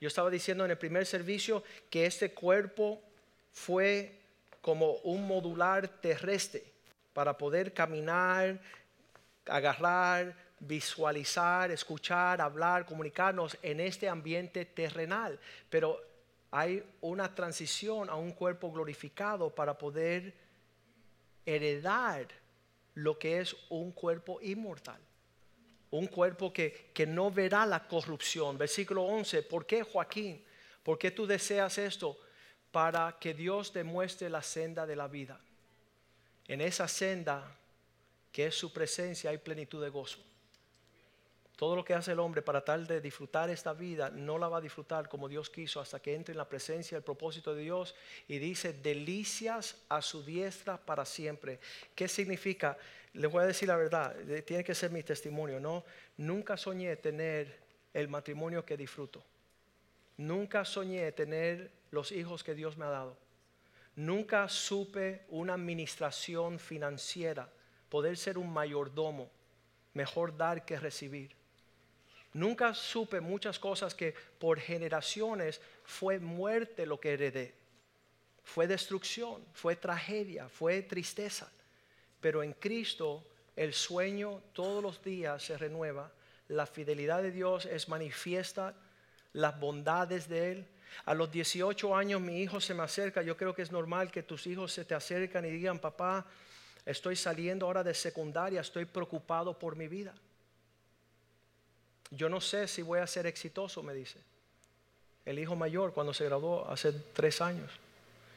Yo 0.00 0.08
estaba 0.08 0.30
diciendo 0.30 0.64
en 0.64 0.72
el 0.72 0.78
primer 0.78 1.06
servicio 1.06 1.62
que 1.88 2.06
este 2.06 2.34
cuerpo 2.34 3.02
fue 3.52 4.20
como 4.60 4.92
un 5.04 5.26
modular 5.26 5.88
terrestre 6.00 6.64
para 7.12 7.36
poder 7.36 7.72
caminar 7.72 8.60
agarrar, 9.46 10.34
visualizar, 10.60 11.70
escuchar, 11.70 12.40
hablar, 12.40 12.86
comunicarnos 12.86 13.56
en 13.62 13.80
este 13.80 14.08
ambiente 14.08 14.64
terrenal. 14.64 15.38
Pero 15.68 16.00
hay 16.50 16.84
una 17.00 17.34
transición 17.34 18.08
a 18.10 18.16
un 18.16 18.32
cuerpo 18.32 18.70
glorificado 18.70 19.50
para 19.50 19.76
poder 19.76 20.34
heredar 21.44 22.28
lo 22.94 23.18
que 23.18 23.40
es 23.40 23.56
un 23.70 23.92
cuerpo 23.92 24.40
inmortal. 24.42 25.00
Un 25.90 26.06
cuerpo 26.06 26.52
que, 26.52 26.90
que 26.94 27.06
no 27.06 27.30
verá 27.30 27.66
la 27.66 27.86
corrupción. 27.86 28.56
Versículo 28.56 29.02
11. 29.02 29.42
¿Por 29.42 29.66
qué 29.66 29.82
Joaquín? 29.82 30.42
¿Por 30.82 30.98
qué 30.98 31.10
tú 31.10 31.26
deseas 31.26 31.76
esto? 31.78 32.18
Para 32.72 33.16
que 33.20 33.34
Dios 33.34 33.72
demuestre 33.72 34.28
la 34.28 34.42
senda 34.42 34.86
de 34.86 34.96
la 34.96 35.06
vida. 35.06 35.38
En 36.48 36.60
esa 36.60 36.88
senda 36.88 37.56
que 38.32 38.46
es 38.46 38.54
su 38.54 38.72
presencia, 38.72 39.30
hay 39.30 39.38
plenitud 39.38 39.82
de 39.82 39.90
gozo. 39.90 40.18
todo 41.56 41.76
lo 41.76 41.84
que 41.84 41.94
hace 41.94 42.10
el 42.10 42.18
hombre 42.18 42.42
para 42.42 42.64
tal 42.64 42.88
de 42.88 43.00
disfrutar 43.00 43.48
esta 43.48 43.72
vida, 43.72 44.10
no 44.10 44.36
la 44.36 44.48
va 44.48 44.58
a 44.58 44.60
disfrutar 44.60 45.08
como 45.08 45.28
Dios 45.28 45.48
quiso 45.48 45.78
hasta 45.80 46.02
que 46.02 46.12
entre 46.12 46.32
en 46.32 46.38
la 46.38 46.48
presencia, 46.48 46.96
el 46.96 47.04
propósito 47.04 47.54
de 47.54 47.62
Dios 47.62 47.94
y 48.26 48.38
dice, 48.38 48.72
delicias 48.72 49.76
a 49.88 50.02
su 50.02 50.24
diestra 50.24 50.76
para 50.76 51.04
siempre. 51.04 51.60
¿Qué 51.94 52.08
significa? 52.08 52.76
Les 53.12 53.30
voy 53.30 53.44
a 53.44 53.46
decir 53.46 53.68
la 53.68 53.76
verdad, 53.76 54.16
tiene 54.44 54.64
que 54.64 54.74
ser 54.74 54.90
mi 54.90 55.04
testimonio, 55.04 55.60
¿no? 55.60 55.84
Nunca 56.16 56.56
soñé 56.56 56.96
tener 56.96 57.60
el 57.94 58.08
matrimonio 58.08 58.64
que 58.64 58.76
disfruto. 58.76 59.22
Nunca 60.22 60.64
soñé 60.64 61.10
tener 61.10 61.72
los 61.90 62.12
hijos 62.12 62.44
que 62.44 62.54
Dios 62.54 62.76
me 62.76 62.84
ha 62.84 62.90
dado. 62.90 63.16
Nunca 63.96 64.48
supe 64.48 65.24
una 65.30 65.54
administración 65.54 66.60
financiera, 66.60 67.50
poder 67.88 68.16
ser 68.16 68.38
un 68.38 68.52
mayordomo, 68.52 69.28
mejor 69.94 70.36
dar 70.36 70.64
que 70.64 70.78
recibir. 70.78 71.34
Nunca 72.34 72.72
supe 72.72 73.20
muchas 73.20 73.58
cosas 73.58 73.96
que 73.96 74.14
por 74.38 74.60
generaciones 74.60 75.60
fue 75.82 76.20
muerte 76.20 76.86
lo 76.86 77.00
que 77.00 77.14
heredé. 77.14 77.54
Fue 78.44 78.68
destrucción, 78.68 79.44
fue 79.52 79.74
tragedia, 79.74 80.48
fue 80.48 80.82
tristeza. 80.82 81.50
Pero 82.20 82.44
en 82.44 82.52
Cristo 82.52 83.24
el 83.56 83.74
sueño 83.74 84.40
todos 84.52 84.84
los 84.84 85.02
días 85.02 85.42
se 85.42 85.58
renueva. 85.58 86.12
La 86.46 86.66
fidelidad 86.66 87.22
de 87.22 87.32
Dios 87.32 87.66
es 87.66 87.88
manifiesta, 87.88 88.76
las 89.32 89.58
bondades 89.58 90.28
de 90.28 90.52
Él. 90.52 90.66
A 91.04 91.14
los 91.14 91.30
18 91.30 91.96
años 91.96 92.20
mi 92.20 92.42
hijo 92.42 92.60
se 92.60 92.74
me 92.74 92.82
acerca. 92.82 93.22
Yo 93.22 93.36
creo 93.36 93.54
que 93.54 93.62
es 93.62 93.72
normal 93.72 94.10
que 94.10 94.22
tus 94.22 94.46
hijos 94.46 94.72
se 94.72 94.84
te 94.84 94.94
acercan 94.94 95.44
y 95.44 95.50
digan, 95.50 95.78
papá, 95.78 96.26
estoy 96.84 97.16
saliendo 97.16 97.66
ahora 97.66 97.82
de 97.82 97.94
secundaria, 97.94 98.60
estoy 98.60 98.84
preocupado 98.84 99.58
por 99.58 99.76
mi 99.76 99.88
vida. 99.88 100.14
Yo 102.10 102.28
no 102.28 102.40
sé 102.40 102.68
si 102.68 102.82
voy 102.82 103.00
a 103.00 103.06
ser 103.06 103.26
exitoso, 103.26 103.82
me 103.82 103.94
dice. 103.94 104.18
El 105.24 105.38
hijo 105.38 105.56
mayor 105.56 105.94
cuando 105.94 106.12
se 106.12 106.24
graduó 106.24 106.68
hace 106.68 106.92
tres 106.92 107.40
años. 107.40 107.70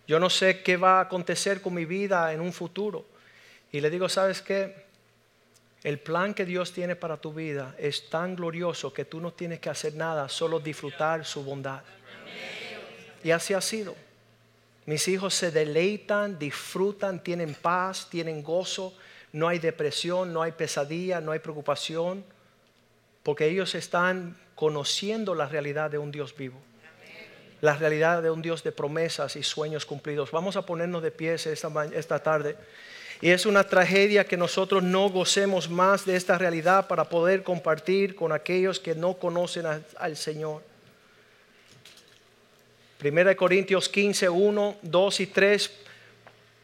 Yo 0.07 0.19
no 0.19 0.29
sé 0.29 0.61
qué 0.61 0.77
va 0.77 0.99
a 0.99 1.01
acontecer 1.01 1.61
con 1.61 1.73
mi 1.73 1.85
vida 1.85 2.31
en 2.31 2.39
un 2.39 2.53
futuro. 2.53 3.05
Y 3.71 3.81
le 3.81 3.89
digo, 3.89 4.07
¿sabes 4.07 4.41
qué? 4.41 4.84
El 5.85 5.99
plan 5.99 6.33
que 6.33 6.45
Dios 6.45 6.73
tiene 6.73 6.95
para 6.95 7.17
tu 7.17 7.31
vida 7.31 7.75
es 7.77 8.09
tan 8.09 8.35
glorioso 8.35 8.91
que 8.91 9.05
tú 9.05 9.21
no 9.21 9.33
tienes 9.33 9.59
que 9.59 9.69
hacer 9.69 9.93
nada, 9.93 10.27
solo 10.27 10.59
disfrutar 10.59 11.23
su 11.23 11.43
bondad. 11.43 11.83
Y 13.23 13.29
así 13.29 13.53
ha 13.53 13.61
sido. 13.61 13.95
Mis 14.87 15.07
hijos 15.07 15.35
se 15.35 15.51
deleitan, 15.51 16.39
disfrutan, 16.39 17.21
tienen 17.21 17.53
paz, 17.53 18.09
tienen 18.09 18.41
gozo, 18.41 18.95
no 19.31 19.47
hay 19.47 19.59
depresión, 19.59 20.33
no 20.33 20.41
hay 20.41 20.53
pesadilla, 20.53 21.21
no 21.21 21.31
hay 21.33 21.37
preocupación 21.37 22.25
porque 23.21 23.45
ellos 23.45 23.75
están 23.75 24.35
conociendo 24.55 25.35
la 25.35 25.47
realidad 25.47 25.91
de 25.91 25.99
un 25.99 26.11
Dios 26.11 26.35
vivo. 26.35 26.57
La 27.61 27.75
realidad 27.75 28.23
de 28.23 28.31
un 28.31 28.41
Dios 28.41 28.63
de 28.63 28.71
promesas 28.71 29.35
y 29.35 29.43
sueños 29.43 29.85
cumplidos. 29.85 30.31
Vamos 30.31 30.55
a 30.55 30.65
ponernos 30.65 31.03
de 31.03 31.11
pies 31.11 31.45
esta, 31.45 31.85
esta 31.93 32.23
tarde. 32.23 32.55
Y 33.21 33.29
es 33.29 33.45
una 33.45 33.63
tragedia 33.63 34.25
que 34.25 34.37
nosotros 34.37 34.83
no 34.83 35.09
gocemos 35.09 35.69
más 35.69 36.05
de 36.05 36.15
esta 36.15 36.37
realidad 36.37 36.87
para 36.87 37.05
poder 37.05 37.43
compartir 37.43 38.15
con 38.15 38.31
aquellos 38.31 38.79
que 38.79 38.93
no 38.93 39.13
conocen 39.13 39.65
al 39.97 40.17
Señor. 40.17 40.61
Primera 42.97 43.29
de 43.29 43.35
Corintios 43.35 43.87
15, 43.87 44.29
1, 44.29 44.77
2 44.81 45.19
y 45.19 45.27
3. 45.27 45.71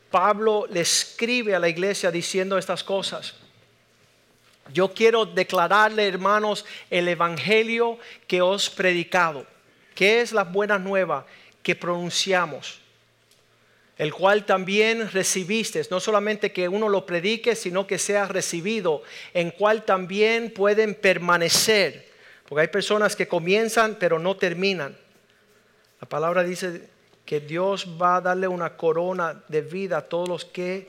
Pablo 0.10 0.66
le 0.70 0.82
escribe 0.82 1.56
a 1.56 1.60
la 1.60 1.70
iglesia 1.70 2.12
diciendo 2.12 2.58
estas 2.58 2.84
cosas. 2.84 3.36
Yo 4.74 4.94
quiero 4.94 5.26
declararle, 5.26 6.08
hermanos, 6.08 6.66
el 6.90 7.08
evangelio 7.08 7.98
que 8.28 8.42
os 8.42 8.70
predicado, 8.70 9.46
que 9.96 10.22
es 10.22 10.32
la 10.32 10.44
buena 10.44 10.78
nueva 10.78 11.26
que 11.64 11.76
pronunciamos, 11.76 12.81
el 14.02 14.16
cual 14.16 14.48
también 14.48 15.12
recibiste, 15.12 15.80
no 15.92 16.00
solamente 16.00 16.52
que 16.52 16.68
uno 16.68 16.90
lo 16.90 17.06
predique, 17.06 17.56
sino 17.56 17.86
que 17.86 18.00
sea 18.00 18.26
recibido, 18.26 19.04
en 19.32 19.52
cual 19.52 19.84
también 19.86 20.52
pueden 20.56 20.96
permanecer, 20.96 22.10
porque 22.50 22.62
hay 22.64 22.68
personas 22.70 23.16
que 23.16 23.28
comienzan 23.28 23.98
pero 24.00 24.18
no 24.18 24.36
terminan. 24.38 24.98
La 26.00 26.10
palabra 26.10 26.42
dice 26.42 26.90
que 27.24 27.42
Dios 27.42 27.88
va 28.02 28.16
a 28.16 28.22
darle 28.22 28.48
una 28.48 28.76
corona 28.76 29.44
de 29.48 29.62
vida 29.62 30.00
a 30.00 30.10
todos 30.10 30.28
los 30.28 30.46
que 30.46 30.88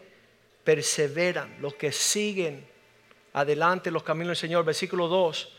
perseveran, 0.65 1.55
los 1.61 1.75
que 1.75 1.93
siguen 1.93 2.65
adelante 3.35 3.91
los 3.91 4.05
caminos 4.05 4.29
del 4.29 4.49
Señor. 4.49 4.65
Versículo 4.65 5.09
2. 5.09 5.53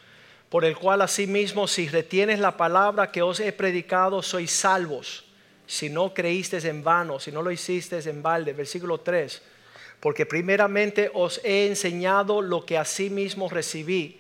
Por 0.49 0.65
el 0.65 0.75
cual 0.75 1.03
asimismo, 1.03 1.67
si 1.67 1.87
retienes 1.87 2.39
la 2.39 2.57
palabra 2.57 3.11
que 3.11 3.21
os 3.21 3.39
he 3.39 3.51
predicado, 3.51 4.23
sois 4.23 4.51
salvos. 4.51 5.25
Si 5.66 5.89
no 5.89 6.14
creíste 6.14 6.57
en 6.68 6.84
vano, 6.84 7.20
si 7.20 7.32
no 7.32 7.41
lo 7.41 7.51
hiciste 7.51 7.97
en 8.09 8.22
balde. 8.22 8.53
Versículo 8.53 8.99
3. 8.99 9.41
Porque 9.99 10.26
primeramente 10.26 11.09
os 11.14 11.39
he 11.43 11.68
enseñado 11.68 12.41
lo 12.41 12.66
que 12.66 12.78
asimismo 12.78 13.49
recibí. 13.49 14.20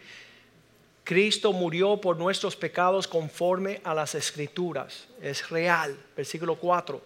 Cristo 1.03 1.51
murió 1.51 1.97
por 1.99 2.17
nuestros 2.17 2.55
pecados 2.55 3.07
conforme 3.07 3.81
a 3.83 3.93
las 3.93 4.15
escrituras. 4.15 5.07
Es 5.21 5.49
real. 5.49 5.97
Versículo 6.15 6.55
4. 6.55 7.01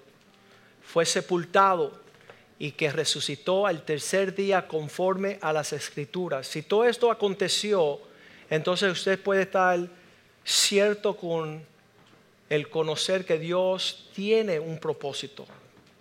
Fue 0.83 1.05
sepultado 1.05 1.99
y 2.59 2.71
que 2.71 2.91
resucitó 2.91 3.67
al 3.67 3.83
tercer 3.83 4.33
día 4.33 4.67
conforme 4.67 5.37
a 5.41 5.53
las 5.53 5.73
escrituras. 5.73 6.47
Si 6.47 6.63
todo 6.63 6.85
esto 6.85 7.11
aconteció, 7.11 7.99
entonces 8.49 8.91
usted 8.91 9.19
puede 9.19 9.43
estar 9.43 9.79
cierto 10.43 11.15
con 11.15 11.61
el 12.49 12.69
conocer 12.69 13.25
que 13.25 13.37
Dios 13.37 14.09
tiene 14.15 14.59
un 14.59 14.79
propósito. 14.79 15.45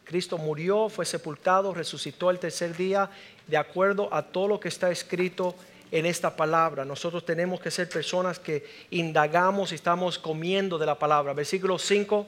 Cristo 0.05 0.39
murió, 0.39 0.89
fue 0.89 1.05
sepultado, 1.05 1.75
resucitó 1.75 2.31
el 2.31 2.39
tercer 2.39 2.77
día 2.77 3.11
de 3.47 3.57
acuerdo 3.57 4.09
a 4.13 4.23
todo 4.23 4.49
lo 4.49 4.61
que 4.61 4.69
está 4.69 4.91
escrito 4.91 5.55
en 5.91 6.07
esta 6.07 6.37
palabra. 6.37 6.85
Nosotros 6.85 7.25
tenemos 7.25 7.61
que 7.61 7.71
ser 7.71 7.89
personas 7.89 8.39
que 8.39 8.65
indagamos 8.91 9.73
y 9.73 9.75
estamos 9.75 10.19
comiendo 10.19 10.79
de 10.79 10.87
la 10.87 10.99
palabra. 10.99 11.33
Versículo 11.33 11.79
5 11.79 12.27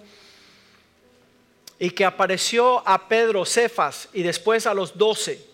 y 1.78 1.90
que 1.90 2.04
apareció 2.04 2.86
a 2.86 3.08
Pedro, 3.08 3.44
Cefas 3.44 4.08
y 4.12 4.22
después 4.22 4.66
a 4.66 4.74
los 4.74 4.98
doce. 4.98 5.46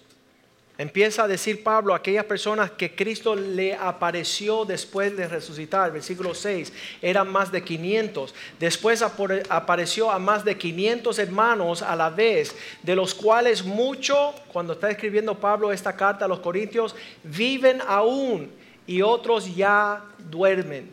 Empieza 0.77 1.23
a 1.23 1.29
decir 1.29 1.63
Pablo 1.63 1.95
a 1.95 1.99
aquellas 1.99 2.25
personas 2.25 2.73
que 2.73 2.97
Cristo 2.97 3.37
le 3.37 3.75
apareció 3.75 4.65
después 4.65 5.17
de 5.17 5.29
resucitar. 5.29 5.93
Versículo 5.93 6.35
6, 6.35 6.73
eran 7.01 7.31
más 7.31 7.53
de 7.53 7.63
500. 7.63 8.35
Después 8.59 9.01
apareció 9.01 10.11
a 10.11 10.19
más 10.19 10.45
de 10.45 10.59
500 10.59 11.17
hermanos 11.21 11.81
a 11.81 11.95
la 11.95 12.11
vez, 12.11 12.57
de 12.83 12.97
los 12.97 13.15
cuales 13.15 13.65
muchos, 13.65 14.35
cuando 14.53 14.73
está 14.73 14.91
escribiendo 14.91 15.39
Pablo 15.39 15.71
esta 15.71 15.95
carta 15.95 16.25
a 16.25 16.29
los 16.29 16.41
Corintios, 16.41 16.97
viven 17.23 17.81
aún 17.87 18.51
y 18.85 19.01
otros 19.01 19.55
ya 19.55 20.05
duermen. 20.19 20.91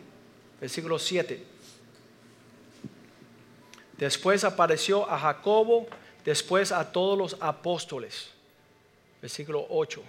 Versículo 0.60 0.96
7. 0.96 1.44
Después 3.98 4.44
apareció 4.44 5.10
a 5.10 5.18
Jacobo, 5.18 5.88
después 6.24 6.70
a 6.70 6.92
todos 6.92 7.18
los 7.18 7.36
apóstoles. 7.40 8.30
Versículo 9.22 9.66
8. 9.70 10.02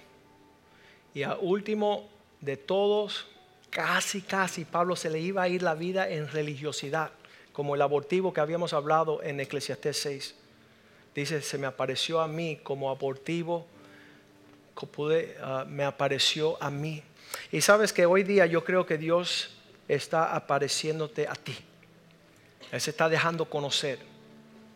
Y 1.13 1.23
a 1.23 1.35
último 1.35 2.09
de 2.41 2.57
todos, 2.57 3.27
casi, 3.69 4.21
casi, 4.21 4.65
Pablo 4.65 4.95
se 4.95 5.11
le 5.11 5.19
iba 5.19 5.43
a 5.43 5.47
ir 5.47 5.61
la 5.61 5.75
vida 5.75 6.09
en 6.09 6.27
religiosidad, 6.27 7.11
como 7.53 7.75
el 7.75 7.81
abortivo 7.83 8.33
que 8.33 8.41
habíamos 8.41 8.73
hablado 8.73 9.21
en 9.21 9.39
Eclesiastés 9.39 9.97
6. 10.01 10.35
Dice, 11.13 11.41
se 11.43 11.57
me 11.59 11.67
apareció 11.67 12.21
a 12.21 12.27
mí 12.27 12.59
como 12.63 12.89
abortivo, 12.89 13.67
uh, 14.81 15.65
me 15.67 15.83
apareció 15.83 16.61
a 16.61 16.71
mí. 16.71 17.03
Y 17.51 17.61
sabes 17.61 17.93
que 17.93 18.07
hoy 18.07 18.23
día 18.23 18.47
yo 18.47 18.63
creo 18.63 18.85
que 18.87 18.97
Dios 18.97 19.55
está 19.87 20.35
apareciéndote 20.35 21.27
a 21.27 21.35
ti. 21.35 21.55
Él 22.71 22.81
se 22.81 22.89
está 22.89 23.07
dejando 23.09 23.45
conocer. 23.45 23.99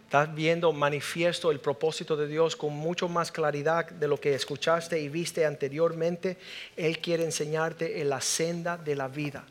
Estás 0.08 0.34
viendo 0.34 0.72
manifiesto 0.72 1.52
el 1.52 1.60
propósito 1.60 2.16
de 2.16 2.28
Dios 2.28 2.56
con 2.56 2.72
mucho 2.74 3.10
más 3.10 3.30
claridad 3.30 3.90
de 3.90 4.08
lo 4.08 4.18
que 4.18 4.34
escuchaste 4.34 4.98
y 5.02 5.10
viste 5.10 5.46
anteriormente. 5.46 6.38
Él 6.78 7.00
quiere 7.00 7.26
enseñarte 7.26 8.00
en 8.00 8.08
la 8.08 8.22
senda 8.22 8.78
de 8.78 8.96
la 8.96 9.10
vida. 9.10 9.44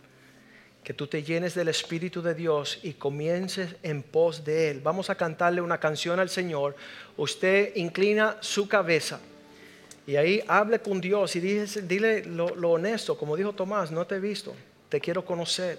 Que 0.83 0.95
tú 0.95 1.09
te 1.09 1.23
llenes 1.23 1.55
del 1.55 1.69
Espíritu 1.69 2.23
de 2.23 2.35
Dios 2.35 2.79
y 2.83 2.95
comiences 2.95 3.77
en 3.83 4.03
pos 4.03 4.47
de 4.47 4.71
Él. 4.71 4.81
Vamos 4.81 5.11
a 5.11 5.15
cantarle 5.15 5.61
una 5.61 5.79
canción 5.79 6.19
al 6.21 6.31
Señor. 6.31 6.75
Usted 7.19 7.77
inclina 7.77 8.39
su 8.41 8.67
cabeza. 8.67 9.21
Y 10.07 10.17
ahí 10.17 10.43
hable 10.49 10.79
con 10.79 11.03
Dios 11.03 11.37
y 11.37 11.41
dile, 11.41 12.25
lo, 12.25 12.57
lo 12.57 12.71
honesto, 12.71 13.19
como 13.19 13.37
dijo 13.37 13.53
Tomás, 13.53 13.91
no 13.91 14.07
te 14.07 14.15
he 14.15 14.21
visto, 14.21 14.55
te 14.89 15.03
quiero 15.03 15.23
conocer, 15.23 15.79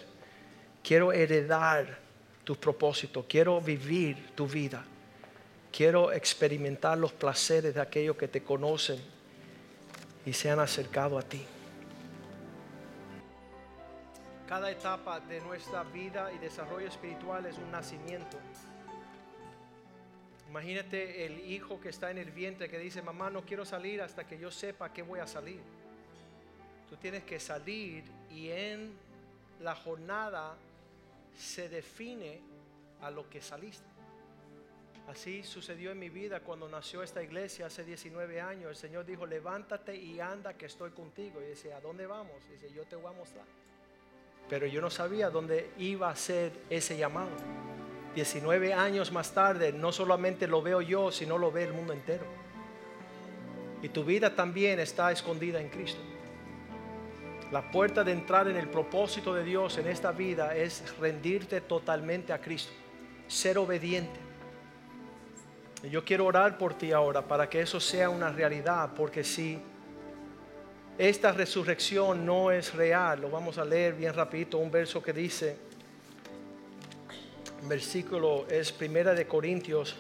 quiero 0.84 1.12
heredar 1.12 2.06
tus 2.48 2.58
propósitos, 2.58 3.26
quiero 3.28 3.60
vivir 3.60 4.30
tu 4.34 4.48
vida, 4.48 4.82
quiero 5.70 6.14
experimentar 6.14 6.98
los 6.98 7.12
placeres 7.12 7.76
de 7.76 7.82
aquellos 7.82 8.16
que 8.16 8.30
te 8.30 8.42
conocen 8.42 8.98
y 10.26 10.32
se 10.32 10.50
han 10.50 10.62
acercado 10.62 11.18
a 11.18 11.24
ti. 11.24 11.44
Cada 14.48 14.72
etapa 14.72 15.20
de 15.20 15.42
nuestra 15.42 15.84
vida 15.84 16.32
y 16.32 16.38
desarrollo 16.38 16.88
espiritual 16.88 17.46
es 17.48 17.58
un 17.58 17.70
nacimiento. 17.70 18.38
Imagínate 20.50 21.26
el 21.26 21.52
hijo 21.52 21.82
que 21.82 21.90
está 21.90 22.12
en 22.12 22.18
el 22.18 22.32
vientre 22.32 22.70
que 22.70 22.80
dice, 22.80 23.02
mamá, 23.02 23.30
no 23.30 23.42
quiero 23.42 23.66
salir 23.66 24.02
hasta 24.02 24.26
que 24.26 24.40
yo 24.40 24.52
sepa 24.52 24.94
que 24.94 25.02
voy 25.02 25.20
a 25.20 25.28
salir. 25.28 25.60
Tú 26.90 26.96
tienes 26.96 27.26
que 27.26 27.42
salir 27.42 28.06
y 28.32 28.52
en 28.52 28.94
la 29.60 29.76
jornada 29.76 30.56
se 31.38 31.70
define 31.70 32.42
a 33.02 33.12
lo 33.12 33.30
que 33.30 33.42
saliste. 33.42 33.86
Así 35.08 35.42
sucedió 35.44 35.92
en 35.92 36.00
mi 36.00 36.10
vida 36.10 36.42
cuando 36.42 36.68
nació 36.68 37.02
esta 37.02 37.24
iglesia 37.24 37.68
hace 37.68 37.86
19 37.86 38.42
años. 38.42 38.70
El 38.72 38.76
Señor 38.76 39.06
dijo, 39.06 39.26
levántate 39.26 39.96
y 39.96 40.20
anda 40.20 40.56
que 40.56 40.66
estoy 40.66 40.92
contigo. 40.92 41.42
Y 41.42 41.46
dice, 41.46 41.74
¿a 41.74 41.80
dónde 41.80 42.06
vamos? 42.06 42.36
Y 42.50 42.54
dice, 42.54 42.74
yo 42.74 42.84
te 42.84 42.98
voy 42.98 43.14
a 43.14 43.18
mostrar. 43.18 43.46
Pero 44.50 44.66
yo 44.66 44.82
no 44.82 44.90
sabía 44.90 45.30
dónde 45.30 45.72
iba 45.78 46.10
a 46.10 46.16
ser 46.16 46.52
ese 46.70 46.98
llamado. 46.98 47.32
19 48.16 48.74
años 48.74 49.12
más 49.12 49.34
tarde, 49.34 49.72
no 49.72 49.94
solamente 49.94 50.48
lo 50.48 50.62
veo 50.62 50.82
yo, 50.82 51.12
sino 51.12 51.38
lo 51.38 51.52
ve 51.52 51.64
el 51.64 51.74
mundo 51.74 51.94
entero. 51.94 52.26
Y 53.82 53.90
tu 53.90 54.04
vida 54.04 54.36
también 54.36 54.80
está 54.80 55.12
escondida 55.12 55.62
en 55.62 55.70
Cristo. 55.70 56.02
La 57.52 57.72
puerta 57.72 58.04
de 58.04 58.12
entrar 58.12 58.50
en 58.50 58.58
el 58.58 58.68
propósito 58.68 59.34
de 59.34 59.44
Dios 59.44 59.78
en 59.78 59.88
esta 59.88 60.12
vida 60.12 60.54
es 60.56 60.98
rendirte 61.00 61.62
totalmente 61.62 62.34
a 62.34 62.42
Cristo, 62.42 62.74
ser 63.28 63.58
obediente. 63.58 64.20
Y 65.84 65.90
yo 65.90 66.04
quiero 66.04 66.26
orar 66.26 66.58
por 66.58 66.74
ti 66.74 66.92
ahora 66.92 67.22
para 67.22 67.50
que 67.50 67.62
eso 67.62 67.80
sea 67.80 68.10
una 68.10 68.30
realidad, 68.30 68.90
porque 68.96 69.24
si 69.24 69.60
esta 70.98 71.32
resurrección 71.32 72.26
no 72.26 72.52
es 72.52 72.74
real, 72.74 73.22
lo 73.22 73.30
vamos 73.30 73.58
a 73.58 73.64
leer 73.64 73.94
bien 73.94 74.14
rapidito, 74.14 74.58
un 74.58 74.70
verso 74.70 75.02
que 75.02 75.14
dice, 75.14 75.56
versículo 77.64 78.46
es 78.50 78.74
Primera 78.74 79.14
de 79.14 79.26
Corintios, 79.26 79.96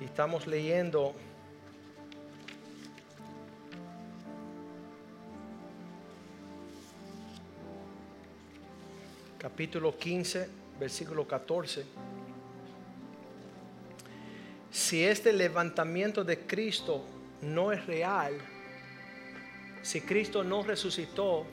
y 0.00 0.04
estamos 0.04 0.48
leyendo 0.48 1.14
capítulo 9.44 9.94
15, 9.98 10.48
versículo 10.80 11.28
14. 11.28 11.84
Si 14.70 15.04
este 15.04 15.34
levantamiento 15.34 16.24
de 16.24 16.46
Cristo 16.46 17.04
no 17.42 17.70
es 17.70 17.84
real, 17.84 18.32
si 19.82 20.00
Cristo 20.00 20.42
no 20.42 20.62
resucitó, 20.62 21.44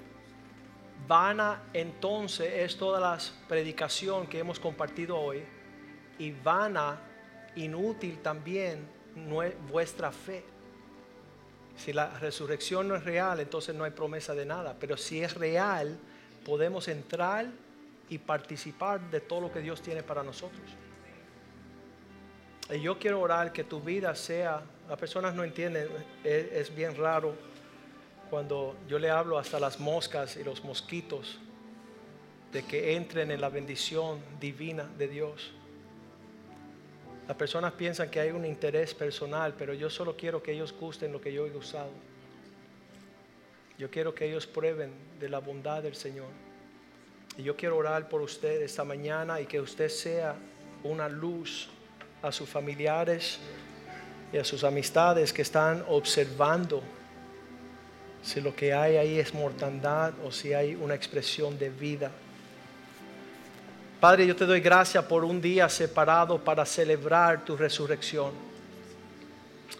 vana 1.05 1.63
entonces 1.73 2.53
es 2.59 2.77
toda 2.77 2.97
la 3.01 3.17
predicación 3.49 4.25
que 4.27 4.39
hemos 4.39 4.57
compartido 4.57 5.19
hoy 5.19 5.43
y 6.17 6.31
vana, 6.31 6.97
inútil 7.57 8.19
también 8.19 8.87
vuestra 9.69 10.13
fe. 10.13 10.45
Si 11.75 11.91
la 11.91 12.17
resurrección 12.19 12.87
no 12.87 12.95
es 12.95 13.03
real, 13.03 13.41
entonces 13.41 13.75
no 13.75 13.83
hay 13.83 13.91
promesa 13.91 14.33
de 14.33 14.45
nada, 14.45 14.77
pero 14.79 14.95
si 14.95 15.21
es 15.21 15.33
real, 15.33 15.99
podemos 16.45 16.87
entrar 16.87 17.47
y 18.11 18.17
participar 18.17 18.99
de 19.09 19.21
todo 19.21 19.39
lo 19.39 19.51
que 19.51 19.61
Dios 19.61 19.81
tiene 19.81 20.03
para 20.03 20.21
nosotros. 20.21 20.69
Y 22.69 22.81
yo 22.81 22.99
quiero 22.99 23.21
orar 23.21 23.53
que 23.53 23.63
tu 23.63 23.79
vida 23.79 24.13
sea, 24.15 24.61
las 24.89 24.99
personas 24.99 25.33
no 25.33 25.45
entienden, 25.45 25.87
es, 26.21 26.75
bien 26.75 26.97
raro 26.97 27.33
cuando 28.29 28.75
yo 28.89 28.99
le 28.99 29.09
hablo 29.09 29.37
hasta 29.37 29.61
las 29.61 29.79
moscas 29.79 30.35
y 30.35 30.43
los 30.43 30.61
mosquitos 30.65 31.39
de 32.51 32.63
que 32.63 32.97
entren 32.97 33.31
en 33.31 33.39
la 33.39 33.47
bendición 33.47 34.19
divina 34.41 34.83
de 34.97 35.07
Dios. 35.07 35.53
Las 37.29 37.37
personas 37.37 37.71
piensan 37.71 38.09
que 38.09 38.19
hay 38.19 38.31
un 38.31 38.45
interés 38.45 38.93
personal, 38.93 39.53
pero 39.57 39.73
yo 39.73 39.89
solo 39.89 40.17
quiero 40.17 40.43
que 40.43 40.51
ellos 40.51 40.75
gusten 40.77 41.13
lo 41.13 41.21
que 41.21 41.31
yo 41.31 41.45
he 41.45 41.49
gustado. 41.49 41.91
Yo 43.77 43.89
quiero 43.89 44.13
que 44.13 44.27
ellos 44.27 44.45
prueben 44.45 44.91
de 45.17 45.29
la 45.29 45.39
bondad 45.39 45.81
del 45.81 45.95
Señor. 45.95 46.50
Y 47.37 47.43
yo 47.43 47.55
quiero 47.55 47.77
orar 47.77 48.09
por 48.09 48.21
usted 48.21 48.61
esta 48.61 48.83
mañana 48.83 49.39
y 49.39 49.45
que 49.45 49.61
usted 49.61 49.89
sea 49.89 50.35
una 50.83 51.07
luz 51.07 51.69
a 52.21 52.31
sus 52.31 52.49
familiares 52.49 53.39
y 54.33 54.37
a 54.37 54.43
sus 54.43 54.63
amistades 54.63 55.31
que 55.31 55.41
están 55.41 55.83
observando 55.87 56.81
si 58.21 58.41
lo 58.41 58.55
que 58.55 58.73
hay 58.73 58.97
ahí 58.97 59.19
es 59.19 59.33
mortandad 59.33 60.13
o 60.23 60.31
si 60.31 60.53
hay 60.53 60.75
una 60.75 60.93
expresión 60.93 61.57
de 61.57 61.69
vida. 61.69 62.11
Padre, 63.99 64.27
yo 64.27 64.35
te 64.35 64.45
doy 64.45 64.59
gracias 64.59 65.03
por 65.05 65.23
un 65.23 65.41
día 65.41 65.69
separado 65.69 66.43
para 66.43 66.65
celebrar 66.65 67.45
tu 67.45 67.55
resurrección. 67.55 68.31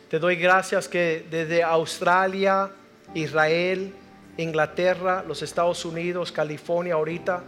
Te 0.09 0.19
doy 0.19 0.35
gracias 0.35 0.87
que 0.87 1.25
desde 1.29 1.63
Australia, 1.63 2.71
Israel, 3.13 3.93
Inglaterra, 4.41 5.23
los 5.27 5.41
Estados 5.41 5.85
Unidos, 5.85 6.31
California 6.31 6.95
ahorita 6.95 7.43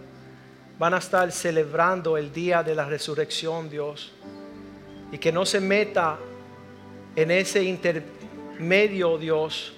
van 0.80 0.94
a 0.94 0.98
estar 0.98 1.32
celebrando 1.32 2.18
el 2.18 2.32
día 2.32 2.64
de 2.64 2.76
la 2.76 2.86
resurrección, 2.86 3.70
Dios. 3.70 4.14
Y 5.12 5.18
que 5.18 5.32
no 5.32 5.46
se 5.46 5.60
meta 5.60 6.18
en 7.16 7.32
ese 7.32 7.64
intermedio, 7.64 9.18
Dios, 9.18 9.74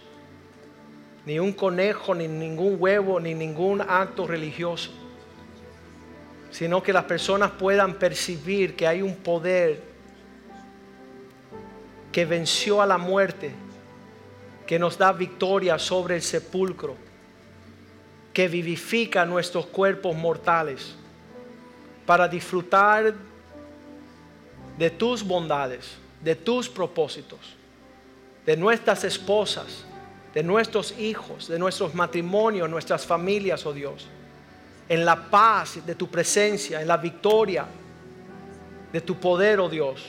ni 1.26 1.40
un 1.40 1.54
conejo, 1.54 2.16
ni 2.16 2.28
ningún 2.28 2.78
huevo, 2.80 3.20
ni 3.20 3.34
ningún 3.34 3.82
acto 3.82 4.28
religioso, 4.28 4.92
sino 6.52 6.82
que 6.82 6.94
las 6.94 7.04
personas 7.06 7.52
puedan 7.52 7.96
percibir 7.96 8.76
que 8.76 8.88
hay 8.88 9.02
un 9.02 9.16
poder 9.16 9.82
que 12.12 12.26
venció 12.26 12.82
a 12.82 12.86
la 12.86 12.98
muerte 12.98 13.52
que 14.66 14.80
nos 14.80 14.98
da 14.98 15.12
victoria 15.12 15.78
sobre 15.78 16.16
el 16.16 16.22
sepulcro, 16.22 16.96
que 18.36 18.50
vivifica 18.50 19.26
nuestros 19.26 19.66
cuerpos 19.68 20.14
mortales 20.14 20.94
para 22.06 22.28
disfrutar 22.28 23.16
de 24.78 24.90
tus 24.90 25.24
bondades, 25.24 25.96
de 26.22 26.36
tus 26.36 26.68
propósitos, 26.68 27.40
de 28.46 28.58
nuestras 28.58 29.06
esposas, 29.06 29.86
de 30.34 30.44
nuestros 30.44 31.00
hijos, 31.00 31.48
de 31.48 31.58
nuestros 31.58 31.96
matrimonios, 31.96 32.70
nuestras 32.70 33.06
familias, 33.06 33.66
oh 33.66 33.72
Dios, 33.72 34.06
en 34.90 35.06
la 35.06 35.30
paz 35.30 35.86
de 35.86 35.96
tu 35.96 36.10
presencia, 36.10 36.82
en 36.82 36.90
la 36.90 36.98
victoria 36.98 37.66
de 38.92 39.00
tu 39.00 39.16
poder, 39.16 39.62
oh 39.62 39.70
Dios. 39.70 40.04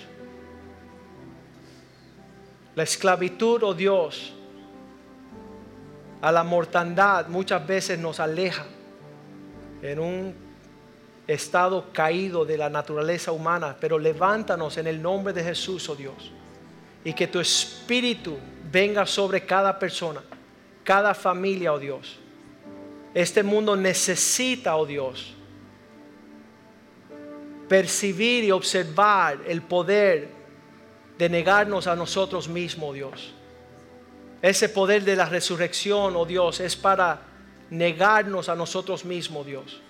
La 2.75 2.83
esclavitud, 2.83 3.63
oh 3.63 3.73
Dios, 3.73 4.35
a 6.27 6.33
la 6.33 6.43
mortandad 6.43 7.29
muchas 7.29 7.65
veces 7.65 8.01
nos 8.01 8.19
aleja 8.19 8.65
en 9.81 10.01
un 10.01 10.35
estado 11.25 11.93
caído 11.93 12.45
de 12.45 12.59
la 12.59 12.69
naturaleza 12.69 13.31
humana, 13.31 13.77
pero 13.81 13.97
levántanos 13.97 14.77
en 14.77 14.89
el 14.89 15.01
nombre 15.01 15.33
de 15.33 15.45
Jesús, 15.45 15.89
oh 15.89 15.95
Dios, 15.95 16.33
y 17.05 17.13
que 17.13 17.29
tu 17.29 17.39
espíritu 17.39 18.37
venga 18.73 19.07
sobre 19.07 19.47
cada 19.47 19.79
persona, 19.79 20.21
cada 20.83 21.15
familia, 21.15 21.73
oh 21.73 21.79
Dios. 21.79 22.19
Este 23.15 23.45
mundo 23.45 23.77
necesita, 23.77 24.75
oh 24.75 24.85
Dios, 24.85 25.33
percibir 27.69 28.43
y 28.43 28.51
observar 28.51 29.43
el 29.47 29.63
poder 29.63 30.29
de 31.19 31.29
negarnos 31.29 31.87
a 31.87 31.95
nosotros 31.95 32.49
mismos, 32.49 32.91
oh 32.91 32.95
Dios 32.95 33.36
ese 34.43 34.69
poder 34.69 35.05
de 35.05 35.17
la 35.17 35.27
resurrección, 35.27 36.15
oh 36.17 36.25
Dios, 36.25 36.61
es 36.61 36.77
para 36.77 37.21
negarnos 37.71 38.49
a 38.49 38.55
nosotros 38.55 39.05
mismos, 39.05 39.47
Dios. 39.47 39.81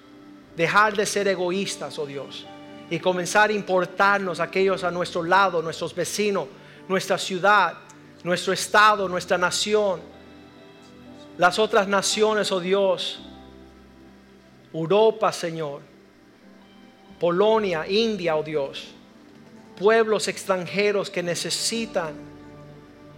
Dejar 0.57 0.97
de 0.97 1.05
ser 1.05 1.28
egoístas, 1.28 1.99
oh 1.99 2.07
Dios. 2.07 2.47
Y 2.88 2.99
comenzar 3.01 3.51
a 3.51 3.53
importarnos 3.53 4.40
aquellos 4.40 4.84
a 4.84 4.90
nuestro 4.90 5.22
lado, 5.22 5.61
nuestros 5.61 5.94
vecinos, 5.94 6.47
nuestra 6.88 7.18
ciudad, 7.18 7.74
nuestro 8.22 8.53
estado, 8.53 9.09
nuestra 9.09 9.36
nación. 9.36 10.01
Las 11.36 11.59
otras 11.59 11.88
naciones, 11.88 12.51
oh 12.53 12.61
Dios. 12.61 13.20
Europa, 14.72 15.32
Señor. 15.32 15.82
Polonia, 17.18 17.86
India, 17.88 18.36
oh 18.36 18.42
Dios. 18.42 18.88
Pueblos 19.78 20.28
extranjeros 20.28 21.11
que 21.11 21.22
necesitan 21.22 22.36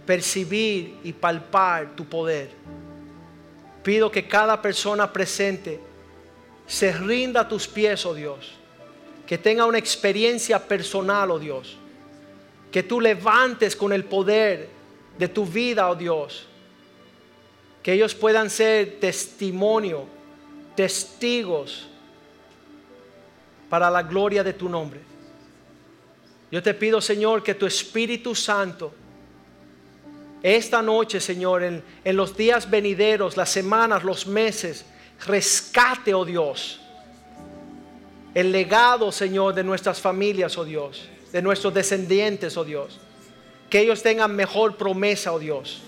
percibir 0.09 0.97
y 1.03 1.13
palpar 1.13 1.95
tu 1.95 2.03
poder. 2.03 2.49
Pido 3.83 4.09
que 4.09 4.27
cada 4.27 4.59
persona 4.59 5.13
presente 5.13 5.79
se 6.65 6.91
rinda 6.91 7.41
a 7.41 7.47
tus 7.47 7.67
pies, 7.67 8.07
oh 8.07 8.15
Dios. 8.15 8.53
Que 9.27 9.37
tenga 9.37 9.67
una 9.67 9.77
experiencia 9.77 10.57
personal, 10.67 11.29
oh 11.29 11.37
Dios. 11.37 11.77
Que 12.71 12.81
tú 12.81 12.99
levantes 12.99 13.75
con 13.75 13.93
el 13.93 14.03
poder 14.03 14.69
de 15.15 15.27
tu 15.27 15.45
vida, 15.45 15.87
oh 15.87 15.95
Dios. 15.95 16.47
Que 17.83 17.93
ellos 17.93 18.15
puedan 18.15 18.49
ser 18.49 18.99
testimonio 18.99 20.07
testigos 20.75 21.87
para 23.69 23.91
la 23.91 24.01
gloria 24.01 24.43
de 24.43 24.53
tu 24.53 24.69
nombre. 24.69 25.01
Yo 26.51 26.63
te 26.63 26.73
pido, 26.73 26.99
Señor, 26.99 27.43
que 27.43 27.53
tu 27.53 27.67
Espíritu 27.67 28.33
Santo, 28.33 28.91
esta 30.41 30.81
noche, 30.81 31.19
Señor, 31.19 31.63
en, 31.63 31.83
en 32.03 32.15
los 32.15 32.35
días 32.35 32.69
venideros, 32.69 33.35
las 33.35 33.49
semanas, 33.49 34.03
los 34.03 34.25
meses, 34.27 34.85
rescate, 35.25 36.13
oh 36.13 36.25
Dios, 36.25 36.79
el 38.33 38.51
legado, 38.51 39.11
Señor, 39.11 39.53
de 39.53 39.63
nuestras 39.63 39.99
familias, 39.99 40.57
oh 40.57 40.63
Dios, 40.63 41.09
de 41.31 41.41
nuestros 41.41 41.73
descendientes, 41.73 42.55
oh 42.57 42.63
Dios. 42.63 42.99
Que 43.69 43.81
ellos 43.81 44.01
tengan 44.01 44.35
mejor 44.35 44.77
promesa, 44.77 45.31
oh 45.31 45.39
Dios. 45.39 45.81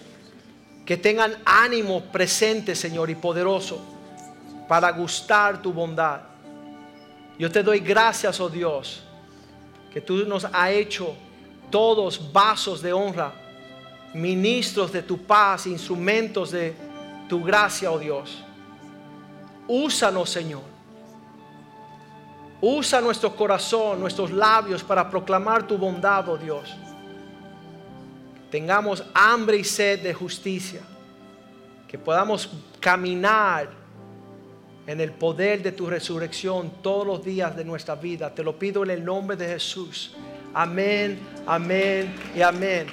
Que 0.86 0.98
tengan 0.98 1.38
ánimo 1.46 2.02
presente, 2.12 2.76
Señor, 2.76 3.10
y 3.10 3.16
poderoso 3.16 3.82
para 4.68 4.92
gustar 4.92 5.62
tu 5.62 5.72
bondad. 5.72 6.22
Yo 7.38 7.52
te 7.52 7.64
doy 7.64 7.80
gracias, 7.80 8.40
oh 8.40 8.50
Dios, 8.50 9.04
que 9.94 10.02
tú 10.02 10.26
nos 10.26 10.46
has 10.46 10.72
hecho 10.72 11.16
todos 11.70 12.32
vasos 12.32 12.82
de 12.82 12.94
honra, 12.94 13.34
ministros 14.14 14.92
de 14.92 15.04
tu 15.04 15.18
paz, 15.18 15.68
instrumentos 15.68 16.52
de 16.52 16.74
tu 17.30 17.44
gracia, 17.44 17.92
oh 17.92 18.00
Dios. 18.00 18.44
Úsanos, 19.68 20.30
Señor. 20.30 20.64
Usa 22.60 23.02
nuestro 23.02 23.36
corazón, 23.36 24.00
nuestros 24.00 24.32
labios 24.32 24.84
para 24.84 25.10
proclamar 25.10 25.66
tu 25.66 25.78
bondad, 25.78 26.28
oh 26.30 26.38
Dios. 26.38 26.76
Tengamos 28.52 29.04
hambre 29.14 29.58
y 29.58 29.64
sed 29.64 30.02
de 30.02 30.14
justicia. 30.14 30.82
Que 31.88 31.98
podamos 31.98 32.50
caminar 32.80 33.70
en 34.88 35.00
el 35.00 35.12
poder 35.12 35.62
de 35.62 35.72
tu 35.72 35.88
resurrección 35.88 36.72
todos 36.82 37.06
los 37.06 37.24
días 37.24 37.56
de 37.56 37.64
nuestra 37.64 37.96
vida. 37.96 38.34
Te 38.34 38.44
lo 38.44 38.58
pido 38.58 38.84
en 38.84 38.92
el 38.92 39.04
nombre 39.04 39.38
de 39.38 39.48
Jesús. 39.48 40.16
Amén, 40.54 41.20
amén 41.48 42.14
y 42.36 42.42
amén. 42.42 42.88